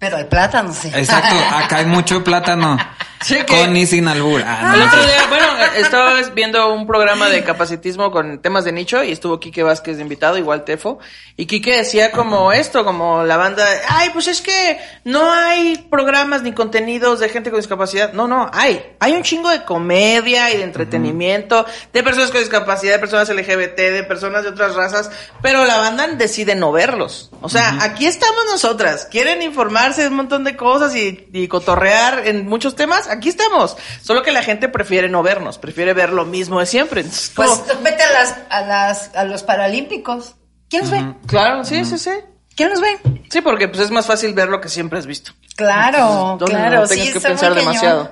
Pero 0.00 0.16
el 0.16 0.26
plátano, 0.26 0.72
sí. 0.72 0.90
exacto, 0.92 1.36
acá 1.54 1.76
hay 1.76 1.86
mucho 1.86 2.24
plátano. 2.24 2.76
Sí, 3.22 3.36
que- 3.44 3.44
Con 3.44 3.76
y 3.76 3.84
sin 3.86 4.08
albur. 4.08 4.42
Ah, 4.44 4.72
El 4.74 4.82
otro 4.82 5.02
día, 5.04 5.26
bueno, 5.28 5.46
estaba 5.76 6.14
viendo 6.34 6.72
un 6.72 6.86
programa 6.86 7.28
de 7.28 7.44
capacitismo 7.44 8.10
con 8.10 8.40
temas 8.40 8.64
de 8.64 8.72
nicho 8.72 9.02
y 9.04 9.12
estuvo 9.12 9.38
Quique 9.38 9.62
Vázquez 9.62 9.96
de 9.98 10.02
invitado, 10.02 10.38
igual 10.38 10.64
Tefo, 10.64 10.98
y 11.36 11.44
Quique 11.46 11.76
decía 11.76 12.12
como 12.12 12.50
esto, 12.52 12.82
como 12.82 13.22
la 13.24 13.36
banda, 13.36 13.66
ay, 13.88 14.08
pues 14.14 14.26
es 14.26 14.40
que 14.40 14.78
no 15.04 15.30
hay 15.30 15.76
programas 15.90 16.42
ni 16.42 16.52
contenidos 16.52 17.20
de 17.20 17.28
gente 17.28 17.50
con 17.50 17.60
discapacidad. 17.60 18.14
No, 18.14 18.26
no, 18.26 18.50
hay. 18.54 18.94
Hay 19.00 19.12
un 19.12 19.22
chingo 19.22 19.50
de 19.50 19.64
comedia 19.64 20.50
y 20.52 20.56
de 20.56 20.64
entretenimiento, 20.64 21.66
de 21.92 22.02
personas 22.02 22.30
con 22.30 22.40
discapacidad, 22.40 22.94
de 22.94 22.98
personas 23.00 23.28
LGBT, 23.28 23.76
de 23.76 24.04
personas 24.04 24.44
de 24.44 24.48
otras 24.48 24.74
razas, 24.74 25.10
pero 25.42 25.66
la 25.66 25.76
banda 25.76 26.06
decide 26.08 26.54
no 26.54 26.72
verlos. 26.72 27.30
O 27.42 27.50
sea, 27.50 27.78
aquí 27.82 28.06
estamos 28.06 28.44
nosotras. 28.50 29.06
Quieren 29.10 29.42
informarse 29.42 30.02
de 30.02 30.08
un 30.08 30.14
montón 30.16 30.42
de 30.44 30.56
cosas 30.56 30.94
y, 30.96 31.28
y 31.32 31.48
cotorrear 31.48 32.26
en 32.26 32.46
muchos 32.48 32.76
temas. 32.76 33.08
Aquí 33.10 33.28
estamos. 33.28 33.76
Solo 34.02 34.22
que 34.22 34.30
la 34.32 34.42
gente 34.42 34.68
prefiere 34.68 35.08
no 35.08 35.22
vernos, 35.22 35.58
prefiere 35.58 35.92
ver 35.94 36.12
lo 36.12 36.24
mismo 36.24 36.60
de 36.60 36.66
siempre. 36.66 37.00
Entonces, 37.00 37.32
Pues 37.34 37.50
vete 37.82 38.02
a 38.02 38.12
las, 38.12 38.36
a 38.48 38.60
las, 38.62 39.14
a 39.14 39.24
los 39.24 39.42
paralímpicos. 39.42 40.36
¿Quién 40.68 40.82
los 40.82 40.90
ve? 40.90 41.14
claro, 41.26 41.64
sí, 41.64 41.84
sí, 41.84 41.98
sí. 41.98 42.10
¿Quién 42.54 42.70
los 42.70 42.80
ve? 42.80 42.98
Sí, 43.30 43.40
porque 43.40 43.68
pues 43.68 43.80
es 43.80 43.90
más 43.90 44.06
fácil 44.06 44.34
ver 44.34 44.48
lo 44.48 44.60
que 44.60 44.68
siempre 44.68 44.98
has 44.98 45.06
visto. 45.06 45.32
Claro, 45.56 46.36
claro. 46.44 46.80
no 46.80 46.86
tengas 46.86 46.90
sí, 46.90 47.12
que 47.12 47.20
pensar 47.20 47.50
cañón. 47.50 47.56
demasiado. 47.56 48.10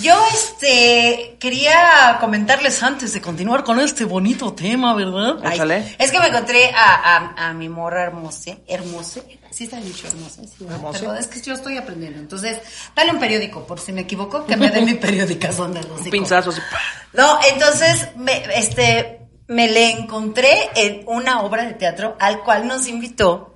Yo, 0.00 0.14
este, 0.32 1.36
quería 1.38 2.18
comentarles 2.20 2.82
antes 2.82 3.12
de 3.12 3.20
continuar 3.20 3.62
con 3.62 3.78
este 3.78 4.04
bonito 4.04 4.52
tema, 4.52 4.94
¿verdad? 4.94 5.36
Ay, 5.44 5.96
es 5.98 6.10
que 6.10 6.18
me 6.18 6.28
encontré 6.28 6.70
a, 6.74 7.34
a, 7.36 7.48
a 7.48 7.52
mi 7.52 7.68
morra 7.68 8.02
hermosa, 8.02 8.56
hermosa, 8.66 9.20
sí 9.50 9.64
está 9.64 9.76
dicho 9.80 10.08
hermosa, 10.08 10.42
sí, 10.44 10.66
pero 10.92 11.14
es 11.14 11.28
que 11.28 11.40
yo 11.40 11.54
estoy 11.54 11.76
aprendiendo, 11.76 12.18
entonces, 12.18 12.58
dale 12.94 13.12
un 13.12 13.20
periódico, 13.20 13.66
por 13.66 13.78
si 13.78 13.92
me 13.92 14.00
equivoco, 14.00 14.44
que 14.44 14.56
me 14.56 14.70
dé 14.70 14.82
mi 14.82 14.94
periódica 14.94 15.52
son 15.52 15.74
de 15.74 15.82
los 15.82 16.00
Un 16.00 16.10
pinzazo 16.10 16.50
así. 16.50 16.60
¡pah! 16.70 16.78
No, 17.12 17.38
entonces, 17.52 18.08
me, 18.16 18.42
este, 18.56 19.20
me 19.46 19.68
le 19.68 19.90
encontré 19.90 20.70
en 20.74 21.04
una 21.06 21.42
obra 21.42 21.64
de 21.64 21.74
teatro 21.74 22.16
al 22.18 22.42
cual 22.42 22.66
nos 22.66 22.88
invitó 22.88 23.53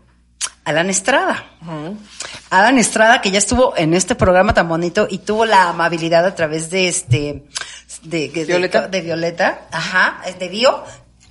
Alan 0.65 0.91
Estrada. 0.91 1.45
Alan 2.51 2.79
Estrada, 2.79 3.21
que 3.21 3.31
ya 3.31 3.39
estuvo 3.39 3.75
en 3.77 3.95
este 3.95 4.15
programa 4.15 4.53
tan 4.55 4.69
bonito 4.69 5.07
y 5.11 5.19
tuvo 5.19 5.47
la 5.47 5.71
amabilidad 5.71 6.27
a 6.27 6.35
través 6.35 6.69
de 6.71 6.89
este, 6.89 7.45
de, 8.03 8.29
de- 8.29 8.45
Violeta. 8.45 8.87
de, 8.89 9.01
Violeta, 9.01 9.61
ajá, 9.73 10.21
de 10.39 10.49
Bio. 10.49 10.85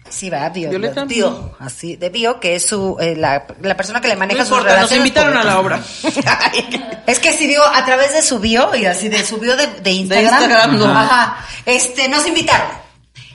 Sí, 0.10 0.30
va, 0.30 0.47
Bio. 0.49 0.69
Violeta. 0.69 1.03
Bio, 1.06 1.56
así, 1.60 1.97
de 1.97 2.10
Bio, 2.10 2.39
que 2.39 2.56
es 2.56 2.65
su, 2.65 2.95
eh, 2.99 3.15
la, 3.15 3.45
la 3.62 3.75
persona 3.75 3.99
que 3.99 4.08
le 4.08 4.13
No 4.13 4.19
maneja 4.19 4.45
sus 4.45 4.58
importa, 4.58 4.80
nos 4.82 4.91
invitaron 4.93 5.36
a 5.38 5.43
la 5.43 5.60
obra. 5.60 5.82
Es 7.06 7.19
que 7.19 7.34
si 7.34 7.45
digo 7.47 7.63
a 7.63 7.86
través 7.86 8.13
de 8.13 8.21
su 8.21 8.39
bio 8.39 8.73
y 8.75 8.86
así 8.86 9.08
de 9.10 9.23
su 9.25 9.38
bio 9.38 9.56
de, 9.56 9.67
de 9.67 9.91
Instagram. 9.91 10.25
Instagram, 10.41 10.77
no. 10.80 10.86
Ajá. 10.97 11.45
Este, 11.65 12.08
nos 12.10 12.25
invitaron. 12.27 12.67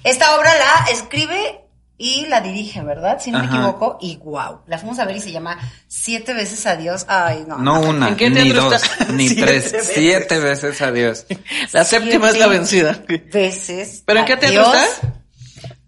Esta 0.05 0.35
obra 0.37 0.51
la 0.55 0.91
escribe 0.93 1.61
y 2.05 2.27
la 2.27 2.41
dirige, 2.41 2.83
¿verdad? 2.83 3.19
Si 3.21 3.31
no 3.31 3.39
me 3.39 3.47
equivoco. 3.47 3.97
Y 4.01 4.17
wow, 4.17 4.63
la 4.67 4.77
fuimos 4.77 4.99
a 4.99 5.05
ver 5.05 5.15
y 5.15 5.21
se 5.21 5.31
llama 5.31 5.57
Siete 5.87 6.35
veces 6.35 6.67
adiós. 6.67 7.05
Ay, 7.07 7.45
no. 7.47 7.59
No 7.59 7.79
una, 7.81 8.09
¿En 8.09 8.17
qué 8.17 8.29
ni 8.29 8.51
dos, 8.51 8.73
está? 8.75 9.05
ni 9.13 9.29
Siete 9.29 9.43
tres, 9.47 9.73
veces. 9.73 9.93
siete 9.95 10.39
veces 10.41 10.83
adiós. 10.83 11.27
La 11.71 11.85
séptima 11.85 12.31
es 12.31 12.39
la 12.39 12.49
vencida. 12.49 12.99
Veces. 13.33 14.03
¿Pero 14.05 14.19
en 14.19 14.27
qué 14.27 14.37
teatro 14.37 14.75
está? 14.75 15.13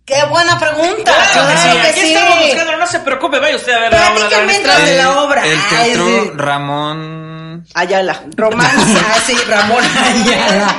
Qué 0.05 0.23
buena 0.31 0.57
pregunta. 0.57 1.13
Claro 1.33 1.49
que 1.51 1.57
sí, 1.57 1.63
Claro 1.65 1.81
que 1.83 1.89
aquí 1.89 2.01
sí. 2.01 2.13
estamos 2.15 2.39
buscando, 2.47 2.77
no 2.77 2.87
se 2.87 2.99
preocupe, 3.01 3.41
vaya 3.41 3.57
usted 3.57 3.73
a 3.73 3.79
ver 3.81 3.93
la 3.93 4.13
obra 4.13 4.29
de 4.29 4.87
de 4.91 4.97
la 4.99 5.21
obra. 5.23 5.47
El 5.47 5.59
Ay, 5.59 5.65
teatro 5.71 6.07
sí. 6.07 6.31
Ramón 6.37 7.67
Ayala. 7.75 8.23
Romance. 8.37 8.99
ah, 9.01 9.19
sí, 9.27 9.35
Ramón 9.49 9.83
Ayala. 9.85 10.77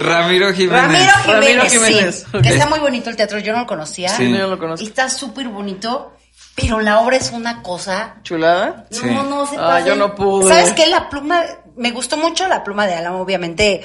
Ramiro 0.00 0.52
Jiménez. 0.52 0.82
Ramiro 0.82 1.12
Jiménez, 1.24 1.26
Ramiro 1.26 1.64
Jiménez, 1.64 2.26
sí. 2.30 2.38
Que 2.42 2.48
está 2.50 2.66
muy 2.66 2.78
bonito 2.78 3.10
el 3.10 3.16
teatro, 3.16 3.38
yo 3.38 3.52
no 3.52 3.60
lo 3.60 3.66
conocía. 3.66 4.08
Sí. 4.10 4.28
No, 4.28 4.36
yo 4.36 4.42
no 4.44 4.50
lo 4.50 4.58
conozco. 4.58 4.84
Y 4.84 4.88
está 4.88 5.08
súper 5.08 5.48
bonito, 5.48 6.16
pero 6.54 6.80
la 6.80 7.00
obra 7.00 7.16
es 7.16 7.30
una 7.32 7.62
cosa... 7.62 8.16
¿Chulada? 8.22 8.86
Sí. 8.90 9.06
No, 9.06 9.22
no, 9.24 9.46
se 9.46 9.56
Ah, 9.58 9.80
yo 9.84 9.96
no 9.96 10.14
pude. 10.14 10.48
¿Sabes 10.48 10.72
qué? 10.72 10.86
La 10.86 11.08
pluma, 11.08 11.44
me 11.76 11.90
gustó 11.90 12.16
mucho 12.16 12.46
la 12.48 12.62
pluma 12.62 12.86
de 12.86 12.94
Alan, 12.94 13.14
obviamente. 13.14 13.82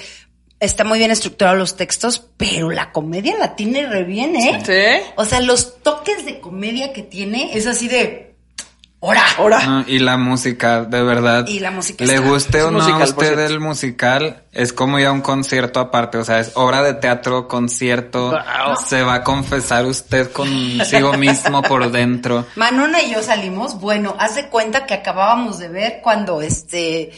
Está 0.60 0.84
muy 0.84 1.00
bien 1.00 1.10
estructurado 1.10 1.56
los 1.56 1.78
textos, 1.78 2.28
pero 2.36 2.70
la 2.70 2.92
comedia 2.92 3.38
la 3.38 3.56
tiene 3.56 3.88
re 3.88 4.04
bien, 4.04 4.36
¿eh? 4.36 4.62
¿Sí? 4.66 5.12
O 5.16 5.24
sea, 5.24 5.40
los 5.40 5.82
toques 5.82 6.26
de 6.26 6.42
comedia 6.42 6.92
que 6.92 7.02
tiene 7.02 7.58
es 7.58 7.66
así 7.66 7.88
de... 7.88 8.29
¡Hora! 9.02 9.24
Ahora. 9.38 9.66
No, 9.66 9.86
y 9.88 10.00
la 10.00 10.18
música, 10.18 10.84
de 10.84 11.02
verdad. 11.04 11.48
Y 11.48 11.60
la 11.62 11.72
música 11.72 12.04
Le 12.06 12.16
está- 12.16 12.28
guste 12.28 12.58
es 12.58 12.64
o 12.66 12.72
no 12.72 12.80
musical, 12.80 13.02
a 13.02 13.06
usted 13.06 13.40
el 13.40 13.60
musical, 13.62 14.44
es 14.52 14.74
como 14.74 15.00
ya 15.00 15.12
un 15.14 15.22
concierto 15.22 15.80
aparte. 15.80 16.18
O 16.18 16.26
sea, 16.26 16.40
es 16.40 16.52
obra 16.56 16.84
de 16.84 16.96
teatro, 16.96 17.48
concierto. 17.48 18.32
Wow. 18.32 18.76
Se 18.86 19.02
va 19.04 19.14
a 19.16 19.24
confesar 19.24 19.86
usted 19.86 20.30
consigo 20.32 21.14
mismo 21.14 21.62
por 21.62 21.90
dentro. 21.92 22.46
Manona 22.58 23.02
y 23.02 23.14
yo 23.14 23.24
salimos, 23.24 23.80
bueno, 23.80 24.16
haz 24.20 24.36
de 24.36 24.50
cuenta 24.50 24.86
que 24.86 24.96
acabábamos 24.96 25.60
de 25.60 25.70
ver 25.70 26.00
cuando 26.04 26.42
este... 26.42 27.12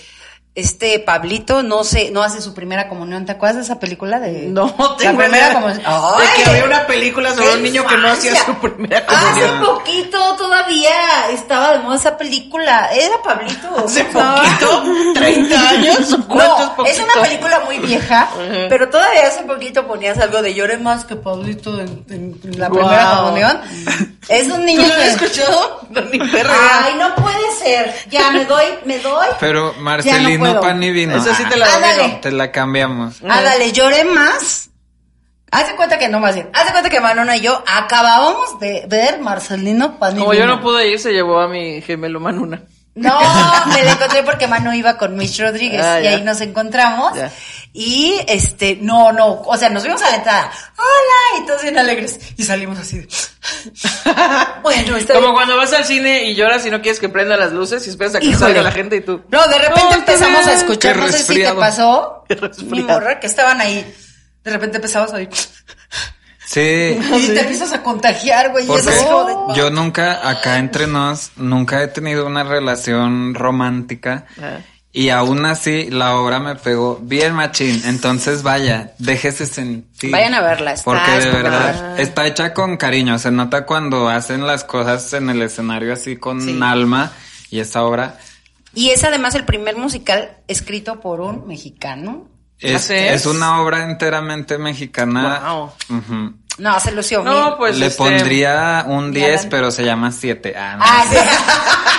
Este 0.53 0.99
Pablito 0.99 1.63
no 1.63 1.85
se, 1.85 2.11
no 2.11 2.23
hace 2.23 2.41
su 2.41 2.53
primera 2.53 2.89
comunión. 2.89 3.25
¿Te 3.25 3.31
acuerdas 3.31 3.55
de 3.55 3.61
esa 3.63 3.79
película 3.79 4.19
de 4.19 4.47
No, 4.49 4.65
la 4.77 4.97
tengo 4.97 5.17
primera 5.19 5.37
idea 5.37 5.53
comunión? 5.53 5.77
de 5.79 6.43
que 6.43 6.49
había 6.49 6.65
una 6.65 6.85
película 6.87 7.33
sobre 7.33 7.47
¡Qué 7.51 7.55
un 7.55 7.63
niño 7.63 7.87
que 7.87 7.95
no 7.97 8.09
hacía 8.09 8.35
su 8.35 8.53
primera 8.55 9.05
Hace 9.07 9.47
comunión. 9.47 9.65
poquito 9.65 10.35
todavía 10.35 11.29
estaba 11.31 11.71
de 11.71 11.79
moda 11.79 11.95
esa 11.95 12.17
película. 12.17 12.89
Era 12.93 13.21
Pablito. 13.23 13.85
¿Hace 13.85 14.03
No. 14.13 14.35
poquito? 14.35 14.83
¿30 15.21 15.53
años? 15.69 16.13
¿O 16.13 16.27
¿Cuánto 16.27 16.55
es 16.57 16.59
No, 16.67 16.75
poquito? 16.75 16.97
es 16.97 17.03
una 17.13 17.23
película 17.23 17.59
muy 17.61 17.79
vieja, 17.79 18.29
pero 18.69 18.89
todavía 18.89 19.27
hace 19.27 19.43
poquito 19.43 19.87
ponías 19.87 20.17
algo 20.19 20.41
de 20.41 20.53
lloré 20.53 20.77
más 20.77 21.05
que 21.05 21.15
Pablito 21.15 21.79
en, 21.79 22.35
la 22.57 22.67
Wow. 22.67 22.77
primera 22.77 23.11
comunión. 23.21 23.61
Es 24.27 24.47
un 24.47 24.51
¿Tú 24.57 24.57
niño 24.63 24.85
lo 24.85 24.93
habías 24.93 25.15
que... 25.17 25.25
escuchado? 25.25 25.79
Ay, 25.95 26.93
no 26.99 27.15
puede 27.15 27.51
ser. 27.63 27.93
Ya 28.09 28.31
me 28.31 28.43
doy, 28.45 28.65
me 28.85 28.99
doy. 28.99 29.27
Pero 29.39 29.73
No 30.41 30.59
pan 30.61 30.81
y 30.83 30.91
vino. 30.91 31.15
Esa 31.15 31.35
sí 31.35 31.43
te 31.45 31.57
la 31.57 31.65
Ah, 31.65 31.69
domino. 31.79 31.87
dale. 31.97 32.19
Te 32.21 32.31
la 32.31 32.51
cambiamos. 32.51 33.21
Ándale, 33.23 33.71
lloré 33.71 34.03
más. 34.05 34.69
Haz 35.51 35.67
de 35.67 35.75
cuenta 35.75 35.99
que 35.99 36.07
no 36.07 36.19
más 36.19 36.33
bien. 36.35 36.49
Haz 36.53 36.65
de 36.65 36.71
cuenta 36.71 36.89
que 36.89 36.99
Manona 37.01 37.35
y 37.35 37.41
yo 37.41 37.61
acabábamos 37.67 38.59
de 38.59 38.85
ver 38.87 39.19
Marcelino 39.19 39.99
Panini. 39.99 40.21
Como 40.21 40.33
yo 40.33 40.45
no 40.47 40.61
pude 40.61 40.87
ir, 40.89 40.99
se 40.99 41.11
llevó 41.11 41.39
a 41.41 41.47
mi 41.49 41.81
gemelo 41.81 42.19
Manuna. 42.19 42.61
No, 42.95 43.17
me 43.67 43.83
la 43.83 43.91
encontré 43.93 44.21
porque 44.23 44.47
Manu 44.47 44.73
iba 44.73 44.97
con 44.97 45.15
Mitch 45.15 45.39
Rodríguez 45.39 45.81
Ah, 45.81 46.01
y 46.01 46.03
ya. 46.03 46.09
ahí 46.11 46.21
nos 46.23 46.41
encontramos. 46.41 47.15
Ya. 47.15 47.31
Y 47.73 48.19
este, 48.27 48.77
no, 48.81 49.13
no, 49.13 49.41
o 49.43 49.57
sea, 49.57 49.69
nos 49.69 49.83
vimos 49.83 50.01
a 50.01 50.09
la 50.09 50.15
entrada. 50.17 50.51
Hola, 50.77 51.41
y 51.41 51.45
todos 51.47 51.61
bien 51.61 51.77
alegres. 51.77 52.19
Y 52.35 52.43
salimos 52.43 52.77
así 52.77 52.99
de. 52.99 53.07
bueno, 54.63 54.97
está 54.97 55.13
Como 55.13 55.27
bien. 55.27 55.33
cuando 55.35 55.55
vas 55.57 55.71
al 55.73 55.85
cine 55.85 56.25
y 56.25 56.35
lloras 56.35 56.65
y 56.65 56.69
no 56.69 56.81
quieres 56.81 56.99
que 56.99 57.07
prendan 57.09 57.39
las 57.39 57.51
luces 57.53 57.85
y 57.87 57.89
esperas 57.89 58.15
a 58.15 58.19
que 58.19 58.25
Híjole. 58.25 58.39
salga 58.47 58.61
la 58.61 58.71
gente 58.71 58.97
y 58.97 59.01
tú. 59.01 59.21
No, 59.29 59.47
de 59.47 59.57
repente 59.57 59.81
No, 59.83 59.89
está 59.89 59.95
empezamos 60.13 60.47
a 60.47 60.53
escuchar, 60.53 60.97
no 60.97 61.07
sé 61.07 61.19
si 61.19 61.35
te 61.35 61.53
pasó, 61.53 62.25
Qué 62.29 62.35
mi 62.35 62.41
resfriado. 62.41 62.87
morra, 62.87 63.19
que 63.19 63.27
estaban 63.27 63.61
ahí. 63.61 63.95
De 64.43 64.51
repente 64.51 64.77
empezamos 64.77 65.13
a 65.13 65.15
oír. 65.15 65.29
Sí. 66.45 66.59
Y 67.15 67.27
te 67.27 67.39
empiezas 67.41 67.71
a 67.71 67.81
contagiar, 67.81 68.51
güey. 68.51 68.65
Y 68.65 68.67
Porque 68.67 68.81
eso 68.81 68.89
es 68.91 69.03
como 69.03 69.53
de- 69.53 69.57
yo 69.57 69.69
nunca, 69.69 70.27
acá 70.29 70.57
entre 70.57 70.87
nos, 70.87 71.31
nunca 71.37 71.81
he 71.83 71.87
tenido 71.87 72.25
una 72.25 72.43
relación 72.43 73.33
romántica. 73.33 74.25
Ah. 74.41 74.57
Y 74.93 75.07
aún 75.09 75.45
así, 75.45 75.89
la 75.89 76.15
obra 76.17 76.39
me 76.39 76.55
pegó 76.55 76.99
bien 77.01 77.33
machín. 77.33 77.81
Entonces, 77.85 78.43
vaya, 78.43 78.91
déjese 78.99 79.45
sentir. 79.45 80.11
Vayan 80.11 80.33
a 80.33 80.41
verla, 80.41 80.73
está 80.73 80.83
Porque 80.83 81.11
de 81.11 81.31
verdad, 81.31 81.97
está 81.99 82.27
hecha 82.27 82.53
con 82.53 82.75
cariño. 82.75 83.17
Se 83.17 83.31
nota 83.31 83.65
cuando 83.65 84.09
hacen 84.09 84.45
las 84.45 84.65
cosas 84.65 85.13
en 85.13 85.29
el 85.29 85.41
escenario 85.43 85.93
así 85.93 86.17
con 86.17 86.41
Sí. 86.41 86.59
alma. 86.61 87.11
Y 87.49 87.59
esa 87.61 87.83
obra 87.83 88.17
Y 88.73 88.89
es 88.89 89.03
además 89.05 89.35
el 89.35 89.45
primer 89.45 89.77
musical 89.77 90.37
escrito 90.47 90.99
por 90.99 91.21
un 91.21 91.47
mexicano. 91.47 92.27
es, 92.59 92.75
¿Así 92.75 92.93
es? 92.93 93.25
una 93.25 93.61
obra 93.61 93.83
enteramente 93.89 94.57
mexicana. 94.57 95.41
Wow. 95.89 95.97
Ujú. 95.97 96.33
No, 96.57 96.79
se 96.81 96.91
lució 96.91 97.23
No, 97.23 97.31
bien. 97.33 97.53
pues 97.57 97.77
Le 97.77 97.85
este, 97.87 97.97
pondría 97.97 98.83
un 98.87 99.13
Ya 99.13 99.19
10, 99.27 99.43
la- 99.45 99.49
pero 99.49 99.71
se 99.71 99.83
llama 99.85 100.11
7. 100.11 100.53
Ah, 100.55 100.75
no. 100.77 100.83
Ah, 100.85 101.05
sí. 101.09 101.17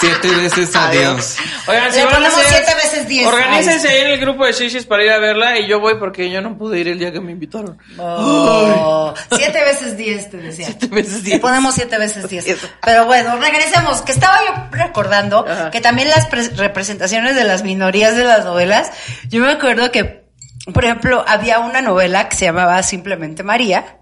Siete 0.00 0.28
veces 0.36 0.76
adiós. 0.76 1.36
Oigan, 1.66 1.92
si 1.92 1.98
Le 1.98 2.04
van 2.04 2.14
a 2.14 2.16
ponemos 2.18 2.38
hacer- 2.38 2.56
siete 2.64 2.74
veces 2.76 3.08
diez. 3.08 3.26
Organícense 3.26 3.88
ahí 3.88 4.00
en 4.02 4.06
el 4.08 4.20
grupo 4.20 4.44
de 4.46 4.52
shishis 4.52 4.86
para 4.86 5.02
ir 5.04 5.10
a 5.10 5.18
verla 5.18 5.58
y 5.58 5.66
yo 5.66 5.80
voy 5.80 5.94
porque 5.98 6.30
yo 6.30 6.40
no 6.40 6.56
pude 6.56 6.78
ir 6.78 6.88
el 6.88 6.98
día 6.98 7.12
que 7.12 7.20
me 7.20 7.32
invitaron. 7.32 7.78
Oh, 7.98 9.12
siete 9.36 9.64
veces 9.64 9.96
diez, 9.96 10.30
te 10.30 10.36
decía. 10.36 10.66
Siete 10.66 10.86
veces 10.86 11.14
Le 11.24 11.30
diez. 11.30 11.40
ponemos 11.40 11.74
siete 11.74 11.98
veces 11.98 12.28
diez. 12.28 12.46
Pero 12.84 13.06
bueno, 13.06 13.36
regresemos. 13.38 14.02
Que 14.02 14.12
estaba 14.12 14.38
yo 14.46 14.54
recordando 14.70 15.44
Ajá. 15.48 15.70
que 15.70 15.80
también 15.80 16.08
las 16.08 16.26
pre- 16.26 16.48
representaciones 16.50 17.34
de 17.34 17.44
las 17.44 17.62
minorías 17.64 18.16
de 18.16 18.24
las 18.24 18.44
novelas. 18.44 18.90
Yo 19.28 19.40
me 19.40 19.50
acuerdo 19.52 19.90
que, 19.90 20.24
por 20.72 20.84
ejemplo, 20.84 21.24
había 21.26 21.58
una 21.58 21.80
novela 21.82 22.28
que 22.28 22.36
se 22.36 22.44
llamaba 22.44 22.82
Simplemente 22.82 23.42
María, 23.42 23.96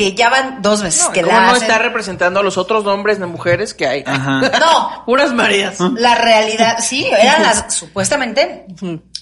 que 0.00 0.14
ya 0.14 0.30
van 0.30 0.62
dos 0.62 0.82
veces 0.82 1.02
No, 1.04 1.12
que 1.12 1.20
¿Cómo 1.22 1.34
la 1.36 1.46
no 1.46 1.52
hacen. 1.52 1.62
está 1.64 1.78
representando 1.78 2.40
a 2.40 2.42
los 2.42 2.56
otros 2.56 2.84
nombres 2.84 3.18
de 3.20 3.26
mujeres 3.26 3.74
que 3.74 3.86
hay? 3.86 4.02
Ajá. 4.06 4.40
No, 4.58 5.02
Puras 5.06 5.32
Marías. 5.34 5.78
la 5.80 6.14
realidad, 6.14 6.78
sí, 6.80 7.06
eran 7.06 7.42
las, 7.42 7.74
supuestamente, 7.74 8.64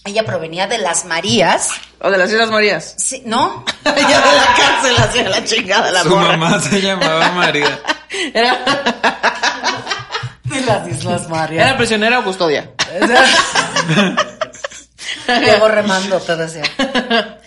ella 0.05 0.22
provenía 0.24 0.68
de 0.68 0.79
las 0.79 1.05
Marías. 1.05 1.70
O 2.01 2.11
de 2.11 2.16
las 2.18 2.31
Islas 2.31 2.51
Marías. 2.51 2.95
Sí, 2.97 3.22
¿no? 3.26 3.64
ya 3.85 3.93
de 3.93 3.97
la 4.37 4.55
cárcel 4.57 4.97
hacia 4.99 5.29
la 5.29 5.45
chingada 5.45 5.91
la 5.91 6.03
Su 6.05 6.11
morra. 6.11 6.37
mamá 6.37 6.61
se 6.61 6.81
llamaba 6.81 7.33
María. 7.33 7.79
Era, 8.33 8.57
De 10.45 10.61
las 10.62 10.89
Islas 10.89 11.22
era 11.22 11.29
Marías. 11.31 11.72
prisionera 11.74 12.20
o 12.20 12.24
custodia. 12.24 12.70
Luego 15.29 15.68
remando, 15.68 16.18
te 16.20 16.37
decía. 16.37 16.62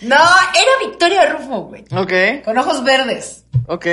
No, 0.02 0.16
era 0.16 0.88
Victoria 0.88 1.26
Rufo, 1.26 1.62
güey. 1.62 1.84
Ok, 1.92 2.44
Con 2.44 2.56
ojos 2.58 2.82
verdes. 2.84 3.44
ok. 3.66 3.86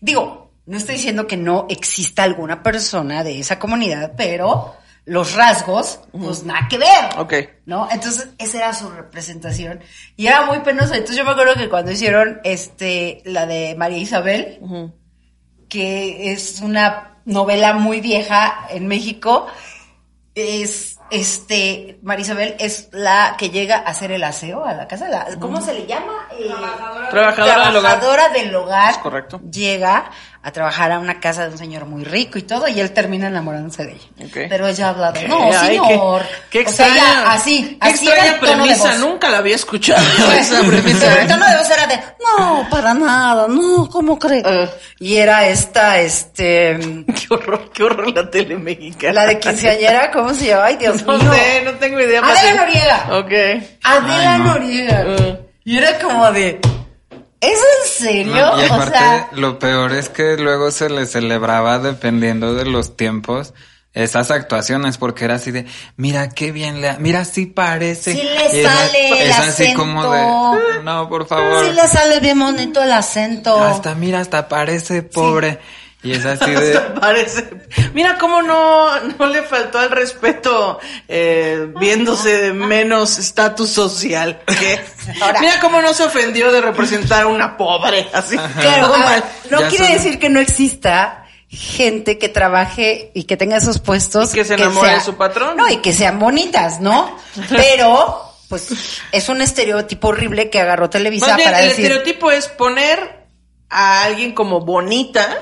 Digo, 0.00 0.50
no 0.66 0.76
estoy 0.76 0.96
diciendo 0.96 1.26
que 1.26 1.36
no 1.36 1.66
exista 1.68 2.22
alguna 2.24 2.62
persona 2.62 3.22
de 3.24 3.38
esa 3.40 3.58
comunidad, 3.58 4.12
pero 4.16 4.74
los 5.04 5.34
rasgos, 5.34 6.00
pues 6.10 6.42
nada 6.42 6.66
que 6.68 6.78
ver. 6.78 7.18
Ok. 7.18 7.34
¿No? 7.64 7.88
Entonces, 7.90 8.28
esa 8.38 8.58
era 8.58 8.74
su 8.74 8.90
representación. 8.90 9.80
Y 10.16 10.26
era 10.26 10.44
muy 10.46 10.58
penoso. 10.60 10.94
Entonces, 10.94 11.16
yo 11.16 11.24
me 11.24 11.30
acuerdo 11.30 11.54
que 11.54 11.68
cuando 11.68 11.92
hicieron 11.92 12.40
este, 12.42 13.22
la 13.24 13.46
de 13.46 13.76
María 13.76 13.98
Isabel, 13.98 14.58
que 15.68 16.32
es 16.32 16.60
una 16.60 17.18
novela 17.24 17.72
muy 17.74 18.00
vieja 18.00 18.66
en 18.70 18.88
México, 18.88 19.46
es, 20.34 20.95
este, 21.10 21.98
María 22.02 22.22
Isabel 22.24 22.56
es 22.58 22.88
la 22.92 23.36
que 23.38 23.50
llega 23.50 23.76
a 23.76 23.80
hacer 23.90 24.10
el 24.12 24.24
aseo 24.24 24.64
a 24.64 24.72
la 24.74 24.88
casa. 24.88 25.08
La, 25.08 25.26
¿Cómo 25.38 25.60
se 25.60 25.72
le 25.74 25.86
llama? 25.86 26.28
Eh, 26.32 26.48
Trabajadora 27.10 27.66
del 27.66 27.76
hogar. 27.76 28.00
trabajadora 28.00 28.28
del 28.30 28.54
hogar. 28.54 28.90
Es 28.90 28.98
correcto. 28.98 29.40
Llega 29.50 30.10
a 30.46 30.52
trabajar 30.52 30.92
a 30.92 31.00
una 31.00 31.18
casa 31.18 31.46
de 31.46 31.50
un 31.50 31.58
señor 31.58 31.86
muy 31.86 32.04
rico 32.04 32.38
y 32.38 32.42
todo, 32.42 32.68
y 32.68 32.78
él 32.78 32.92
termina 32.92 33.26
enamorándose 33.26 33.84
de 33.84 33.94
ella. 33.94 34.46
Pero 34.48 34.68
ella 34.68 34.90
habla 34.90 35.10
de, 35.10 35.26
no, 35.26 35.42
Ay, 35.52 35.70
señor. 35.76 36.22
Qué, 36.50 36.62
qué 36.64 36.70
O 36.70 36.72
sea, 36.72 36.86
ella 36.86 37.32
así, 37.32 37.76
Qué 37.82 37.88
así 37.88 38.06
era 38.06 38.28
extraña 38.28 38.34
el 38.34 38.38
tono 38.40 38.50
de 38.52 38.62
premisa. 38.62 38.90
voz. 38.90 38.98
Nunca 39.00 39.28
la 39.28 39.38
había 39.38 39.56
escuchado 39.56 40.06
yo 40.16 40.32
esa 40.38 40.60
premisa. 40.62 41.20
El 41.20 41.26
tono 41.26 41.46
de 41.50 41.56
voz 41.56 41.68
era 41.70 41.86
de, 41.88 41.98
no, 42.38 42.64
para 42.70 42.94
nada, 42.94 43.48
no, 43.48 43.88
¿cómo 43.90 44.16
cree? 44.20 44.40
Ah. 44.46 44.68
y 45.00 45.16
era 45.16 45.48
esta, 45.48 45.98
este, 45.98 46.78
Qué 47.06 47.26
horror, 47.34 47.68
qué 47.72 47.82
horror 47.82 48.14
la 48.14 48.30
tele 48.30 48.56
mexicana. 48.56 49.12
la 49.14 49.26
de 49.26 49.40
quinceañera, 49.40 50.12
¿cómo 50.12 50.32
se 50.32 50.46
llama? 50.46 50.66
Ay, 50.66 50.76
Dios 50.76 51.02
No 51.04 51.18
mío. 51.18 51.32
sé, 51.34 51.62
no 51.64 51.72
tengo 51.72 51.98
idea. 52.00 52.20
Adela 52.24 52.54
Noriega. 52.64 53.06
Ok. 53.18 53.32
Adela 53.82 54.32
Ay, 54.34 54.38
no. 54.38 54.44
Noriega. 54.44 55.04
Ah. 55.08 55.36
Y 55.64 55.76
era 55.78 55.98
como 55.98 56.30
de, 56.30 56.60
¿es 57.40 57.58
en 57.58 57.88
serio? 57.90 58.34
No, 58.34 58.60
y 58.60 58.64
o 58.68 58.72
aparte, 58.74 58.98
sea, 58.98 59.28
lo 59.32 59.58
peor 59.58 59.92
es 59.92 60.08
que 60.08 60.36
luego 60.36 60.70
se 60.70 60.88
le 60.90 61.06
celebraba 61.06 61.78
dependiendo 61.78 62.54
de 62.54 62.64
los 62.64 62.96
tiempos 62.96 63.54
esas 63.92 64.30
actuaciones 64.30 64.98
porque 64.98 65.24
era 65.24 65.36
así 65.36 65.50
de, 65.52 65.64
mira 65.96 66.28
qué 66.28 66.52
bien 66.52 66.82
le, 66.82 66.98
mira 66.98 67.24
sí 67.24 67.46
parece. 67.46 68.12
Sí 68.12 68.22
le 68.22 68.56
Y 68.56 68.60
es- 68.60 68.66
sale 68.66 69.08
el 69.22 69.30
es 69.30 69.38
así 69.38 69.72
como 69.74 70.10
de, 70.12 70.18
acento. 70.20 70.82
no, 70.84 71.08
por 71.08 71.26
favor. 71.26 71.64
sí 71.64 71.72
le 71.72 71.88
sale 71.88 72.20
bien 72.20 72.38
bonito 72.38 72.82
el 72.82 72.92
acento. 72.92 73.56
Hasta 73.62 73.94
mira, 73.94 74.20
hasta 74.20 74.48
parece 74.48 75.02
pobre. 75.02 75.58
Y 76.06 76.12
es 76.12 76.24
así 76.24 76.50
de, 76.52 76.78
Parece. 77.00 77.48
Mira 77.94 78.16
cómo 78.18 78.42
no, 78.42 78.98
no 79.18 79.26
le 79.26 79.42
faltó 79.42 79.78
al 79.78 79.90
respeto 79.90 80.78
eh, 81.08 81.68
viéndose 81.78 82.36
de 82.42 82.52
menos 82.52 83.18
estatus 83.18 83.70
social. 83.70 84.40
¿qué? 84.46 84.80
Ahora- 85.20 85.40
Mira 85.40 85.60
cómo 85.60 85.80
no 85.82 85.92
se 85.92 86.04
ofendió 86.04 86.52
de 86.52 86.60
representar 86.60 87.22
a 87.22 87.26
una 87.26 87.56
pobre. 87.56 88.08
Así. 88.12 88.36
Claro, 88.60 88.92
ver, 88.92 89.24
no 89.50 89.60
Ya 89.60 89.68
quiere 89.68 89.84
son- 89.86 89.94
decir 89.94 90.18
que 90.18 90.28
no 90.28 90.40
exista 90.40 91.22
gente 91.48 92.18
que 92.18 92.28
trabaje 92.28 93.10
y 93.14 93.24
que 93.24 93.36
tenga 93.36 93.56
esos 93.56 93.78
puestos. 93.78 94.32
Y 94.32 94.34
que 94.38 94.44
se 94.44 94.54
enamore 94.54 94.90
de 94.92 95.00
su 95.00 95.14
patrón. 95.16 95.56
No, 95.56 95.68
y 95.68 95.76
que 95.78 95.92
sean 95.92 96.18
bonitas, 96.18 96.80
¿no? 96.80 97.16
Pero, 97.48 98.32
pues, 98.48 98.68
es 99.12 99.28
un 99.28 99.40
estereotipo 99.40 100.08
horrible 100.08 100.50
que 100.50 100.60
agarró 100.60 100.90
Televisa 100.90 101.28
Más 101.28 101.36
bien, 101.36 101.48
para 101.48 101.62
el 101.62 101.68
decir. 101.70 101.84
estereotipo 101.86 102.30
es 102.30 102.48
poner 102.48 103.26
a 103.70 104.04
alguien 104.04 104.32
como 104.32 104.60
bonita 104.60 105.38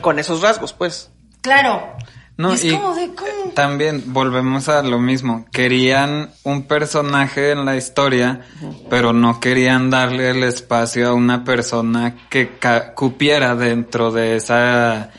con 0.00 0.18
esos 0.18 0.42
rasgos, 0.42 0.72
pues. 0.72 1.10
Claro. 1.40 1.94
No, 2.38 2.52
y 2.52 2.54
es 2.56 2.64
y 2.64 2.70
como 2.72 2.94
de, 2.94 3.14
¿cómo? 3.14 3.52
también 3.54 4.02
volvemos 4.12 4.68
a 4.68 4.82
lo 4.82 4.98
mismo. 4.98 5.46
Querían 5.52 6.30
un 6.42 6.64
personaje 6.64 7.52
en 7.52 7.64
la 7.64 7.76
historia, 7.76 8.42
pero 8.90 9.14
no 9.14 9.40
querían 9.40 9.88
darle 9.88 10.28
el 10.30 10.42
espacio 10.44 11.08
a 11.08 11.14
una 11.14 11.44
persona 11.44 12.14
que 12.28 12.58
ca- 12.58 12.92
cupiera 12.92 13.54
dentro 13.54 14.10
de 14.10 14.36
esa 14.36 15.12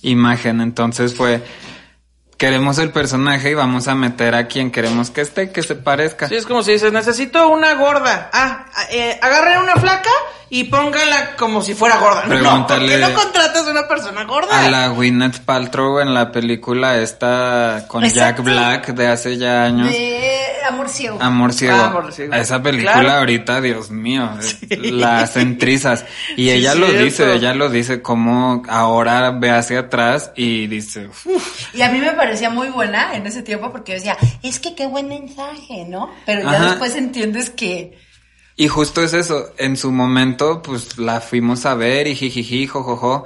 imagen. 0.00 0.62
Entonces 0.62 1.14
fue, 1.14 1.42
queremos 2.38 2.78
el 2.78 2.90
personaje 2.90 3.50
y 3.50 3.54
vamos 3.54 3.86
a 3.88 3.94
meter 3.94 4.34
a 4.34 4.46
quien 4.48 4.70
queremos 4.70 5.10
que 5.10 5.20
esté, 5.20 5.52
que 5.52 5.62
se 5.62 5.74
parezca. 5.74 6.28
Sí, 6.28 6.36
es 6.36 6.46
como 6.46 6.62
si 6.62 6.72
dices, 6.72 6.90
necesito 6.90 7.48
una 7.50 7.74
gorda. 7.74 8.30
Ah, 8.32 8.64
eh, 8.90 9.18
agarren 9.20 9.58
una 9.58 9.74
flaca 9.76 10.10
y 10.54 10.64
póngala 10.64 11.34
como 11.36 11.62
si 11.62 11.72
fuera 11.72 11.96
gorda. 11.96 12.24
No, 12.26 12.34
Pregúntale- 12.34 12.66
¿por 12.80 12.88
qué 12.88 12.98
no 12.98 13.14
contratas 13.14 13.66
a 13.66 13.70
una 13.70 13.88
persona 13.88 14.24
gorda? 14.24 14.66
A 14.66 14.68
la 14.70 14.88
Gwyneth 14.88 15.38
Paltrow 15.40 15.98
en 16.00 16.12
la 16.12 16.30
película 16.30 16.98
esta 16.98 17.86
con 17.88 18.04
Exacto. 18.04 18.42
Jack 18.42 18.52
Black 18.54 18.86
de 18.94 19.06
hace 19.08 19.38
ya 19.38 19.64
años. 19.64 19.88
De 19.90 20.38
amor 20.68 20.88
ciego. 20.90 21.16
Amor 21.22 21.52
ciego. 21.54 21.76
Ah, 21.80 21.86
Amor 21.86 22.12
ciego. 22.12 22.34
Esa 22.34 22.62
película 22.62 22.92
Claro. 23.00 23.18
ahorita, 23.20 23.60
Dios 23.62 23.90
mío, 23.90 24.28
las 24.68 25.36
entrizas. 25.38 26.04
Y 26.36 26.50
ella 26.50 26.74
lo 26.74 26.86
cierto. 26.86 27.04
dice, 27.04 27.32
ella 27.34 27.54
lo 27.54 27.70
dice 27.70 28.02
como 28.02 28.62
ahora 28.68 29.30
ve 29.30 29.50
hacia 29.50 29.80
atrás 29.80 30.32
y 30.36 30.66
dice, 30.66 31.06
"Uf". 31.08 31.74
Y 31.74 31.80
a 31.82 31.88
mí 31.88 31.98
me 31.98 32.12
parecía 32.12 32.50
muy 32.50 32.68
buena 32.68 33.14
en 33.16 33.26
ese 33.26 33.42
tiempo 33.42 33.72
porque 33.72 33.92
yo 33.92 33.96
decía, 33.98 34.16
es 34.42 34.60
que 34.60 34.74
qué 34.74 34.86
buen 34.86 35.08
mensaje, 35.08 35.86
¿no? 35.88 36.10
Pero 36.26 36.42
ya 36.42 36.50
Ajá. 36.50 36.64
después 36.70 36.94
entiendes 36.94 37.48
que. 37.50 38.11
Y 38.62 38.68
justo 38.68 39.02
es 39.02 39.12
eso, 39.12 39.52
en 39.58 39.76
su 39.76 39.90
momento 39.90 40.62
pues 40.62 40.96
la 40.96 41.20
fuimos 41.20 41.66
a 41.66 41.74
ver 41.74 42.06
y 42.06 42.14
jijiji, 42.14 42.68
jojojo, 42.68 43.24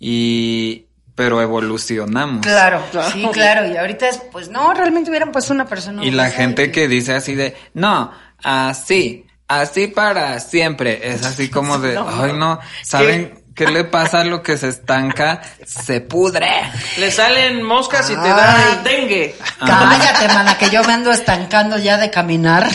y 0.00 0.86
pero 1.14 1.42
evolucionamos. 1.42 2.46
Claro, 2.46 2.82
Claro. 2.90 3.10
sí, 3.10 3.28
claro. 3.32 3.70
Y 3.70 3.76
ahorita 3.76 4.08
es, 4.08 4.16
pues 4.32 4.48
no, 4.48 4.72
realmente 4.72 5.10
hubieran 5.10 5.30
puesto 5.30 5.52
una 5.52 5.66
persona. 5.66 6.02
Y 6.02 6.10
la 6.10 6.30
gente 6.30 6.72
que 6.72 6.88
dice 6.88 7.12
así 7.12 7.34
de, 7.34 7.54
no, 7.74 8.10
así, 8.42 9.26
así 9.46 9.88
para 9.88 10.40
siempre, 10.40 11.12
es 11.12 11.26
así 11.26 11.50
como 11.50 11.78
de, 11.78 11.92
No, 11.96 12.08
ay 12.08 12.32
no, 12.32 12.58
¿saben 12.82 13.37
¿Qué 13.58 13.66
le 13.66 13.82
pasa 13.82 14.20
a 14.20 14.24
lo 14.24 14.40
que 14.40 14.56
se 14.56 14.68
estanca? 14.68 15.42
Se 15.66 16.00
pudre. 16.00 16.48
Le 16.96 17.10
salen 17.10 17.60
moscas 17.60 18.08
y 18.08 18.14
te 18.14 18.28
da 18.28 18.80
dengue. 18.84 19.34
Cállate, 19.58 20.28
mana, 20.28 20.56
que 20.56 20.70
yo 20.70 20.84
me 20.84 20.92
ando 20.92 21.10
estancando 21.10 21.76
ya 21.76 21.98
de 21.98 22.08
caminar. 22.08 22.68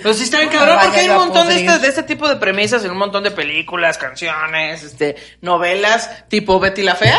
Pero 0.00 0.14
sí 0.14 0.22
está 0.22 0.38
bien 0.38 0.50
cabrón 0.50 0.78
porque 0.80 1.00
hay 1.00 1.08
un 1.08 1.16
a 1.16 1.18
montón 1.18 1.48
de 1.48 1.56
este, 1.56 1.78
de 1.80 1.88
este 1.88 2.04
tipo 2.04 2.28
de 2.28 2.36
premisas 2.36 2.84
en 2.84 2.92
un 2.92 2.98
montón 2.98 3.24
de 3.24 3.32
películas, 3.32 3.98
canciones, 3.98 4.84
este, 4.84 5.16
novelas, 5.40 6.28
tipo 6.28 6.60
Betty 6.60 6.82
la 6.82 6.94
Fea. 6.94 7.18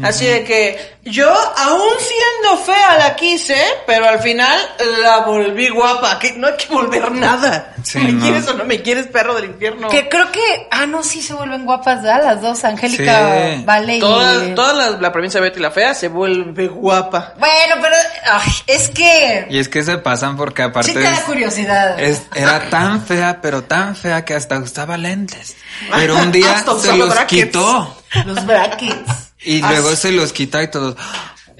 Así 0.00 0.26
de 0.26 0.44
que 0.44 0.96
yo, 1.06 1.28
aún 1.28 1.90
siendo 1.98 2.62
fea, 2.64 2.98
la 2.98 3.16
quise, 3.16 3.60
pero 3.84 4.08
al 4.08 4.20
final 4.20 4.56
la 5.02 5.20
volví 5.22 5.68
guapa. 5.70 6.20
Que 6.20 6.34
no 6.34 6.46
hay 6.46 6.56
que 6.56 6.66
volver 6.72 7.10
nada. 7.10 7.74
Sí, 7.82 7.98
¿Me 7.98 8.12
no. 8.12 8.22
quieres 8.22 8.46
o 8.46 8.54
no 8.54 8.64
me 8.64 8.80
quieres, 8.80 9.08
perro 9.08 9.34
del 9.34 9.46
infierno? 9.46 9.88
Que 9.88 10.08
creo 10.08 10.30
que, 10.30 10.68
ah, 10.70 10.86
no, 10.86 11.02
sí 11.02 11.20
se 11.20 11.34
vuelven 11.34 11.64
guapas, 11.64 12.00
¿verdad? 12.02 12.22
Las 12.22 12.42
dos, 12.42 12.62
Angélica 12.64 13.54
Sí. 13.56 13.64
Vale 13.64 13.96
y... 13.96 14.00
Toda, 14.00 14.54
toda 14.54 14.72
la, 14.74 14.90
la 15.00 15.10
premisa 15.10 15.38
de 15.40 15.48
Betty 15.48 15.58
la 15.58 15.72
Fea 15.72 15.94
se 15.94 16.06
vuelve 16.06 16.68
guapa. 16.68 17.34
Bueno, 17.38 17.74
pero 17.82 17.96
ay, 18.30 18.52
es 18.68 18.90
que 18.90 19.46
Y 19.50 19.58
es 19.58 19.68
que 19.68 19.82
se 19.82 19.98
pasan 19.98 20.36
porque 20.36 20.62
aparte 20.62 20.90
sí 20.90 20.94
te 20.94 21.02
da 21.02 21.10
es- 21.14 21.20
curiosidad. 21.22 21.98
es- 21.98 22.22
era 22.36 22.70
tan 22.70 23.04
fea, 23.04 23.40
pero 23.42 23.64
tan 23.64 23.96
fea 23.96 24.24
que 24.24 24.34
hasta 24.34 24.58
usaba 24.60 24.96
lentes. 24.96 25.56
Pero 25.92 26.16
un 26.16 26.30
día 26.30 26.58
se 26.80 26.96
los 26.96 27.08
brackets. 27.10 27.26
quitó. 27.46 28.02
Los 28.26 28.46
brackets. 28.46 29.27
Y 29.44 29.62
Ah, 29.62 29.70
luego 29.70 29.94
se 29.96 30.12
los 30.12 30.32
quita 30.32 30.62
y 30.62 30.68
todos. 30.70 30.96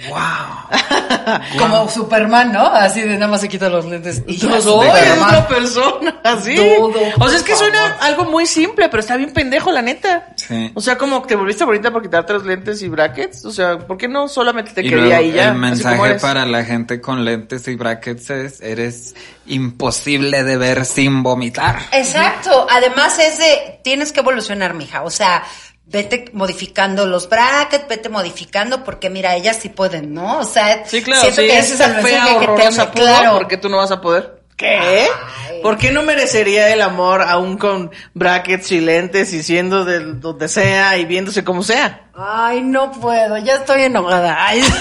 ¡Wow! 0.09 0.19
Como 1.59 1.89
Superman, 1.91 2.53
¿no? 2.53 2.67
Así 2.67 3.01
de 3.01 3.15
nada 3.15 3.27
más 3.27 3.41
se 3.41 3.49
quita 3.49 3.69
los 3.69 3.85
lentes. 3.85 4.23
Y 4.29 4.35
es 4.37 4.63
soy 4.63 4.87
otra 4.89 5.49
persona, 5.49 6.21
así. 6.23 6.55
Todo, 6.55 7.01
o 7.19 7.29
sea, 7.29 7.37
es 7.39 7.43
que 7.43 7.57
suena 7.57 7.79
favor. 7.81 7.97
algo 8.05 8.25
muy 8.27 8.47
simple, 8.47 8.89
pero 8.89 9.01
está 9.01 9.17
bien 9.17 9.33
pendejo, 9.33 9.73
la 9.73 9.83
neta. 9.83 10.29
Sí. 10.37 10.71
O 10.75 10.81
sea, 10.81 10.97
como 10.97 11.21
que 11.23 11.29
te 11.29 11.35
volviste 11.37 11.65
bonita 11.65 11.91
por 11.91 12.03
quitarte 12.03 12.33
los 12.33 12.45
lentes 12.47 12.81
y 12.83 12.89
brackets. 12.89 13.45
O 13.45 13.51
sea, 13.51 13.77
¿por 13.79 13.97
qué 13.99 14.07
no 14.07 14.29
solamente 14.29 14.71
te 14.73 14.83
Y 14.87 14.89
quería 14.89 15.05
luego 15.21 15.23
y 15.25 15.33
ya? 15.33 15.49
el 15.49 15.57
mensaje 15.57 16.15
para 16.15 16.47
la 16.47 16.65
gente 16.65 17.01
con 17.01 17.25
lentes 17.25 17.67
y 17.67 17.75
brackets 17.75 18.31
es, 18.31 18.61
eres 18.61 19.17
imposible 19.47 20.45
de 20.45 20.57
ver 20.57 20.85
sin 20.85 21.23
vomitar. 21.25 21.81
Exacto. 21.93 22.67
Además 22.71 23.19
es 23.19 23.39
de, 23.39 23.81
tienes 23.83 24.13
que 24.13 24.21
evolucionar, 24.21 24.75
mija. 24.75 25.03
O 25.03 25.11
sea, 25.11 25.43
vete 25.91 26.27
modificando 26.35 27.07
los 27.07 27.29
brackets, 27.29 27.89
vete 27.89 28.09
modificando, 28.09 28.85
porque 28.85 29.09
mira, 29.11 29.35
ellas 29.35 29.59
sí 29.61 29.69
pueden, 29.71 30.13
¿no? 30.15 30.39
O 30.39 30.45
sea, 30.45 30.85
Sí, 30.87 31.03
claro, 31.03 31.23
siento 31.23 31.41
si 31.43 31.49
que 31.49 31.59
es 31.59 31.65
ese 31.71 31.75
esa 31.75 31.99
el 31.99 32.05
fea 32.05 32.25
que 32.39 32.47
te- 32.47 32.91
claro. 32.93 33.33
¿por 33.39 33.49
qué 33.49 33.57
tú 33.57 33.69
no 33.69 33.79
vas 33.79 33.91
a 33.91 34.01
poder? 34.01 34.43
¿Qué? 34.57 34.77
Ay. 34.77 35.61
¿Por 35.63 35.79
qué 35.79 35.93
no 35.93 36.03
merecería 36.03 36.73
el 36.73 36.83
amor 36.83 37.23
aún 37.23 37.57
con 37.59 37.91
brackets 38.15 38.73
y 38.73 38.81
lentes 38.81 39.33
y 39.33 39.43
siendo 39.45 39.85
de 39.85 40.01
donde 40.15 40.49
sea 40.49 40.99
y 40.99 41.05
viéndose 41.05 41.45
como 41.45 41.63
sea? 41.63 42.09
Ay, 42.15 42.61
no 42.63 42.91
puedo, 42.91 43.39
ya 43.39 43.55
estoy 43.55 43.83
enojada. 43.83 44.37
Ay. 44.47 44.63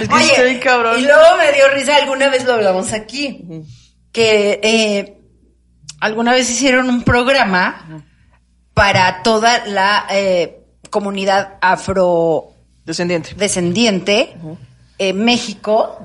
Es 0.00 0.32
que 0.32 0.44
bien 0.44 0.60
cabrón. 0.60 0.98
Y 0.98 1.02
luego 1.02 1.36
me 1.38 1.52
dio 1.52 1.68
risa, 1.72 1.96
alguna 1.96 2.28
vez 2.28 2.44
lo 2.44 2.54
hablamos 2.54 2.92
aquí, 2.92 3.44
que 4.12 4.60
eh, 4.62 5.18
alguna 6.00 6.32
vez 6.32 6.50
hicieron 6.50 6.88
un 6.88 7.02
programa 7.04 8.04
para 8.76 9.22
toda 9.22 9.64
la 9.68 10.06
eh, 10.10 10.60
comunidad 10.90 11.54
afrodescendiente 11.62 13.34
Descendiente. 13.34 14.36
en 14.98 15.24
México. 15.24 15.98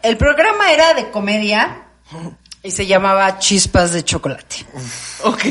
El 0.00 0.16
programa 0.16 0.70
era 0.72 0.94
de 0.94 1.10
comedia 1.10 1.82
y 2.62 2.70
se 2.70 2.86
llamaba 2.86 3.40
Chispas 3.40 3.92
de 3.92 4.04
Chocolate. 4.04 4.64
Ok. 5.24 5.44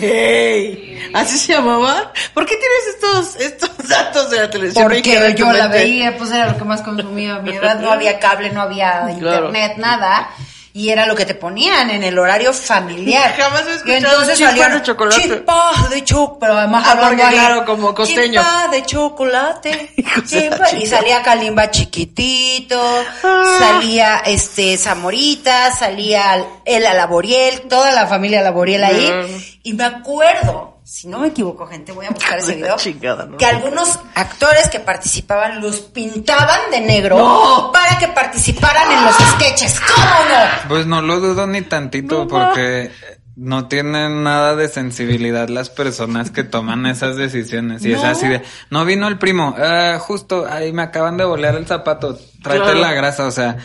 ¿Así 1.13 1.38
se 1.38 1.51
llamaba? 1.53 2.13
¿Por 2.34 2.45
qué 2.45 2.55
tienes 2.55 2.95
estos, 2.95 3.36
estos 3.41 3.89
datos 3.89 4.29
de 4.32 4.38
la 4.38 4.49
televisión? 4.49 4.86
Porque 4.86 5.36
yo 5.38 5.51
la 5.51 5.67
veía, 5.67 6.17
pues 6.17 6.32
era 6.32 6.47
lo 6.53 6.57
que 6.57 6.63
más 6.63 6.82
consumía 6.82 7.36
a 7.36 7.39
mi 7.41 7.51
edad. 7.51 7.77
No 7.82 7.91
había 7.91 8.19
cable, 8.19 8.51
no 8.51 8.61
había 8.61 9.01
Claro. 9.19 9.47
internet, 9.49 9.73
nada. 9.79 10.29
Y 10.74 10.89
era 10.89 11.05
lo 11.05 11.15
que 11.15 11.26
te 11.26 11.36
ponían 11.36 11.89
en 11.89 12.03
el 12.03 12.17
horario 12.17 12.53
familiar. 12.53 13.34
Jamás 13.38 13.63
he 13.67 13.72
Y 13.72 13.74
escuchado 13.74 13.97
entonces 13.97 14.38
chispas 14.38 14.51
salían, 14.51 14.74
de 14.74 14.82
chocolate. 14.84 15.22
Chispas 15.22 15.89
de 15.89 16.03
chocolate. 16.05 16.38
Pero 16.39 16.57
además 16.57 16.84
Ah, 16.88 16.91
hablando 16.91 17.24
claro, 17.30 17.65
como 17.65 17.93
costeño. 17.93 18.41
Chispas 18.41 18.72
de 18.72 18.86
chocolate. 18.86 19.91
Chispa- 19.97 20.67
y 20.74 20.80
chingada. 20.80 20.86
salía 20.88 21.22
Kalimba 21.24 21.69
chiquitito. 21.72 22.82
Ah. 23.24 23.55
Salía 23.59 24.17
este 24.26 24.78
Zamorita. 24.78 25.72
Salía 25.74 26.45
el 26.65 26.86
a 26.86 26.93
Laboriel. 26.93 27.61
Toda 27.61 27.91
la 27.91 28.07
familia 28.07 28.41
Laboriel 28.41 28.84
ahí. 28.84 29.11
Mm. 29.11 29.41
Y 29.63 29.74
me 29.74 29.84
acuerdo. 29.84 30.70
Si 30.93 31.07
no 31.07 31.19
me 31.19 31.27
equivoco, 31.27 31.65
gente, 31.67 31.93
voy 31.93 32.05
a 32.05 32.09
buscar 32.09 32.37
ese 32.39 32.53
video. 32.57 32.75
chingada, 32.75 33.25
¿no? 33.25 33.37
Que 33.37 33.45
algunos 33.45 33.97
actores 34.13 34.67
que 34.69 34.81
participaban 34.81 35.61
los 35.61 35.77
pintaban 35.77 36.59
de 36.69 36.81
negro 36.81 37.17
No. 37.17 37.71
para 37.71 37.97
que 37.97 38.09
participaran 38.09 38.91
en 38.91 39.05
los 39.05 39.15
sketches. 39.15 39.79
¿Cómo 39.79 40.05
no? 40.05 40.67
Pues 40.67 40.85
no 40.87 41.01
lo 41.01 41.21
dudo 41.21 41.47
ni 41.47 41.61
tantito 41.61 42.27
porque 42.27 42.91
no 43.37 43.69
tienen 43.69 44.23
nada 44.23 44.57
de 44.57 44.67
sensibilidad 44.67 45.47
las 45.47 45.69
personas 45.69 46.29
que 46.29 46.43
toman 46.43 46.85
esas 46.85 47.15
decisiones. 47.15 47.85
Y 47.85 47.93
es 47.93 48.03
No. 48.03 48.09
así 48.09 48.27
de, 48.27 48.41
no 48.69 48.83
vino 48.83 49.07
el 49.07 49.17
primo, 49.17 49.55
"Ah, 49.57 49.97
justo, 49.97 50.45
ahí 50.45 50.73
me 50.73 50.81
acaban 50.81 51.15
de 51.15 51.23
bolear 51.23 51.55
el 51.55 51.67
zapato, 51.67 52.19
tráete 52.43 52.65
Claro. 52.65 52.79
la 52.81 52.91
grasa, 52.91 53.27
o 53.27 53.31
sea. 53.31 53.55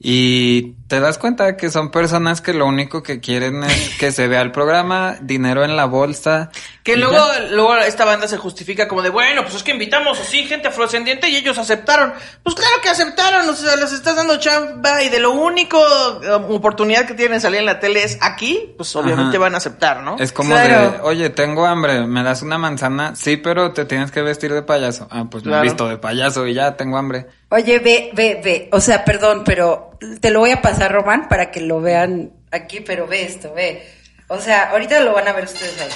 Y 0.00 0.72
te 0.88 1.00
das 1.00 1.18
cuenta 1.18 1.56
que 1.56 1.68
son 1.70 1.90
personas 1.90 2.40
que 2.40 2.52
lo 2.54 2.66
único 2.66 3.02
que 3.02 3.18
quieren 3.20 3.64
es 3.64 3.96
que 3.98 4.12
se 4.12 4.28
vea 4.28 4.40
el 4.42 4.52
programa, 4.52 5.16
dinero 5.20 5.64
en 5.64 5.74
la 5.76 5.86
bolsa. 5.86 6.50
Que 6.84 6.96
luego, 6.96 7.14
ya. 7.16 7.40
luego 7.50 7.76
esta 7.78 8.04
banda 8.04 8.28
se 8.28 8.36
justifica 8.38 8.86
como 8.86 9.02
de, 9.02 9.10
bueno, 9.10 9.42
pues 9.42 9.56
es 9.56 9.62
que 9.64 9.72
invitamos 9.72 10.20
así 10.20 10.44
gente 10.44 10.68
afrodescendiente 10.68 11.28
y 11.28 11.34
ellos 11.36 11.58
aceptaron. 11.58 12.12
Pues 12.44 12.54
claro 12.54 12.76
que 12.82 12.88
aceptaron, 12.88 13.48
o 13.48 13.52
sea, 13.54 13.74
les 13.74 13.90
estás 13.92 14.14
dando 14.14 14.36
chamba 14.38 15.02
y 15.02 15.08
de 15.08 15.18
lo 15.18 15.32
único 15.32 15.78
um, 15.80 16.54
oportunidad 16.54 17.04
que 17.06 17.14
tienen 17.14 17.40
salir 17.40 17.58
en 17.60 17.66
la 17.66 17.80
tele 17.80 18.04
es 18.04 18.18
aquí, 18.20 18.72
pues 18.76 18.94
obviamente 18.94 19.36
Ajá. 19.36 19.44
van 19.44 19.54
a 19.54 19.58
aceptar, 19.58 20.02
¿no? 20.02 20.16
Es 20.20 20.32
como 20.32 20.50
Claro. 20.50 20.90
de, 20.92 21.00
oye, 21.02 21.30
tengo 21.30 21.66
hambre, 21.66 22.06
¿me 22.06 22.22
das 22.22 22.42
una 22.42 22.58
manzana? 22.58 23.16
Sí, 23.16 23.36
pero 23.36 23.72
te 23.72 23.84
tienes 23.84 24.12
que 24.12 24.22
vestir 24.22 24.52
de 24.52 24.62
payaso. 24.62 25.08
Ah, 25.10 25.24
pues 25.28 25.42
Claro. 25.42 25.58
he 25.58 25.62
visto 25.62 25.88
de 25.88 25.98
payaso 25.98 26.46
y 26.46 26.54
ya 26.54 26.76
tengo 26.76 26.96
hambre. 26.96 27.26
Oye, 27.48 27.78
ve, 27.80 28.10
ve, 28.12 28.40
ve. 28.42 28.68
O 28.72 28.80
sea, 28.80 29.04
perdón, 29.04 29.42
pero 29.44 29.90
te 30.20 30.30
lo 30.30 30.40
voy 30.40 30.50
a 30.50 30.60
pasar, 30.60 30.75
Román, 30.88 31.28
para 31.28 31.50
que 31.50 31.60
lo 31.60 31.80
vean 31.80 32.32
aquí, 32.52 32.80
pero 32.80 33.06
ve 33.06 33.22
esto, 33.24 33.52
ve. 33.54 33.92
O 34.28 34.40
sea, 34.40 34.70
ahorita 34.70 35.00
lo 35.00 35.12
van 35.12 35.28
a 35.28 35.32
ver 35.32 35.44
ustedes 35.44 35.80
ahí. 35.80 35.88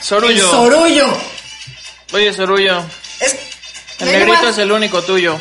Sorullo. 0.00 0.44
El 0.44 0.50
sorullo. 0.50 1.06
Oye, 2.12 2.32
Sorullo. 2.32 2.84
Es, 3.20 3.36
El 4.00 4.06
negrito 4.12 4.36
nomás. 4.38 4.52
es 4.52 4.58
el 4.58 4.72
único 4.72 5.02
tuyo. 5.02 5.38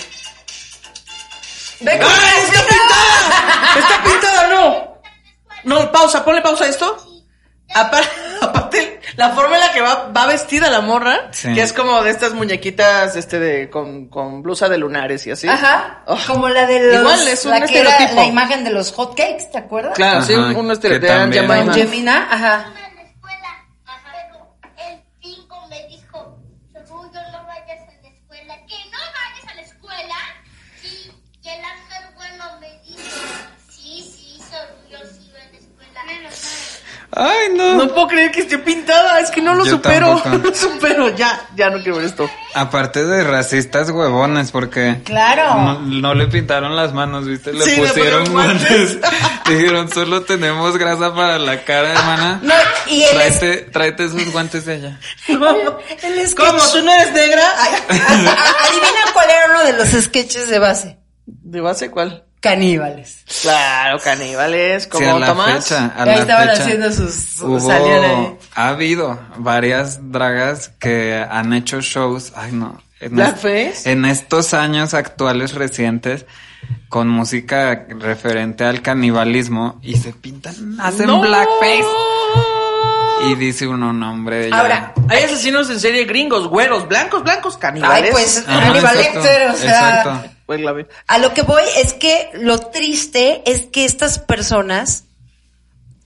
Ve 1.79 1.97
cómo 1.99 2.09
¡Ay, 2.09 2.43
está 2.43 2.65
pintada! 2.67 3.79
¡Está 3.79 4.03
pintada, 4.03 4.47
no! 4.49 4.97
No, 5.63 5.91
pausa, 5.91 6.25
ponle 6.25 6.41
pausa 6.41 6.65
a 6.65 6.69
esto. 6.69 7.23
Apa- 7.73 7.99
Aparte, 7.99 8.09
la 9.17 9.29
forma 9.31 9.55
en 9.55 9.61
la 9.61 9.73
que 9.73 9.81
va, 9.81 10.09
va 10.15 10.25
vestida 10.27 10.69
la 10.69 10.79
morra, 10.81 11.27
Sí. 11.31 11.53
que 11.53 11.61
es 11.61 11.73
como 11.73 12.01
de 12.03 12.11
estas 12.11 12.33
muñequitas, 12.33 13.15
este, 13.17 13.39
de, 13.39 13.69
con, 13.69 14.07
con 14.07 14.41
blusa 14.41 14.69
de 14.69 14.77
lunares 14.77 15.27
y 15.27 15.31
así. 15.31 15.47
Ajá. 15.49 16.03
Oh. 16.05 16.17
Como 16.27 16.47
la 16.47 16.65
de 16.65 16.79
los. 16.91 17.01
Igual, 17.01 17.27
es 17.27 17.43
un 17.45 17.51
la 17.51 17.65
que 17.65 17.79
era 17.79 17.89
estereotipo. 17.89 18.21
la 18.21 18.27
imagen 18.27 18.63
de 18.63 18.69
los 18.69 18.93
hotcakes, 18.93 19.49
¿te 19.51 19.57
acuerdas? 19.57 19.93
Claro, 19.95 20.21
sí, 20.21 20.33
Ajá, 20.33 20.45
un, 20.45 20.55
un 20.55 20.67
que 20.67 20.73
estereotipo. 20.73 21.11
ajá. 22.31 22.65
Ay, 37.19 37.47
no. 37.55 37.75
No 37.75 37.87
puedo 37.93 38.07
creer 38.09 38.31
que 38.31 38.41
esté 38.41 38.59
pintada, 38.59 39.19
es 39.19 39.31
que 39.31 39.41
no 39.41 39.55
lo 39.55 39.65
Yo 39.65 39.71
supero, 39.71 40.21
tampoco. 40.21 40.29
no 40.37 40.37
lo 40.49 40.53
supero, 40.55 41.09
ya, 41.15 41.47
ya 41.55 41.69
no 41.71 41.77
quiero 41.81 41.95
ver 41.97 42.05
esto. 42.05 42.29
Aparte 42.53 43.03
de 43.05 43.23
racistas 43.23 43.89
huevones, 43.89 44.51
porque 44.51 45.01
Claro. 45.03 45.55
no, 45.55 45.79
no 45.81 46.13
le 46.13 46.27
pintaron 46.27 46.75
las 46.75 46.93
manos, 46.93 47.25
¿viste? 47.25 47.53
Le 47.53 47.65
Sí, 47.65 47.71
le 47.81 47.87
pusieron 47.87 48.23
pusieron 48.25 48.33
guantes. 48.33 48.97
Dijeron, 49.49 49.89
solo 49.89 50.21
tenemos 50.23 50.77
grasa 50.77 51.15
para 51.15 51.39
la 51.39 51.63
cara, 51.63 51.91
hermana. 51.93 52.39
No, 52.43 52.53
y 52.87 53.01
él 53.03 53.21
es- 53.21 53.39
tráete, 53.39 53.61
tráete 53.71 54.05
esos 54.05 54.31
guantes 54.31 54.65
de 54.65 54.73
allá. 54.75 54.99
El 55.27 56.27
sketch. 56.27 56.35
¿Cómo? 56.35 56.59
¿Tú 56.71 56.81
no 56.83 56.93
eres 56.93 57.13
negra? 57.13 57.43
Ay, 57.57 57.71
Adivina 57.89 58.99
cuál 59.13 59.29
era 59.29 59.45
uno 59.51 59.63
de 59.63 59.73
los 59.73 59.89
sketches 60.03 60.49
de 60.49 60.59
base. 60.59 60.97
¿De 61.25 61.61
base 61.61 61.89
cuál? 61.89 62.25
Caníbales. 62.39 63.23
Claro, 63.41 63.97
caníbales, 63.99 64.87
como 64.87 65.03
Sí, 65.03 65.09
a 65.11 65.19
la 65.19 65.27
Tomás. 65.27 65.63
fecha, 65.67 65.91
a 65.97 66.03
Ahí 66.03 66.05
la 66.05 66.15
estaban 66.21 66.49
fecha, 66.49 66.63
haciendo 66.63 66.91
sus- 66.91 67.13
sus- 67.15 67.41
hubo- 67.41 67.59
salían 67.59 68.03
ahí. 68.03 68.37
ha 68.55 68.67
habido 68.69 69.19
varias 69.37 70.11
dragas 70.11 70.69
que 70.79 71.25
han 71.29 71.53
hecho 71.53 71.81
shows, 71.81 72.33
ay 72.35 72.51
no, 72.51 72.81
en, 72.99 73.19
en 73.85 74.05
estos 74.05 74.53
años 74.53 74.93
actuales 74.93 75.53
recientes 75.55 76.25
con 76.89 77.09
música 77.09 77.85
referente 77.89 78.65
al 78.65 78.81
canibalismo 78.81 79.79
y 79.81 79.97
se 79.97 80.13
pintan, 80.13 80.77
hacen 80.79 81.07
No. 81.07 81.21
blackface 81.21 81.85
y 83.29 83.35
dice 83.35 83.67
uno 83.67 83.93
nombre. 83.93 84.49
Ahora, 84.53 84.93
Hay 85.09 85.23
asesinos 85.23 85.69
en 85.69 85.79
serie 85.79 86.05
gringos, 86.05 86.47
güeros, 86.47 86.87
blancos, 86.87 87.23
blancos, 87.23 87.57
caníbales. 87.57 88.05
Ay, 88.05 88.11
pues, 88.11 88.43
o 88.47 89.21
sea, 89.21 89.51
exacto. 90.03 90.29
Pues 90.47 90.61
A 91.07 91.17
lo 91.19 91.33
que 91.33 91.41
voy 91.43 91.63
es 91.77 91.93
que 91.93 92.29
lo 92.33 92.57
triste 92.59 93.43
es 93.45 93.63
que 93.65 93.83
estas 93.85 94.17
personas 94.17 95.03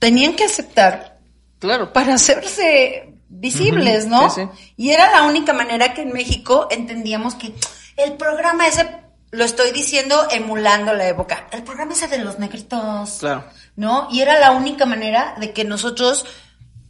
tenían 0.00 0.34
que 0.34 0.44
aceptar 0.44 1.20
Claro. 1.60 1.92
para 1.92 2.14
hacerse 2.14 3.14
visibles, 3.28 4.06
¿no? 4.06 4.28
Sí, 4.30 4.42
sí. 4.42 4.72
Y 4.76 4.90
era 4.90 5.12
la 5.12 5.22
única 5.22 5.52
manera 5.52 5.94
que 5.94 6.02
en 6.02 6.12
México 6.12 6.66
entendíamos 6.72 7.36
que 7.36 7.54
el 7.96 8.14
programa 8.14 8.66
ese, 8.66 8.88
lo 9.30 9.44
estoy 9.44 9.70
diciendo 9.70 10.26
emulando 10.30 10.92
la 10.92 11.06
época, 11.06 11.46
el 11.52 11.62
programa 11.62 11.92
ese 11.92 12.08
de 12.08 12.18
los 12.18 12.40
negritos, 12.40 13.18
Claro. 13.20 13.44
¿no? 13.76 14.08
Y 14.10 14.20
era 14.22 14.40
la 14.40 14.50
única 14.50 14.86
manera 14.86 15.36
de 15.38 15.52
que 15.52 15.64
nosotros 15.64 16.26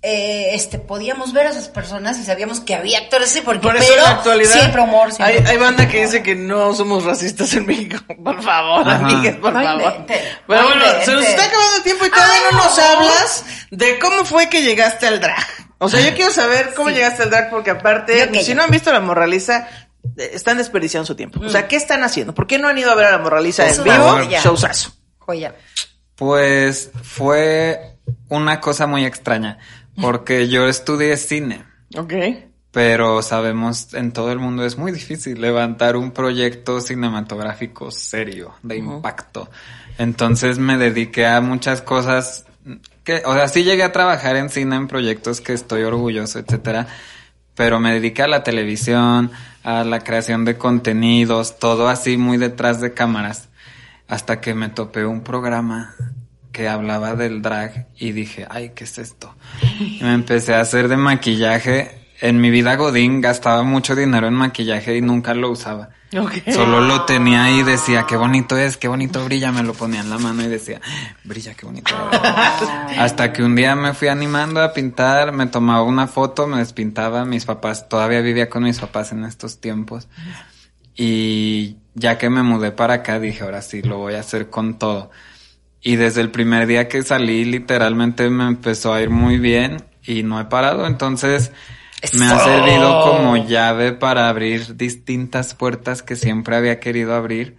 eh, 0.04 0.54
este 0.54 0.78
podíamos 0.80 1.32
ver 1.32 1.46
a 1.46 1.50
esas 1.50 1.68
personas 1.68 2.18
y 2.18 2.24
sabíamos 2.24 2.58
que 2.60 2.74
había 2.74 2.98
actores 2.98 3.30
así, 3.30 3.40
porque 3.40 3.60
Por 3.60 3.76
eso 3.76 3.86
pero 3.88 4.02
en 4.02 4.10
la 4.10 4.16
actualidad 4.16 4.52
siempre 4.52 4.80
humor, 4.82 5.12
siempre 5.12 5.26
hay, 5.34 5.38
humor. 5.38 5.50
hay 5.50 5.56
banda 5.58 5.88
que 5.88 6.02
dice 6.02 6.22
que 6.24 6.34
no 6.34 6.74
somos 6.74 7.04
racistas 7.04 7.54
en 7.54 7.66
México. 7.66 7.98
Por 8.24 8.42
favor, 8.42 8.80
Ajá. 8.88 8.96
amigues, 8.96 9.36
por 9.36 9.52
favor. 9.52 10.04
Pero 10.06 10.20
no 10.48 10.62
bueno, 10.68 10.84
se 11.04 11.12
nos 11.12 11.24
está 11.24 11.44
acabando 11.44 11.76
el 11.76 11.82
tiempo 11.84 12.04
y 12.06 12.10
todavía 12.10 12.34
Ay, 12.34 12.42
no 12.52 12.58
nos 12.64 12.76
no. 12.76 12.84
hablas 12.84 13.44
de 13.70 13.98
cómo 14.00 14.24
fue 14.24 14.48
que 14.48 14.62
llegaste 14.62 15.06
al 15.06 15.20
drag. 15.20 15.46
O 15.78 15.88
sea, 15.88 16.00
yo 16.00 16.14
quiero 16.14 16.32
saber 16.32 16.74
cómo 16.74 16.90
llegaste 16.90 17.22
al 17.24 17.30
drag 17.30 17.50
porque 17.50 17.70
aparte, 17.70 18.28
Yo 18.32 18.40
si 18.40 18.48
yo. 18.50 18.54
no 18.56 18.62
han 18.64 18.70
visto 18.70 18.92
la 18.92 19.00
morraliza, 19.00 19.68
eh, 20.16 20.30
están 20.34 20.58
desperdiciando 20.58 21.06
su 21.06 21.14
tiempo. 21.16 21.38
O 21.40 21.44
Mm. 21.44 21.50
sea, 21.50 21.68
¿qué 21.68 21.76
están 21.76 22.02
haciendo? 22.04 22.34
¿Por 22.34 22.46
qué 22.48 22.58
no 22.58 22.66
han 22.68 22.78
ido 22.78 22.90
a 22.90 22.94
ver 22.96 23.06
a 23.06 23.10
la 23.12 23.18
morraliza 23.18 23.68
en 23.68 23.82
vivo? 23.84 23.96
joya. 24.10 24.40
Showzazo. 24.40 24.92
Joya. 25.18 25.54
Pues 26.16 26.90
fue 27.02 27.96
una 28.28 28.60
cosa 28.60 28.86
muy 28.86 29.04
extraña, 29.04 29.58
porque 30.02 30.48
yo 30.48 30.68
estudié 30.68 31.16
cine, 31.16 31.64
Ok. 31.96 32.12
pero 32.70 33.22
sabemos 33.22 33.94
en 33.94 34.12
todo 34.12 34.32
el 34.32 34.38
mundo 34.38 34.64
es 34.66 34.76
muy 34.76 34.92
difícil 34.92 35.40
levantar 35.40 35.96
un 35.96 36.10
proyecto 36.10 36.80
cinematográfico 36.80 37.90
serio, 37.90 38.54
de 38.62 38.76
impacto. 38.76 39.50
Entonces 39.98 40.58
me 40.58 40.76
dediqué 40.76 41.26
a 41.26 41.40
muchas 41.40 41.82
cosas 41.82 42.44
que, 43.04 43.22
o 43.24 43.34
sea, 43.34 43.48
sí 43.48 43.64
llegué 43.64 43.82
a 43.82 43.92
trabajar 43.92 44.36
en 44.36 44.48
cine 44.50 44.76
en 44.76 44.88
proyectos 44.88 45.40
que 45.40 45.52
estoy 45.52 45.82
orgulloso, 45.82 46.38
etcétera, 46.38 46.86
pero 47.54 47.80
me 47.80 47.92
dediqué 47.92 48.22
a 48.22 48.28
la 48.28 48.42
televisión, 48.42 49.30
a 49.62 49.84
la 49.84 50.00
creación 50.00 50.44
de 50.44 50.56
contenidos, 50.56 51.58
todo 51.58 51.88
así 51.88 52.16
muy 52.16 52.38
detrás 52.38 52.80
de 52.80 52.94
cámaras, 52.94 53.48
hasta 54.08 54.40
que 54.40 54.54
me 54.54 54.68
topé 54.68 55.04
un 55.04 55.22
programa 55.22 55.94
que 56.52 56.68
hablaba 56.68 57.14
del 57.14 57.42
drag 57.42 57.88
y 57.98 58.12
dije, 58.12 58.46
ay, 58.48 58.72
¿qué 58.74 58.84
es 58.84 58.98
esto? 58.98 59.34
Y 59.80 60.02
me 60.02 60.14
empecé 60.14 60.54
a 60.54 60.60
hacer 60.60 60.88
de 60.88 60.96
maquillaje. 60.96 61.98
En 62.20 62.40
mi 62.40 62.50
vida 62.50 62.76
Godín 62.76 63.20
gastaba 63.20 63.62
mucho 63.64 63.96
dinero 63.96 64.28
en 64.28 64.34
maquillaje 64.34 64.96
y 64.96 65.00
nunca 65.00 65.34
lo 65.34 65.50
usaba. 65.50 65.90
Solo 66.52 66.82
lo 66.82 67.04
tenía 67.06 67.50
y 67.50 67.62
decía, 67.62 68.04
qué 68.06 68.16
bonito 68.16 68.56
es, 68.58 68.76
qué 68.76 68.86
bonito 68.86 69.24
brilla. 69.24 69.50
Me 69.50 69.62
lo 69.62 69.72
ponía 69.72 70.00
en 70.00 70.10
la 70.10 70.18
mano 70.18 70.42
y 70.42 70.46
decía, 70.46 70.80
brilla, 71.24 71.54
qué 71.54 71.64
bonito. 71.64 71.92
Hasta 72.98 73.32
que 73.32 73.42
un 73.42 73.56
día 73.56 73.74
me 73.74 73.94
fui 73.94 74.08
animando 74.08 74.60
a 74.60 74.74
pintar, 74.74 75.32
me 75.32 75.46
tomaba 75.46 75.82
una 75.82 76.06
foto, 76.06 76.46
me 76.46 76.58
despintaba. 76.58 77.24
Mis 77.24 77.46
papás, 77.46 77.88
todavía 77.88 78.20
vivía 78.20 78.50
con 78.50 78.64
mis 78.64 78.78
papás 78.78 79.12
en 79.12 79.24
estos 79.24 79.58
tiempos. 79.58 80.06
Y 80.94 81.78
ya 81.94 82.18
que 82.18 82.28
me 82.28 82.42
mudé 82.42 82.72
para 82.72 82.94
acá, 82.94 83.18
dije, 83.18 83.42
ahora 83.42 83.62
sí, 83.62 83.80
lo 83.80 83.96
voy 83.96 84.14
a 84.14 84.20
hacer 84.20 84.50
con 84.50 84.78
todo. 84.78 85.10
Y 85.82 85.96
desde 85.96 86.20
el 86.20 86.30
primer 86.30 86.66
día 86.66 86.88
que 86.88 87.02
salí, 87.02 87.44
literalmente 87.44 88.30
me 88.30 88.46
empezó 88.46 88.94
a 88.94 89.02
ir 89.02 89.10
muy 89.10 89.38
bien 89.38 89.82
y 90.04 90.22
no 90.22 90.40
he 90.40 90.44
parado. 90.44 90.86
Entonces, 90.86 91.52
me 92.14 92.26
ha 92.26 92.38
servido 92.38 93.02
como 93.02 93.36
llave 93.36 93.92
para 93.92 94.28
abrir 94.28 94.76
distintas 94.76 95.54
puertas 95.54 96.02
que 96.02 96.16
siempre 96.16 96.56
había 96.56 96.78
querido 96.80 97.14
abrir. 97.14 97.56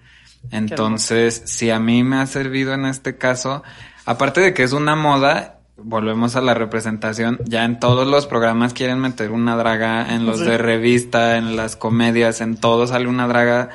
Entonces, 0.52 1.44
si 1.46 1.70
a 1.70 1.80
mí 1.80 2.04
me 2.04 2.18
ha 2.18 2.26
servido 2.26 2.74
en 2.74 2.86
este 2.86 3.18
caso, 3.18 3.64
aparte 4.06 4.42
de 4.42 4.54
que 4.54 4.64
es 4.64 4.74
una 4.74 4.96
moda, 4.96 5.60
volvemos 5.78 6.36
a 6.36 6.42
la 6.42 6.54
representación, 6.54 7.40
ya 7.46 7.64
en 7.64 7.80
todos 7.80 8.08
los 8.08 8.28
programas 8.28 8.74
quieren 8.74 9.00
meter 9.00 9.32
una 9.32 9.56
draga, 9.56 10.14
en 10.14 10.26
los 10.26 10.40
de 10.40 10.58
revista, 10.58 11.38
en 11.38 11.56
las 11.56 11.76
comedias, 11.76 12.42
en 12.42 12.58
todo 12.58 12.88
sale 12.88 13.08
una 13.08 13.28
draga 13.28 13.70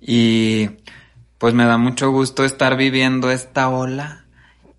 y 0.00 0.70
pues 1.42 1.54
me 1.54 1.64
da 1.64 1.76
mucho 1.76 2.08
gusto 2.12 2.44
estar 2.44 2.76
viviendo 2.76 3.28
esta 3.32 3.68
ola. 3.68 4.20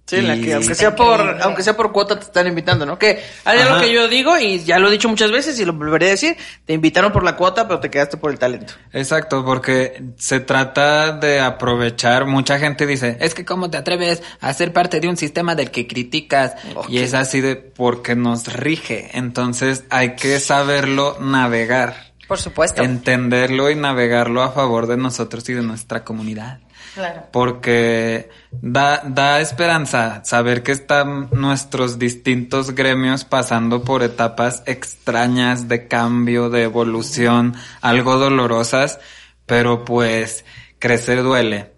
Sí, 0.06 0.18
en 0.18 0.28
la 0.28 0.36
Y- 0.38 0.42
que 0.42 0.54
aunque 0.54 0.76
sea 0.76 0.96
por, 0.96 1.20
increíble. 1.20 1.44
aunque 1.44 1.62
sea 1.64 1.76
por 1.76 1.92
cuota 1.92 2.18
te 2.18 2.26
están 2.26 2.48
invitando, 2.48 2.86
¿no? 2.86 2.98
Que 2.98 3.22
hay 3.44 3.60
algo 3.60 3.82
que 3.82 3.92
yo 3.92 4.08
digo 4.08 4.38
y 4.40 4.60
ya 4.64 4.80
lo 4.80 4.88
he 4.88 4.92
dicho 4.92 5.10
muchas 5.10 5.30
veces 5.32 5.60
y 5.60 5.66
lo 5.66 5.74
volveré 5.74 6.08
a 6.08 6.10
decir, 6.12 6.38
te 6.66 6.72
invitaron 6.74 7.12
por 7.12 7.24
la 7.26 7.36
cuota, 7.36 7.68
pero 7.68 7.80
te 7.82 7.90
quedaste 7.90 8.16
por 8.16 8.32
el 8.32 8.40
talento. 8.40 8.74
Exacto, 8.94 9.44
porque 9.44 10.04
se 10.18 10.40
trata 10.40 11.12
de 11.12 11.42
aprovechar. 11.42 12.26
Mucha 12.26 12.60
gente 12.60 12.86
dice, 12.86 13.18
es 13.20 13.34
que 13.34 13.44
cómo 13.44 13.70
te 13.70 13.78
atreves 13.78 14.24
a 14.40 14.54
ser 14.54 14.72
parte 14.72 15.02
de 15.02 15.10
un 15.10 15.18
sistema 15.18 15.56
del 15.56 15.70
que 15.70 15.86
criticas. 15.86 16.54
Y 16.88 17.00
es 17.00 17.14
así 17.14 17.42
de 17.42 17.58
porque 17.58 18.16
nos 18.16 18.48
rige. 18.54 19.10
Entonces 19.14 19.84
hay 19.90 20.16
que 20.16 20.40
saberlo 20.42 21.18
navegar, 21.20 22.13
Por 22.28 22.40
supuesto. 22.40 22.82
entenderlo 22.82 23.70
y 23.70 23.76
navegarlo 23.76 24.42
a 24.42 24.52
favor 24.52 24.88
de 24.88 24.98
nosotros 24.98 25.48
y 25.50 25.54
de 25.54 25.62
nuestra 25.62 26.04
comunidad. 26.04 26.60
Claro. 26.96 27.24
Porque 27.32 28.30
da, 28.52 29.02
da 29.06 29.42
esperanza 29.42 30.24
saber 30.26 30.62
que 30.64 30.72
están 30.72 31.30
nuestros 31.32 31.98
distintos 31.98 32.76
gremios 32.76 33.26
pasando 33.26 33.84
por 33.84 34.04
etapas 34.04 34.64
extrañas 34.68 35.68
de 35.68 35.88
cambio, 35.88 36.50
de 36.50 36.64
evolución, 36.64 37.56
algo 37.82 38.18
dolorosas, 38.18 39.00
pero 39.46 39.86
pues 39.86 40.46
crecer 40.80 41.24
duele. 41.24 41.74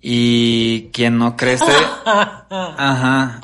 Y 0.00 0.90
quien 0.92 1.18
no 1.18 1.36
crece, 1.36 1.72
ajá. 2.04 3.40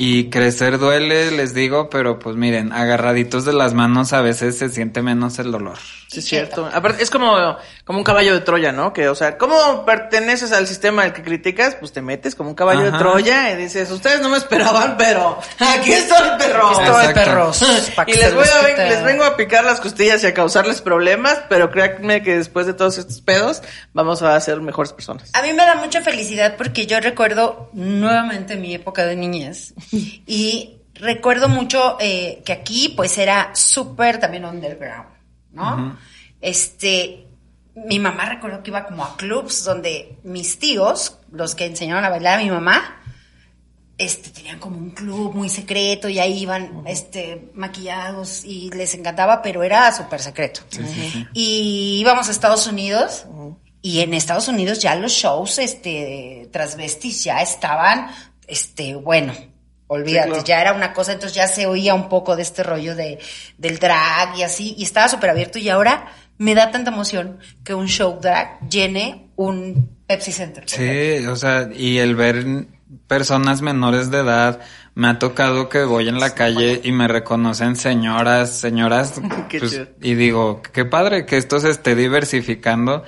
Y 0.00 0.30
crecer 0.30 0.78
duele, 0.78 1.32
les 1.32 1.54
digo, 1.54 1.90
pero 1.90 2.20
pues 2.20 2.36
miren, 2.36 2.72
agarraditos 2.72 3.44
de 3.44 3.52
las 3.52 3.74
manos 3.74 4.12
a 4.12 4.20
veces 4.20 4.56
se 4.56 4.68
siente 4.68 5.02
menos 5.02 5.40
el 5.40 5.50
dolor. 5.50 5.76
Sí, 6.06 6.20
es 6.20 6.24
cierto. 6.24 6.70
Aparte, 6.72 7.02
es 7.02 7.10
como, 7.10 7.36
como 7.84 7.98
un 7.98 8.04
caballo 8.04 8.32
de 8.32 8.40
Troya, 8.40 8.70
¿no? 8.70 8.92
Que, 8.92 9.08
o 9.08 9.16
sea, 9.16 9.36
¿cómo 9.36 9.84
perteneces 9.84 10.52
al 10.52 10.68
sistema 10.68 11.02
del 11.02 11.12
que 11.12 11.24
criticas? 11.24 11.74
Pues 11.74 11.92
te 11.92 12.00
metes 12.00 12.36
como 12.36 12.50
un 12.50 12.54
caballo 12.54 12.92
de. 12.92 12.96
Troya 12.96 13.50
y 13.50 13.56
dices, 13.56 13.90
ustedes 13.90 14.20
no 14.20 14.28
me 14.28 14.38
esperaban, 14.38 14.96
pero 14.96 15.36
aquí 15.58 15.90
estoy, 15.90 16.28
perro. 16.38 16.68
Aquí 16.68 16.80
estoy, 16.80 17.14
perros. 17.14 17.64
Y 18.06 18.12
les 18.12 18.34
voy 18.34 18.46
a 18.46 18.84
les 18.84 19.02
vengo 19.02 19.24
a 19.24 19.36
picar 19.36 19.64
las 19.64 19.80
costillas 19.80 20.22
y 20.22 20.28
a 20.28 20.32
causarles 20.32 20.80
problemas, 20.80 21.40
pero 21.48 21.72
créanme 21.72 22.22
que 22.22 22.36
después 22.36 22.66
de 22.66 22.72
todos 22.72 22.98
estos 22.98 23.20
pedos 23.20 23.62
vamos 23.92 24.22
a 24.22 24.38
ser 24.40 24.60
mejores 24.60 24.92
personas. 24.92 25.30
A 25.34 25.42
mí 25.42 25.52
me 25.52 25.66
da 25.66 25.74
mucha 25.74 26.02
felicidad 26.02 26.54
porque 26.56 26.86
yo 26.86 27.00
recuerdo 27.00 27.68
nuevamente 27.72 28.54
mi 28.54 28.74
época 28.74 29.04
de 29.04 29.16
niñez 29.16 29.74
y 29.92 30.76
recuerdo 30.94 31.48
mucho 31.48 31.96
eh, 32.00 32.42
que 32.44 32.52
aquí 32.52 32.92
pues 32.96 33.18
era 33.18 33.50
súper 33.54 34.18
también 34.18 34.44
underground, 34.44 35.08
¿no? 35.52 35.98
Este, 36.40 37.26
mi 37.74 37.98
mamá 37.98 38.26
recuerdo 38.26 38.62
que 38.62 38.70
iba 38.70 38.84
como 38.84 39.04
a 39.04 39.16
clubs 39.16 39.64
donde 39.64 40.18
mis 40.24 40.58
tíos, 40.58 41.18
los 41.32 41.54
que 41.54 41.66
enseñaron 41.66 42.04
a 42.04 42.08
bailar 42.08 42.40
a 42.40 42.42
mi 42.42 42.50
mamá, 42.50 42.96
este, 43.98 44.30
tenían 44.30 44.60
como 44.60 44.78
un 44.78 44.90
club 44.90 45.34
muy 45.34 45.48
secreto 45.48 46.08
y 46.08 46.20
ahí 46.20 46.42
iban, 46.42 46.84
este, 46.86 47.50
maquillados 47.54 48.44
y 48.44 48.70
les 48.70 48.94
encantaba, 48.94 49.42
pero 49.42 49.64
era 49.64 49.90
súper 49.92 50.20
secreto. 50.20 50.60
Y 51.34 51.98
íbamos 52.00 52.28
a 52.28 52.30
Estados 52.30 52.66
Unidos 52.68 53.26
y 53.82 54.00
en 54.00 54.14
Estados 54.14 54.46
Unidos 54.46 54.80
ya 54.80 54.94
los 54.94 55.12
shows, 55.12 55.58
este, 55.58 56.48
transvestis 56.52 57.24
ya 57.24 57.42
estaban, 57.42 58.08
este, 58.46 58.94
bueno, 58.94 59.34
olvídate, 59.88 60.26
Sí, 60.26 60.30
claro. 60.30 60.44
ya 60.44 60.60
era 60.60 60.72
una 60.72 60.92
cosa, 60.92 61.12
entonces 61.12 61.34
ya 61.34 61.48
se 61.48 61.66
oía 61.66 61.94
un 61.94 62.08
poco 62.08 62.36
de 62.36 62.42
este 62.42 62.62
rollo 62.62 62.94
de, 62.94 63.18
del 63.58 63.78
drag 63.78 64.36
y 64.38 64.42
así, 64.42 64.74
y 64.78 64.84
estaba 64.84 65.08
súper 65.08 65.30
abierto 65.30 65.58
y 65.58 65.68
ahora 65.68 66.06
me 66.38 66.54
da 66.54 66.70
tanta 66.70 66.90
emoción 66.90 67.38
que 67.64 67.74
un 67.74 67.88
show 67.88 68.18
drag 68.20 68.60
llene 68.68 69.30
un 69.36 69.98
Pepsi 70.06 70.32
Center. 70.32 70.64
Sí, 70.66 71.26
o 71.26 71.36
sea, 71.36 71.68
y 71.74 71.98
el 71.98 72.14
ver 72.14 72.66
personas 73.06 73.60
menores 73.60 74.10
de 74.10 74.18
edad, 74.20 74.60
me 74.94 75.08
ha 75.08 75.18
tocado 75.18 75.68
que 75.68 75.84
voy 75.84 76.08
en 76.08 76.18
la 76.18 76.34
calle 76.34 76.80
y 76.82 76.92
me 76.92 77.06
reconocen 77.06 77.76
señoras, 77.76 78.58
señoras, 78.58 79.20
Qué 79.48 79.58
pues, 79.58 79.80
y 80.00 80.14
digo, 80.14 80.62
qué 80.72 80.84
padre 80.84 81.26
que 81.26 81.36
esto 81.36 81.60
se 81.60 81.70
esté 81.70 81.94
diversificando 81.94 83.04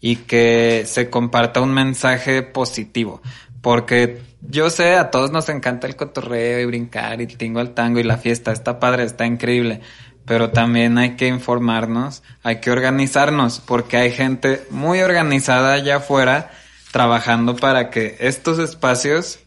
y 0.00 0.16
que 0.16 0.84
se 0.86 1.10
comparta 1.10 1.60
un 1.60 1.72
mensaje 1.72 2.42
positivo, 2.42 3.20
porque 3.64 4.20
yo 4.42 4.68
sé, 4.68 4.94
a 4.94 5.10
todos 5.10 5.32
nos 5.32 5.48
encanta 5.48 5.86
el 5.86 5.96
cotorreo 5.96 6.60
y 6.60 6.66
brincar 6.66 7.22
y 7.22 7.24
el 7.24 7.38
tingo 7.38 7.60
al 7.60 7.72
tango 7.72 7.98
y 7.98 8.02
la 8.02 8.18
fiesta, 8.18 8.52
está 8.52 8.78
padre, 8.78 9.04
está 9.04 9.24
increíble, 9.24 9.80
pero 10.26 10.50
también 10.50 10.98
hay 10.98 11.16
que 11.16 11.28
informarnos, 11.28 12.22
hay 12.42 12.60
que 12.60 12.70
organizarnos, 12.70 13.60
porque 13.60 13.96
hay 13.96 14.12
gente 14.12 14.66
muy 14.68 15.00
organizada 15.00 15.72
allá 15.72 15.96
afuera 15.96 16.50
trabajando 16.92 17.56
para 17.56 17.88
que 17.88 18.18
estos 18.20 18.58
espacios, 18.58 19.38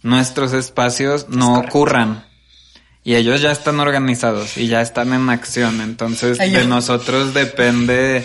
nuestros 0.00 0.52
espacios, 0.52 1.28
no 1.28 1.58
ocurran. 1.58 2.24
Y 3.02 3.16
ellos 3.16 3.40
ya 3.40 3.50
están 3.50 3.80
organizados 3.80 4.56
y 4.58 4.68
ya 4.68 4.80
están 4.80 5.12
en 5.12 5.28
acción. 5.28 5.80
Entonces, 5.80 6.38
Ay, 6.38 6.52
de 6.52 6.66
nosotros 6.66 7.34
depende, 7.34 8.24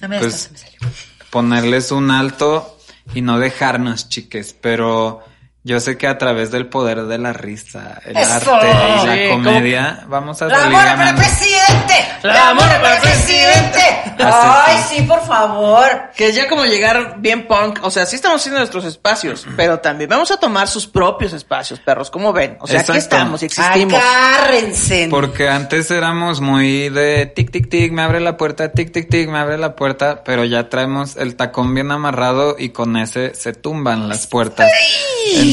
No 0.00 0.08
me 0.08 0.18
pues, 0.18 0.50
me 0.50 0.88
ponerles 1.30 1.92
un 1.92 2.10
alto 2.10 2.77
y 3.14 3.22
no 3.22 3.38
dejarnos, 3.38 4.08
chiques. 4.08 4.54
Pero 4.60 5.22
yo 5.64 5.80
sé 5.80 5.98
que 5.98 6.06
a 6.06 6.16
través 6.16 6.50
del 6.50 6.66
poder 6.66 7.02
de 7.04 7.18
la 7.18 7.32
risa, 7.32 8.00
el 8.04 8.16
¡Eso! 8.16 8.54
arte 8.54 8.68
y 8.70 9.06
la 9.06 9.14
Sí, 9.14 9.30
comedia, 9.30 10.04
vamos 10.08 10.40
a 10.40 10.46
¡La 10.46 10.56
salir 10.56 10.72
mora 10.72 10.96
para 10.96 11.10
el 11.10 11.16
presidente! 11.16 11.94
¡La 12.22 12.54
mora 12.54 12.80
para 12.80 12.94
el 12.96 13.00
presidente! 13.02 13.80
¡Ay, 14.20 14.76
sí, 14.88 15.02
por 15.02 15.24
favor! 15.26 16.10
Que 16.16 16.28
es 16.28 16.34
ya 16.34 16.48
como 16.48 16.64
llegar 16.64 17.16
bien 17.18 17.46
punk. 17.46 17.80
O 17.82 17.90
sea, 17.90 18.06
sí 18.06 18.16
estamos 18.16 18.40
haciendo 18.40 18.58
nuestros 18.58 18.84
espacios, 18.84 19.46
pero 19.56 19.78
también 19.80 20.10
vamos 20.10 20.30
a 20.30 20.38
tomar 20.38 20.68
sus 20.68 20.86
propios 20.86 21.32
espacios, 21.32 21.80
perros. 21.80 22.10
¿Cómo 22.10 22.32
ven? 22.32 22.56
O 22.60 22.66
sea, 22.66 22.80
aquí 22.80 22.96
estamos 22.96 23.42
y 23.42 23.46
existimos. 23.46 23.94
Agárrense. 23.94 25.08
Porque 25.10 25.48
antes 25.48 25.90
éramos 25.90 26.40
muy 26.40 26.88
de 26.88 27.26
tic, 27.26 27.50
tic, 27.50 27.68
tic, 27.68 27.92
me 27.92 28.02
abre 28.02 28.20
la 28.20 28.36
puerta, 28.36 28.72
tic, 28.72 28.92
tic, 28.92 29.08
tic, 29.08 29.28
me 29.28 29.38
abre 29.38 29.58
la 29.58 29.76
puerta, 29.76 30.22
pero 30.24 30.44
ya 30.44 30.68
traemos 30.68 31.16
el 31.16 31.36
tacón 31.36 31.74
bien 31.74 31.90
amarrado 31.92 32.56
y 32.58 32.70
con 32.70 32.96
ese 32.96 33.34
se 33.34 33.52
tumban 33.52 34.08
las 34.08 34.26
puertas. 34.26 34.70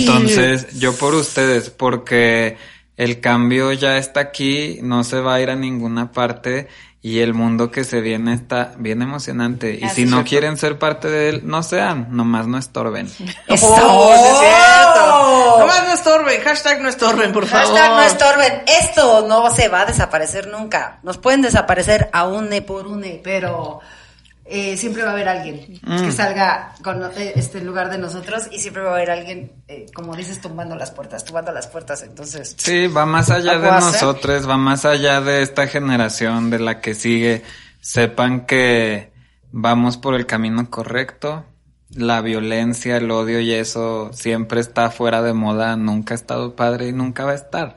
Entonces, 0.08 0.80
yo 0.80 0.96
por 0.96 1.16
ustedes, 1.16 1.70
porque 1.70 2.58
el 2.98 3.20
cambio 3.20 3.72
ya 3.74 3.98
está 3.98 4.20
aquí, 4.20 4.80
no 4.82 5.04
se 5.04 5.20
va 5.20 5.36
a 5.36 5.42
ir 5.42 5.50
a 5.50 5.56
ninguna 5.56 6.12
parte 6.12 6.68
y 7.06 7.20
el 7.20 7.36
mundo 7.36 7.70
que 7.70 7.84
se 7.84 8.02
viene 8.02 8.34
está 8.34 8.72
bien 8.80 9.04
emocionante. 9.04 9.78
Y 9.80 9.88
si 9.90 10.06
no 10.06 10.18
cierto. 10.18 10.28
quieren 10.28 10.58
ser 10.58 10.80
parte 10.80 11.08
de 11.08 11.30
él, 11.30 11.42
no 11.44 11.62
sean, 11.62 12.08
nomás 12.10 12.48
no 12.48 12.58
estorben. 12.58 13.06
¡Eso! 13.48 13.76
Oh, 13.80 14.12
sí 14.18 14.28
es 14.28 14.40
cierto. 14.40 15.60
Nomás 15.60 15.84
no 15.84 15.94
estorben. 15.94 16.42
Hashtag 16.42 16.82
no 16.82 16.90
estorben, 16.90 17.32
por 17.32 17.46
favor. 17.46 17.68
Hashtag 17.68 17.92
no 17.92 18.02
estorben. 18.02 18.64
Esto 18.82 19.28
no 19.28 19.54
se 19.54 19.68
va 19.68 19.82
a 19.82 19.86
desaparecer 19.86 20.48
nunca. 20.48 20.98
Nos 21.04 21.20
pueden 21.20 21.44
desaparecer 21.44 22.10
a 22.12 22.26
une 22.26 22.64
por 22.64 22.88
une, 22.88 23.22
pero 23.24 23.82
eh, 24.48 24.78
siempre 24.78 25.02
va 25.02 25.10
a 25.10 25.14
haber 25.14 25.28
alguien 25.28 25.80
que 25.82 26.12
salga 26.12 26.76
con 26.84 27.02
eh, 27.18 27.34
este 27.36 27.62
lugar 27.62 27.90
de 27.90 27.98
nosotros 27.98 28.48
y 28.52 28.60
siempre 28.60 28.84
va 28.84 28.92
a 28.92 28.94
haber 28.94 29.10
alguien, 29.10 29.52
eh, 29.68 29.88
como 29.92 30.16
dices, 30.16 30.40
tumbando 30.40 30.76
las 30.76 30.92
puertas, 30.92 31.26
tumbando 31.26 31.52
las 31.52 31.66
puertas. 31.66 32.04
Entonces, 32.04 32.56
Sí, 32.56 32.86
va 32.86 33.08
más 33.08 33.32
allá 33.32 33.58
de 33.58 33.72
nosotros, 33.72 34.48
va 34.48 34.58
más 34.58 34.86
allá 34.86 35.20
de 35.20 35.42
esta 35.42 35.66
generación, 35.66 36.52
de 36.52 36.60
la 36.60 36.80
que 36.80 36.94
sigue. 36.94 37.42
Sepan 37.82 38.46
que 38.46 39.12
vamos 39.52 39.98
por 39.98 40.14
el 40.14 40.28
camino 40.28 40.70
correcto. 40.70 41.46
La 41.90 42.22
violencia, 42.22 42.98
el 42.98 43.10
odio 43.10 43.40
y 43.40 43.52
eso 43.52 44.12
siempre 44.14 44.60
está 44.60 44.92
fuera 44.92 45.24
de 45.24 45.34
moda, 45.34 45.76
nunca 45.76 46.14
ha 46.14 46.16
estado 46.16 46.56
padre 46.56 46.90
y 46.90 46.92
nunca 46.92 47.26
va 47.26 47.32
a 47.32 47.36
estar. 47.36 47.76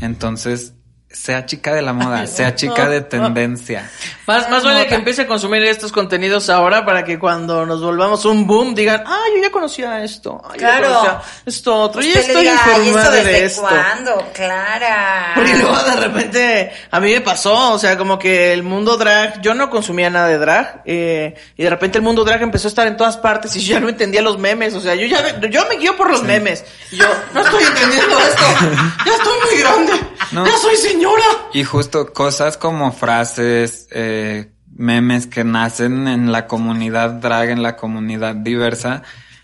Entonces, 0.00 0.74
sea 1.10 1.46
chica 1.46 1.74
de 1.74 1.80
la 1.82 1.92
moda, 1.94 2.26
sea 2.26 2.54
chica 2.54 2.86
de 2.88 3.00
tendencia. 3.00 3.90
Más, 4.26 4.50
más 4.50 4.62
vale 4.62 4.86
que 4.86 4.94
empiece 4.94 5.22
a 5.22 5.26
consumir 5.26 5.62
estos 5.64 5.90
contenidos 5.90 6.50
ahora 6.50 6.84
para 6.84 7.02
que 7.02 7.18
cuando 7.18 7.64
nos 7.64 7.80
volvamos 7.82 8.26
un 8.26 8.46
boom 8.46 8.74
digan, 8.74 9.02
ah, 9.06 9.22
yo 9.34 9.42
ya 9.42 9.50
conocía 9.50 10.04
esto, 10.04 10.38
ah, 10.44 10.50
yo 10.54 10.60
ya 10.60 10.78
Claro. 10.78 10.88
conocía 10.88 11.20
esto 11.46 11.74
otro, 11.76 12.02
y 12.02 12.08
usted 12.08 12.20
estoy 12.20 12.42
diga, 12.42 12.60
"Ay, 12.62 12.88
informada 12.88 13.16
¿esto 13.18 13.30
de 13.32 13.44
esto. 13.46 13.60
cuándo? 13.62 14.28
Clara. 14.34 15.32
Porque 15.34 15.54
luego 15.56 15.82
de 15.82 15.96
repente 15.96 16.72
a 16.90 17.00
mí 17.00 17.12
me 17.14 17.20
pasó, 17.22 17.72
o 17.72 17.78
sea, 17.78 17.96
como 17.96 18.18
que 18.18 18.52
el 18.52 18.62
mundo 18.62 18.98
drag, 18.98 19.40
yo 19.40 19.54
no 19.54 19.70
consumía 19.70 20.10
nada 20.10 20.28
de 20.28 20.36
drag, 20.38 20.82
eh, 20.84 21.34
y 21.56 21.62
de 21.62 21.70
repente 21.70 21.96
el 21.98 22.04
mundo 22.04 22.22
drag 22.22 22.42
empezó 22.42 22.68
a 22.68 22.70
estar 22.70 22.86
en 22.86 22.98
todas 22.98 23.16
partes 23.16 23.56
y 23.56 23.60
yo 23.60 23.74
ya 23.74 23.80
no 23.80 23.88
entendía 23.88 24.20
los 24.20 24.38
memes, 24.38 24.74
o 24.74 24.80
sea, 24.80 24.94
yo 24.94 25.06
ya, 25.06 25.40
yo 25.48 25.66
me 25.70 25.76
guío 25.76 25.96
por 25.96 26.10
los 26.10 26.22
memes. 26.22 26.64
Y 26.92 26.96
yo, 26.96 27.06
no 27.32 27.40
estoy 27.40 27.64
entendiendo 27.64 28.18
esto, 28.18 28.42
ya 29.06 29.12
estoy 29.14 29.38
muy 29.50 29.58
grande, 29.62 29.92
No. 30.32 30.44
ya 30.46 30.58
soy 30.58 30.76
Y 31.52 31.64
justo 31.64 32.12
cosas 32.12 32.56
como 32.56 32.92
frases, 32.92 33.88
eh, 33.90 34.50
memes 34.76 35.26
que 35.26 35.44
nacen 35.44 36.06
en 36.08 36.30
la 36.30 36.46
comunidad 36.46 37.10
drag, 37.10 37.50
en 37.50 37.62
la 37.62 37.76
comunidad 37.76 38.34
diversa, 38.34 39.02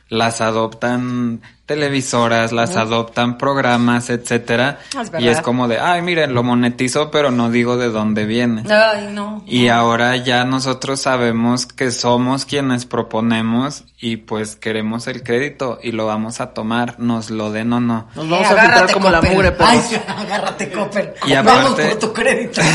las 0.08 0.40
adoptan 0.40 1.42
televisoras, 1.66 2.52
las 2.52 2.76
adoptan 2.76 3.38
programas, 3.38 4.10
etcétera. 4.10 4.80
Es 5.00 5.10
y 5.18 5.28
es 5.28 5.40
como 5.40 5.66
de, 5.66 5.78
ay, 5.80 6.02
miren, 6.02 6.34
lo 6.34 6.42
monetizo, 6.42 7.10
pero 7.10 7.30
no 7.30 7.50
digo 7.50 7.76
de 7.76 7.88
dónde 7.90 8.26
viene. 8.26 8.62
Ay, 8.70 9.08
no. 9.12 9.42
Y 9.46 9.68
ahora 9.68 10.16
ya 10.16 10.44
nosotros 10.44 11.00
sabemos 11.00 11.66
que 11.66 11.90
somos 11.90 12.44
quienes 12.44 12.84
proponemos 12.84 13.84
y 13.98 14.18
pues 14.18 14.56
queremos 14.56 15.06
el 15.06 15.22
crédito 15.22 15.78
y 15.82 15.92
lo 15.92 16.06
vamos 16.06 16.40
a 16.40 16.52
tomar, 16.52 16.96
nos 16.98 17.30
lo 17.30 17.50
den 17.50 17.72
o 17.72 17.80
no. 17.80 18.08
Nos 18.14 18.28
vamos 18.28 18.50
a 18.50 18.56
filtrar 18.60 18.92
como 18.92 19.10
la 19.10 19.22
mugre, 19.22 19.52
pero... 19.52 19.70
Ay, 19.70 19.80
agárrate, 20.18 20.70
Coppel. 20.70 21.14
Y 21.26 21.32
Vamos 21.34 21.52
aparte- 21.72 21.88
por 21.90 21.98
tu 21.98 22.12
crédito. 22.12 22.60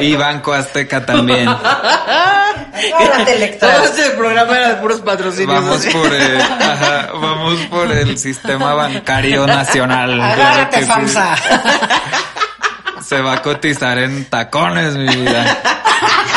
Y 0.00 0.16
Banco 0.16 0.52
Azteca 0.52 1.04
también. 1.04 1.48
Agárrate, 1.48 3.38
lectora. 3.38 3.74
Todo 3.76 3.84
este 3.84 4.10
programa 4.10 4.56
era 4.56 4.68
de 4.70 4.74
puros 4.76 5.00
patrocinios. 5.00 5.62
Vamos. 5.64 5.84
Por 5.92 6.12
el, 6.12 6.40
ajá, 6.40 7.10
vamos 7.14 7.58
por 7.70 7.90
el 7.90 8.18
sistema 8.18 8.74
bancario 8.74 9.46
nacional. 9.46 10.20
claro 10.34 10.68
sí. 10.72 11.18
Se 13.12 13.20
va 13.20 13.34
a 13.34 13.42
cotizar 13.42 13.98
en 13.98 14.24
tacones, 14.24 14.96
mi 14.96 15.14
vida. 15.14 15.58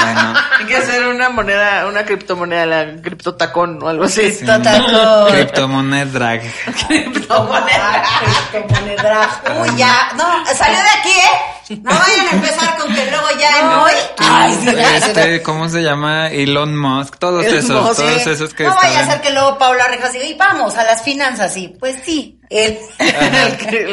Bueno, 0.04 0.34
Hay 0.60 0.66
que 0.66 0.76
hacer 0.76 1.08
una 1.08 1.30
moneda, 1.30 1.88
una 1.88 2.04
criptomoneda, 2.06 2.66
la 2.66 3.02
criptotacón 3.02 3.82
o 3.82 3.88
algo 3.88 4.04
así. 4.04 4.46
Totaco. 4.46 5.28
criptomoneda 5.32 6.06
drag. 6.12 6.42
Criptomoneda. 6.88 8.04
Criptomoneda. 8.52 9.30
Uy, 9.62 9.70
ya. 9.78 10.12
No, 10.18 10.46
salió 10.54 10.78
de 10.78 11.00
aquí, 11.00 11.10
¿eh? 11.12 11.80
No 11.82 11.92
vayan 11.92 12.28
a 12.28 12.32
empezar 12.32 12.78
con 12.78 12.94
que 12.94 13.10
luego 13.10 13.28
ya 13.40 13.60
en 13.60 13.66
hoy. 13.68 13.94
Ay, 14.18 14.60
sí. 14.62 14.70
Este, 14.78 15.42
¿cómo 15.42 15.70
se 15.70 15.82
llama? 15.82 16.28
Elon 16.28 16.78
Musk, 16.78 17.18
todos 17.18 17.46
Elon 17.46 17.58
esos, 17.58 17.84
Musk, 17.84 17.96
todos 18.02 18.22
sí. 18.22 18.30
esos 18.30 18.54
que 18.54 18.66
no 18.66 18.76
vaya 18.76 19.00
a 19.00 19.12
ser 19.12 19.22
que 19.22 19.32
luego 19.32 19.58
Paula 19.58 19.88
Rejas 19.88 20.12
diga, 20.12 20.26
y 20.26 20.34
vamos 20.34 20.76
a 20.76 20.84
las 20.84 21.04
finanzas, 21.04 21.54
sí. 21.54 21.74
Pues 21.80 21.96
sí. 22.06 22.35
El, 22.50 22.78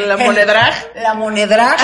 La 0.08 0.16
monedrag. 0.16 0.74
La 0.96 1.14
monedrag. 1.14 1.76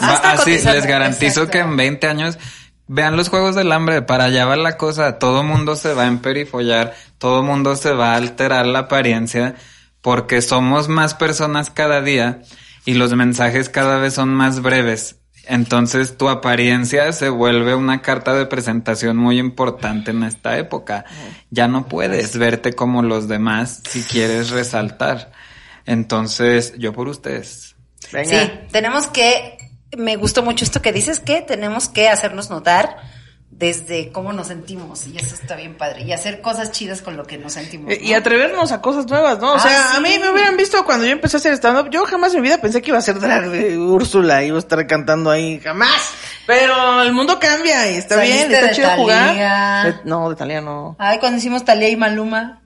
Así, 0.00 0.52
les 0.52 0.86
garantizo 0.86 1.42
Exacto. 1.42 1.50
que 1.50 1.58
en 1.58 1.76
20 1.76 2.06
años 2.06 2.38
vean 2.86 3.16
los 3.16 3.28
juegos 3.28 3.54
del 3.54 3.72
hambre, 3.72 4.02
para 4.02 4.24
allá 4.24 4.44
va 4.44 4.56
la 4.56 4.76
cosa, 4.76 5.18
todo 5.18 5.42
mundo 5.42 5.76
se 5.76 5.94
va 5.94 6.04
a 6.04 6.08
emperifollar, 6.08 6.94
todo 7.18 7.42
mundo 7.42 7.76
se 7.76 7.92
va 7.92 8.12
a 8.12 8.16
alterar 8.16 8.66
la 8.66 8.80
apariencia, 8.80 9.54
porque 10.00 10.42
somos 10.42 10.88
más 10.88 11.14
personas 11.14 11.70
cada 11.70 12.02
día 12.02 12.42
y 12.84 12.94
los 12.94 13.14
mensajes 13.14 13.68
cada 13.68 13.98
vez 13.98 14.14
son 14.14 14.34
más 14.34 14.60
breves. 14.60 15.16
Entonces 15.46 16.16
tu 16.16 16.28
apariencia 16.28 17.12
se 17.12 17.28
vuelve 17.28 17.74
una 17.74 18.00
carta 18.00 18.32
de 18.34 18.46
presentación 18.46 19.16
muy 19.16 19.38
importante 19.38 20.10
en 20.10 20.22
esta 20.22 20.58
época. 20.58 21.04
Ya 21.50 21.68
no 21.68 21.86
puedes 21.86 22.38
verte 22.38 22.72
como 22.72 23.02
los 23.02 23.28
demás 23.28 23.82
si 23.88 24.02
quieres 24.02 24.50
resaltar. 24.50 25.32
Entonces, 25.86 26.74
yo 26.78 26.92
por 26.92 27.08
ustedes. 27.08 27.76
Venga. 28.12 28.28
Sí, 28.28 28.50
tenemos 28.72 29.06
que, 29.08 29.58
me 29.96 30.16
gustó 30.16 30.42
mucho 30.42 30.64
esto 30.64 30.82
que 30.82 30.92
dices, 30.92 31.20
que 31.20 31.42
tenemos 31.42 31.88
que 31.88 32.08
hacernos 32.08 32.50
notar 32.50 32.96
desde 33.50 34.10
cómo 34.10 34.32
nos 34.32 34.48
sentimos, 34.48 35.06
y 35.06 35.16
eso 35.16 35.36
está 35.36 35.54
bien 35.54 35.76
padre, 35.76 36.02
y 36.02 36.12
hacer 36.12 36.40
cosas 36.40 36.72
chidas 36.72 37.02
con 37.02 37.16
lo 37.16 37.24
que 37.24 37.38
nos 37.38 37.52
sentimos. 37.52 37.92
Eh, 37.92 38.00
Y 38.02 38.10
¿no? 38.10 38.16
atrevernos 38.18 38.72
a 38.72 38.80
cosas 38.80 39.06
nuevas, 39.06 39.38
¿no? 39.38 39.52
O 39.52 39.56
Ah, 39.56 39.60
sea, 39.60 39.82
sí. 39.90 39.96
a 39.96 40.00
mí 40.00 40.18
me 40.20 40.28
hubieran 40.30 40.56
visto 40.56 40.84
cuando 40.84 41.06
yo 41.06 41.12
empecé 41.12 41.36
a 41.36 41.38
hacer 41.38 41.52
stand-up. 41.54 41.88
Yo 41.88 42.04
jamás 42.04 42.34
en 42.34 42.42
mi 42.42 42.48
vida 42.48 42.60
pensé 42.60 42.82
que 42.82 42.90
iba 42.90 42.98
a 42.98 43.02
ser 43.02 43.20
drag 43.20 43.48
de 43.50 43.78
Úrsula, 43.78 44.42
iba 44.42 44.56
a 44.56 44.58
estar 44.58 44.84
cantando 44.88 45.30
ahí, 45.30 45.60
jamás. 45.60 46.10
Pero 46.48 47.02
el 47.02 47.12
mundo 47.12 47.38
cambia 47.38 47.88
y 47.92 47.94
está 47.94 48.16
Saliste 48.16 48.38
bien, 48.48 48.54
está 48.54 48.66
de 48.66 48.74
chido 48.74 48.90
jugar. 48.96 49.26
Thalía. 49.28 49.82
De- 49.84 50.10
no, 50.10 50.28
de 50.30 50.34
Talía 50.36 50.60
no. 50.60 50.96
Ay, 50.98 51.18
cuando 51.20 51.38
hicimos 51.38 51.64
Talía 51.64 51.88
y 51.90 51.96
Maluma. 51.96 52.60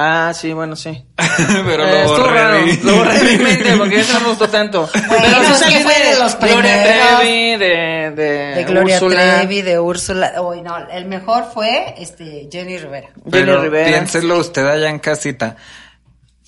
Ah, 0.00 0.32
sí, 0.32 0.52
bueno, 0.52 0.76
sí. 0.76 1.04
Pero 1.16 1.84
Eh, 1.84 1.90
lo 1.90 1.96
estuvo 1.98 2.18
borré. 2.26 2.34
raro, 2.40 2.58
Lo 2.84 2.96
borré 2.98 3.18
de 3.18 3.36
mi 3.38 3.42
mente 3.44 3.76
porque 3.76 3.98
eso 4.00 4.12
no 4.14 4.20
me 4.20 4.28
gustó 4.28 4.48
tanto. 4.48 4.88
Bueno, 4.92 5.08
Pero 5.22 5.38
que 5.40 5.54
salí 5.54 5.74
fue 5.82 5.94
de 5.98 6.18
los 6.20 6.38
Gloria 6.38 6.60
primeros. 6.84 7.18
Trevi, 7.18 7.56
de, 7.56 8.12
de, 8.14 8.54
De 8.54 8.64
Gloria 8.64 8.94
Úrsula, 8.96 9.36
Trevi, 9.38 9.62
de 9.62 9.78
Úrsula. 9.80 10.32
Uy, 10.42 10.62
no, 10.62 10.76
el 10.88 11.06
mejor 11.06 11.46
fue 11.52 11.94
este 11.98 12.48
Jenny 12.50 12.78
Rivera. 12.78 13.08
Jenny 13.30 13.52
Rivera. 13.56 13.88
piénselo 13.88 14.38
usted 14.38 14.64
allá 14.68 14.88
en 14.88 15.00
casita. 15.00 15.56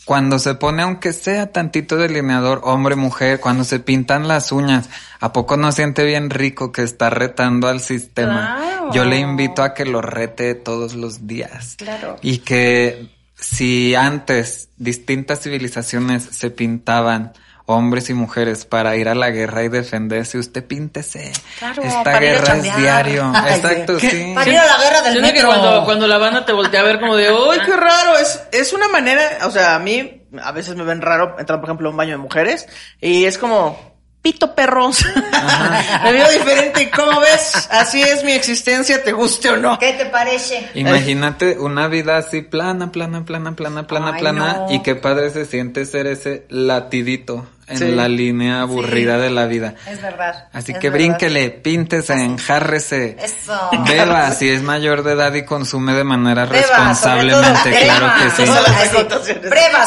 Cuando 0.05 0.39
se 0.39 0.55
pone, 0.55 0.83
aunque 0.83 1.13
sea 1.13 1.53
tantito 1.53 1.97
delineador, 1.97 2.61
hombre, 2.65 2.97
mujer, 2.97 3.39
cuando 3.39 3.65
se 3.65 3.81
pintan 3.81 4.29
las 4.29 4.51
uñas, 4.51 4.89
¿a 5.21 5.33
poco 5.33 5.57
no 5.57 5.71
siente 5.73 6.05
bien 6.05 6.31
rico 6.31 6.73
que 6.73 6.83
está 6.83 7.11
retando 7.11 7.69
al 7.69 7.81
sistema? 7.81 8.57
Claro. 8.59 8.93
Yo 8.93 9.05
le 9.05 9.19
invito 9.19 9.63
a 9.63 9.75
que 9.75 9.85
lo 9.85 10.01
rete 10.03 10.55
todos 10.55 10.95
los 10.95 11.27
días. 11.27 11.75
Claro. 11.79 12.17
Y 12.23 12.39
que 12.39 13.09
si 13.41 13.95
antes 13.95 14.69
distintas 14.77 15.41
civilizaciones 15.41 16.25
se 16.25 16.51
pintaban 16.51 17.33
hombres 17.67 18.11
y 18.11 18.15
mujeres, 18.15 18.65
para 18.65 18.97
ir 18.97 19.09
a 19.09 19.15
la 19.15 19.31
guerra 19.31 19.63
y 19.63 19.69
defenderse. 19.69 20.39
Usted 20.39 20.65
píntese. 20.67 21.31
Claro, 21.61 21.83
Esta 21.83 22.19
guerra 22.19 22.57
es 22.57 22.77
diario. 22.77 23.31
Ay, 23.33 23.55
Exacto, 23.55 24.01
sí. 24.01 24.11
sí. 24.11 24.33
Para 24.35 24.51
ir 24.51 24.59
a 24.59 24.67
la 24.67 24.79
guerra 24.83 25.03
del 25.03 25.13
Siento 25.13 25.29
que 25.29 25.33
metro. 25.35 25.49
cuando, 25.49 25.85
cuando 25.85 26.07
la 26.09 26.19
banda 26.19 26.45
te 26.45 26.53
voltea 26.53 26.81
a 26.81 26.85
ver 26.85 26.99
como 26.99 27.15
de, 27.15 27.29
¡ay, 27.29 27.61
qué 27.65 27.77
raro! 27.77 28.19
Es, 28.19 28.43
es 28.51 28.73
una 28.73 28.89
manera, 28.89 29.23
o 29.47 29.53
sea, 29.53 29.77
a 29.77 29.79
mí 29.79 30.23
a 30.43 30.51
veces 30.53 30.75
me 30.75 30.83
ven 30.83 31.01
raro 31.01 31.37
entrar, 31.39 31.61
por 31.61 31.69
ejemplo, 31.69 31.89
a 31.89 31.91
un 31.93 31.97
baño 31.97 32.13
de 32.13 32.17
mujeres 32.19 32.67
y 33.01 33.25
es 33.25 33.39
como, 33.39 33.90
pito 34.23 34.55
perros. 34.55 35.05
me 36.05 36.13
veo 36.13 36.31
diferente, 36.31 36.91
¿cómo 36.91 37.21
ves? 37.21 37.69
Así 37.71 38.03
es 38.03 38.25
mi 38.25 38.33
existencia, 38.33 39.03
te 39.03 39.13
guste 39.13 39.51
o 39.51 39.57
no. 39.57 39.79
¿Qué 39.79 39.93
te 39.95 40.07
parece? 40.07 40.69
Imagínate 40.75 41.59
una 41.59 41.89
vida 41.89 42.19
así 42.19 42.43
plana, 42.43 42.93
plana, 42.93 43.25
plana, 43.25 43.57
plana, 43.57 43.87
plana, 43.87 44.13
Ay, 44.15 44.21
plana. 44.21 44.65
no. 44.69 44.73
Y 44.75 44.83
qué 44.83 44.95
padre 44.95 45.31
se 45.31 45.45
siente 45.45 45.85
ser 45.87 46.07
ese 46.07 46.47
latidito 46.49 47.47
en 47.71 47.79
Sí. 47.79 47.91
la 47.93 48.09
línea 48.09 48.61
aburrida 48.63 49.17
de 49.19 49.31
la 49.31 49.47
vida. 49.47 49.75
Es 49.87 50.03
verdad. 50.03 50.49
Así 50.53 50.73
es 50.73 50.79
que 50.79 50.91
verdad. 50.91 51.07
brínquele, 51.07 51.51
píntese, 51.51 52.13
enjárrese. 52.13 53.17
Eso. 53.23 53.71
Beba 53.87 54.31
si 54.33 54.49
es 54.51 54.63
mayor 54.63 55.03
de 55.03 55.13
edad 55.13 55.33
y 55.35 55.45
consume 55.45 55.93
de 55.95 56.05
manera 56.05 56.47
responsablemente, 56.47 57.47
sobre 57.63 57.73
todo 57.73 57.85
claro 57.85 58.07
crema. 58.07 58.35
que 58.37 59.25
sí. 59.25 59.39
Breva, 59.49 59.87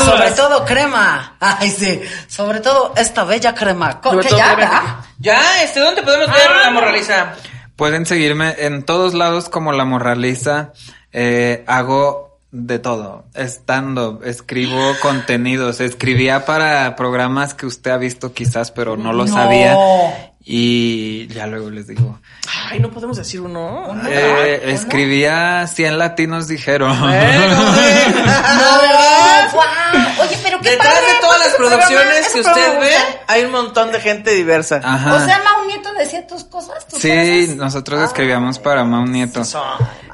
sobre 0.00 0.30
todo 0.32 0.64
crema. 0.64 1.36
Ay, 1.40 1.70
sí. 1.70 2.00
Sobre 2.28 2.60
todo 2.60 2.94
esta 2.96 3.24
bella 3.24 3.54
crema. 3.54 4.00
Co- 4.00 4.10
Sobre 4.10 4.22
que 4.24 4.28
todo, 4.30 4.38
ya, 4.38 4.56
que- 4.56 4.68
Ya, 5.20 5.62
este, 5.62 5.80
¿dónde 5.80 6.02
podemos 6.02 6.28
ver 6.28 6.50
la 6.64 6.70
morraliza? 6.70 7.32
Pueden 7.76 8.06
seguirme 8.06 8.54
en 8.58 8.82
todos 8.84 9.14
lados 9.14 9.48
como 9.48 9.72
La 9.72 9.84
Morraliza. 9.84 10.72
Eh, 11.12 11.64
hago 11.68 12.27
de 12.50 12.78
todo. 12.78 13.24
Estando, 13.34 14.20
escribo 14.24 14.94
contenidos. 15.00 15.80
Escribía 15.80 16.44
para 16.46 16.96
programas 16.96 17.54
que 17.54 17.66
usted 17.66 17.90
ha 17.90 17.98
visto 17.98 18.32
quizás, 18.32 18.70
pero 18.70 18.96
no 18.96 19.12
lo 19.12 19.26
No. 19.26 19.32
sabía. 19.32 19.76
Y 20.50 21.26
ya 21.28 21.46
luego 21.46 21.68
les 21.68 21.88
digo. 21.88 22.18
Ay, 22.70 22.80
no 22.80 22.90
podemos 22.90 23.18
decir 23.18 23.42
uno. 23.42 23.94
Eh, 24.08 24.62
escribía 24.72 25.66
100 25.66 25.98
latinos 25.98 26.48
dijeron. 26.48 26.98
No, 26.98 27.06
¿verdad? 27.06 29.50
guau. 29.52 29.66
Oye, 30.26 30.38
pero 30.42 30.58
qué 30.60 30.70
Detrás 30.70 30.94
padre, 30.94 31.12
de 31.14 31.20
todas 31.20 31.36
pues, 31.38 31.48
las 31.48 31.56
producciones 31.56 32.28
que 32.32 32.40
usted 32.40 32.80
ve, 32.80 32.92
hay 33.26 33.44
un 33.44 33.50
montón 33.52 33.92
de 33.92 34.00
gente 34.00 34.30
diversa. 34.32 34.80
Ajá. 34.82 35.14
O 35.16 35.24
sea, 35.24 35.38
Mau 35.44 35.57
Nieto 35.68 35.92
decía 35.94 36.26
tus 36.26 36.44
cosas, 36.44 36.86
tus 36.88 36.98
Sí, 37.00 37.08
cosas. 37.08 37.56
nosotros 37.56 38.02
escribíamos 38.02 38.58
para 38.58 38.82
Mau 38.84 39.04
Nieto. 39.06 39.42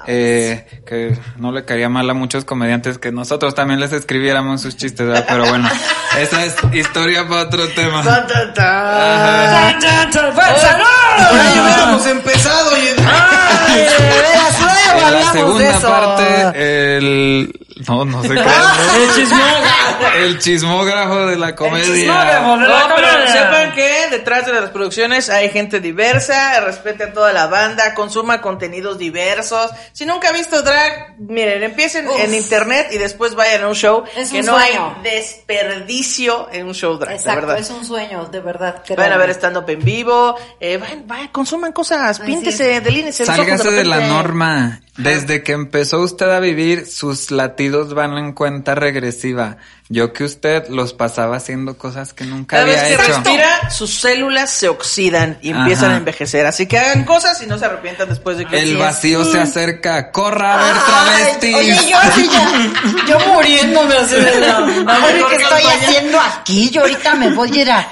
Eh, 0.06 0.82
que 0.86 1.18
no 1.38 1.50
le 1.50 1.64
caería 1.64 1.88
mal 1.88 2.08
a 2.10 2.12
muchos 2.14 2.44
comediantes 2.44 2.98
que 2.98 3.10
nosotros 3.10 3.54
también 3.54 3.80
les 3.80 3.92
escribiéramos 3.92 4.60
sus 4.60 4.76
chistes, 4.76 5.06
¿verdad? 5.06 5.24
pero 5.26 5.46
bueno, 5.48 5.66
esa 6.18 6.44
es 6.44 6.54
historia 6.74 7.26
para 7.26 7.42
otro 7.44 7.66
tema. 7.68 8.02
Ta, 8.02 8.26
ta, 8.26 8.52
ta. 8.52 9.70
Ajá. 9.70 9.78
Chan, 9.78 9.80
chan, 9.80 10.10
chan, 10.10 10.34
¡Buen 10.34 10.46
Por 10.46 10.58
salud! 10.60 10.84
Ahí 11.16 11.60
hubiéramos 11.60 12.06
empezado 12.06 12.76
y... 12.76 12.80
Ay, 13.06 13.80
de 13.80 14.06
veras, 14.06 14.60
la 14.60 14.90
hablamos 15.06 15.32
de 15.32 15.38
segunda 15.40 15.70
eso. 15.70 15.88
parte, 15.88 16.96
el... 16.96 17.60
No, 17.88 18.04
no 18.04 18.22
sé 18.22 18.28
qué. 18.28 18.34
El 19.04 19.14
chismógrafo. 19.14 20.16
El 20.16 20.38
chismógrafo 20.38 21.26
de 21.26 21.36
la 21.36 21.54
comedia. 21.56 21.84
chismógrafo. 21.84 22.56
No, 22.56 22.68
La 22.68 22.92
pero 22.94 23.08
comedia. 23.08 23.32
sepan 23.32 23.72
que 23.74 24.06
detrás 24.12 24.46
de 24.46 24.52
las 24.52 24.70
producciones 24.70 25.28
hay 25.28 25.50
gente 25.50 25.80
diversa, 25.80 26.60
respete 26.60 27.02
a 27.04 27.12
toda 27.12 27.32
la 27.32 27.48
banda, 27.48 27.92
consuma 27.94 28.40
contenidos 28.40 28.96
diversos. 28.96 29.72
Si 29.92 30.06
nunca 30.06 30.28
ha 30.28 30.32
visto 30.32 30.62
drag, 30.62 31.16
miren, 31.18 31.64
empiecen 31.64 32.06
Uf. 32.08 32.18
en 32.20 32.32
internet 32.34 32.88
y 32.92 32.98
después 32.98 33.34
vayan 33.34 33.64
a 33.64 33.68
un 33.68 33.74
show. 33.74 34.04
Es 34.16 34.30
que 34.30 34.38
un 34.40 34.46
no 34.46 34.56
sueño. 34.58 34.94
hay 35.04 35.10
desperdicio 35.10 36.48
en 36.52 36.66
un 36.68 36.74
show 36.74 36.96
drag, 36.96 37.10
de 37.10 37.16
Exacto, 37.16 37.40
verdad. 37.40 37.58
es 37.58 37.70
un 37.70 37.84
sueño, 37.84 38.24
de 38.26 38.40
verdad. 38.40 38.82
Vayan 38.96 39.12
a 39.12 39.16
ver 39.16 39.30
stand-up 39.30 39.68
en 39.68 39.84
vivo, 39.84 40.36
eh, 40.60 40.76
vayan, 40.78 41.03
vayan, 41.06 41.28
consuman 41.28 41.72
cosas, 41.72 42.20
píntese, 42.20 42.80
delínese 42.80 43.24
los 43.24 43.28
ojos 43.30 43.46
Sálgase 43.46 43.70
de 43.70 43.84
la 43.84 44.00
norma. 44.08 44.80
Desde 44.96 45.42
que 45.42 45.52
empezó 45.52 46.00
usted 46.00 46.30
a 46.30 46.38
vivir, 46.40 46.86
sus 46.86 47.30
latidos 47.32 47.94
van 47.94 48.16
en 48.16 48.32
cuenta 48.32 48.74
regresiva. 48.76 49.56
Yo 49.90 50.14
que 50.14 50.24
usted 50.24 50.66
los 50.68 50.94
pasaba 50.94 51.36
haciendo 51.36 51.76
cosas 51.76 52.14
que 52.14 52.24
nunca 52.24 52.56
Cada 52.56 52.64
vez 52.68 52.78
había 52.80 52.96
que 52.96 53.02
hecho. 53.02 53.12
respira, 53.12 53.70
sus 53.70 54.00
células 54.00 54.50
se 54.50 54.68
oxidan 54.68 55.36
y 55.42 55.50
empiezan 55.50 55.86
Ajá. 55.86 55.94
a 55.94 55.98
envejecer. 55.98 56.46
Así 56.46 56.66
que 56.66 56.78
hagan 56.78 57.04
cosas 57.04 57.42
y 57.42 57.46
no 57.46 57.58
se 57.58 57.66
arrepientan 57.66 58.08
después 58.08 58.38
de 58.38 58.46
que... 58.46 58.58
El 58.60 58.78
vacío 58.78 59.24
se 59.30 59.40
acerca. 59.40 60.10
Corra 60.10 60.54
a 60.54 60.62
ver 60.64 60.74
Ay, 60.74 60.82
travestis. 60.86 61.54
Oye, 61.56 61.90
yo 61.90 61.98
así 61.98 62.28
ya, 62.32 63.06
yo 63.08 63.18
muriéndome 63.34 63.94
así 63.96 64.14
de 64.14 64.40
la 64.40 64.56
que 65.28 65.36
estoy 65.36 65.62
campaña. 65.62 65.74
haciendo 65.74 66.20
aquí. 66.20 66.70
Yo 66.70 66.80
ahorita 66.80 67.14
me 67.16 67.30
voy 67.34 67.58
a 67.58 67.60
ir 67.62 67.70
a, 67.70 67.88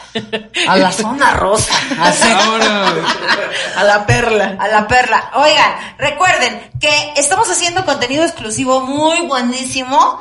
a 0.69 0.77
la 0.79 0.93
zona 0.93 1.35
rosa. 1.35 1.75
Así. 2.01 2.29
A 3.77 3.85
la 3.85 4.07
perla. 4.07 4.57
A 4.59 4.69
la 4.69 4.89
perla. 4.89 5.31
Oigan, 5.35 5.73
recuerden 5.99 6.71
que 6.81 6.92
estamos 7.17 7.51
haciendo 7.51 7.85
contenido 7.85 8.25
exclusivo 8.25 8.81
muy 8.81 9.27
buenísimo. 9.27 10.21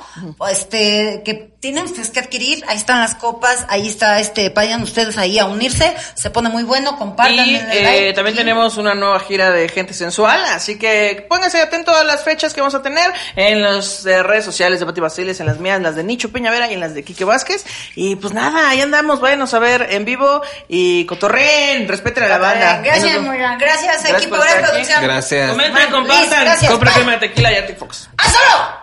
Este, 0.50 1.22
que 1.24 1.51
tienen 1.62 1.86
ustedes 1.86 2.10
que 2.10 2.20
adquirir. 2.20 2.66
Ahí 2.68 2.76
están 2.76 3.00
las 3.00 3.16
copas. 3.16 3.66
Ahí 3.70 3.88
está, 3.88 4.20
este, 4.20 4.50
vayan 4.50 4.82
ustedes 4.82 5.18
ahí 5.18 5.40
a 5.40 5.46
unirse. 5.46 5.96
Se 6.16 6.32
pone 6.32 6.50
muy 6.50 6.64
bueno. 6.64 6.98
Compartan. 6.98 7.48
Y 7.48 7.56
eh, 7.56 7.84
like. 7.84 8.14
también 8.14 8.36
tenemos 8.36 8.78
una 8.78 8.96
nueva 8.96 9.20
gira 9.20 9.52
de 9.52 9.70
gente 9.70 9.94
sensual, 9.94 10.44
así 10.46 10.78
que 10.78 11.26
pónganse 11.30 11.62
atentos 11.62 11.96
a 11.96 12.04
las 12.04 12.24
fechas 12.24 12.54
que 12.54 12.62
vamos 12.62 12.74
a 12.74 12.82
tener 12.82 13.14
en 13.36 13.62
las 13.62 14.06
eh, 14.06 14.24
redes 14.24 14.44
sociales 14.44 14.80
de 14.80 14.86
Pati 14.88 15.00
Basiles, 15.00 15.40
en 15.40 15.46
las 15.46 15.60
mías, 15.60 15.78
en 15.78 15.84
las 15.84 15.96
de 15.96 16.04
Nicho 16.04 16.32
Peñavera 16.32 16.70
y 16.70 16.74
en 16.74 16.80
las 16.80 16.96
de 16.96 17.04
Quique 17.04 17.24
Vázquez. 17.24 17.64
Y 17.96 18.16
pues 18.16 18.34
nada, 18.34 18.70
ahí 18.70 18.82
andamos, 18.82 19.22
váyanos 19.22 19.54
a 19.54 19.60
ver 19.60 19.88
en 19.92 20.04
vivo 20.04 20.42
y 20.68 21.06
cotorren, 21.06 21.88
respeten 21.88 22.24
a 22.24 22.28
la 22.28 22.38
banda. 22.40 22.82
Gracias. 22.84 23.22
Moira. 23.22 23.58
Gracias, 23.58 24.02
Gracias 24.02 24.22
equipo 24.22 24.36
aquí. 24.36 24.64
producción. 24.64 25.04
Gracias. 25.04 25.50
Comenten, 25.52 25.92
compartan, 25.92 26.44
gracias, 26.44 26.80
de 27.06 27.18
tequila 27.20 27.52
y 27.52 27.56
Arctic 27.56 27.78
Fox. 27.78 28.10
¡Házalo! 28.18 28.81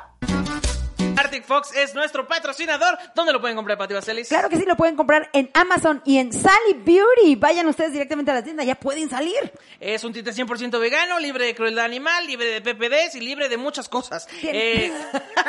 Arctic 1.19 1.45
Fox 1.45 1.75
es 1.77 1.95
nuestro 1.95 2.29
patrocinador. 2.29 2.97
¿Dónde 3.15 3.33
lo 3.33 3.41
pueden 3.41 3.57
comprar, 3.57 3.77
Pati 3.77 3.93
Basilis? 3.93 4.29
Claro 4.29 4.49
que 4.49 4.57
sí, 4.57 4.65
lo 4.67 4.77
pueden 4.77 4.95
comprar 4.95 5.29
en 5.33 5.51
Amazon 5.53 6.01
y 6.05 6.19
en 6.19 6.33
Sally 6.33 6.75
Beauty. 6.85 7.35
Vayan 7.37 7.67
ustedes 7.67 7.93
directamente 7.93 8.31
a 8.31 8.35
la 8.35 8.43
tienda, 8.45 8.63
ya 8.63 8.77
pueden 8.77 9.11
salir. 9.11 9.53
Es 9.81 10.05
un 10.05 10.13
tinte 10.13 10.31
100% 10.33 10.79
vegano, 10.79 11.19
libre 11.19 11.47
de 11.47 11.55
crueldad 11.57 11.85
animal, 11.85 12.25
libre 12.27 12.47
de 12.47 12.61
PPDs 12.61 13.17
y 13.17 13.21
libre 13.21 13.49
de 13.49 13.57
muchas 13.57 13.89
cosas. 13.89 14.29
Eh, 14.43 14.93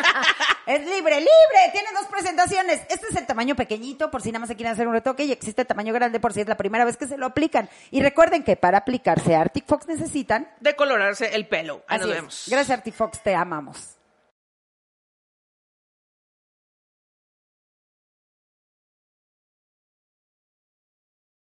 es 0.65 0.79
libre, 0.81 1.19
libre. 1.19 1.71
Tiene 1.71 1.89
dos 1.93 2.07
presentaciones. 2.09 2.81
Este 2.89 3.07
es 3.09 3.15
el 3.15 3.27
tamaño 3.27 3.55
pequeñito 3.55 4.09
por 4.09 4.23
si 4.23 4.31
nada 4.31 4.39
más 4.39 4.49
se 4.49 4.55
quieren 4.55 4.73
hacer 4.73 4.87
un 4.87 4.93
retoque 4.93 5.25
y 5.25 5.31
existe 5.31 5.61
el 5.61 5.67
tamaño 5.67 5.93
grande 5.93 6.19
por 6.19 6.33
si 6.33 6.41
es 6.41 6.47
la 6.47 6.57
primera 6.57 6.83
vez 6.83 6.97
que 6.97 7.05
se 7.05 7.17
lo 7.17 7.27
aplican. 7.27 7.69
Y 7.91 8.01
recuerden 8.01 8.43
que 8.43 8.55
para 8.55 8.79
aplicarse 8.79 9.35
Arctic 9.35 9.67
Fox 9.67 9.87
necesitan... 9.87 10.51
decolorarse 10.61 11.35
el 11.35 11.47
pelo. 11.47 11.83
Ahí 11.87 11.97
Así 11.97 12.07
nos 12.07 12.09
es. 12.09 12.15
vemos. 12.15 12.45
Gracias 12.47 12.77
Arctic 12.77 12.95
Fox, 12.95 13.21
te 13.21 13.35
amamos. 13.35 13.98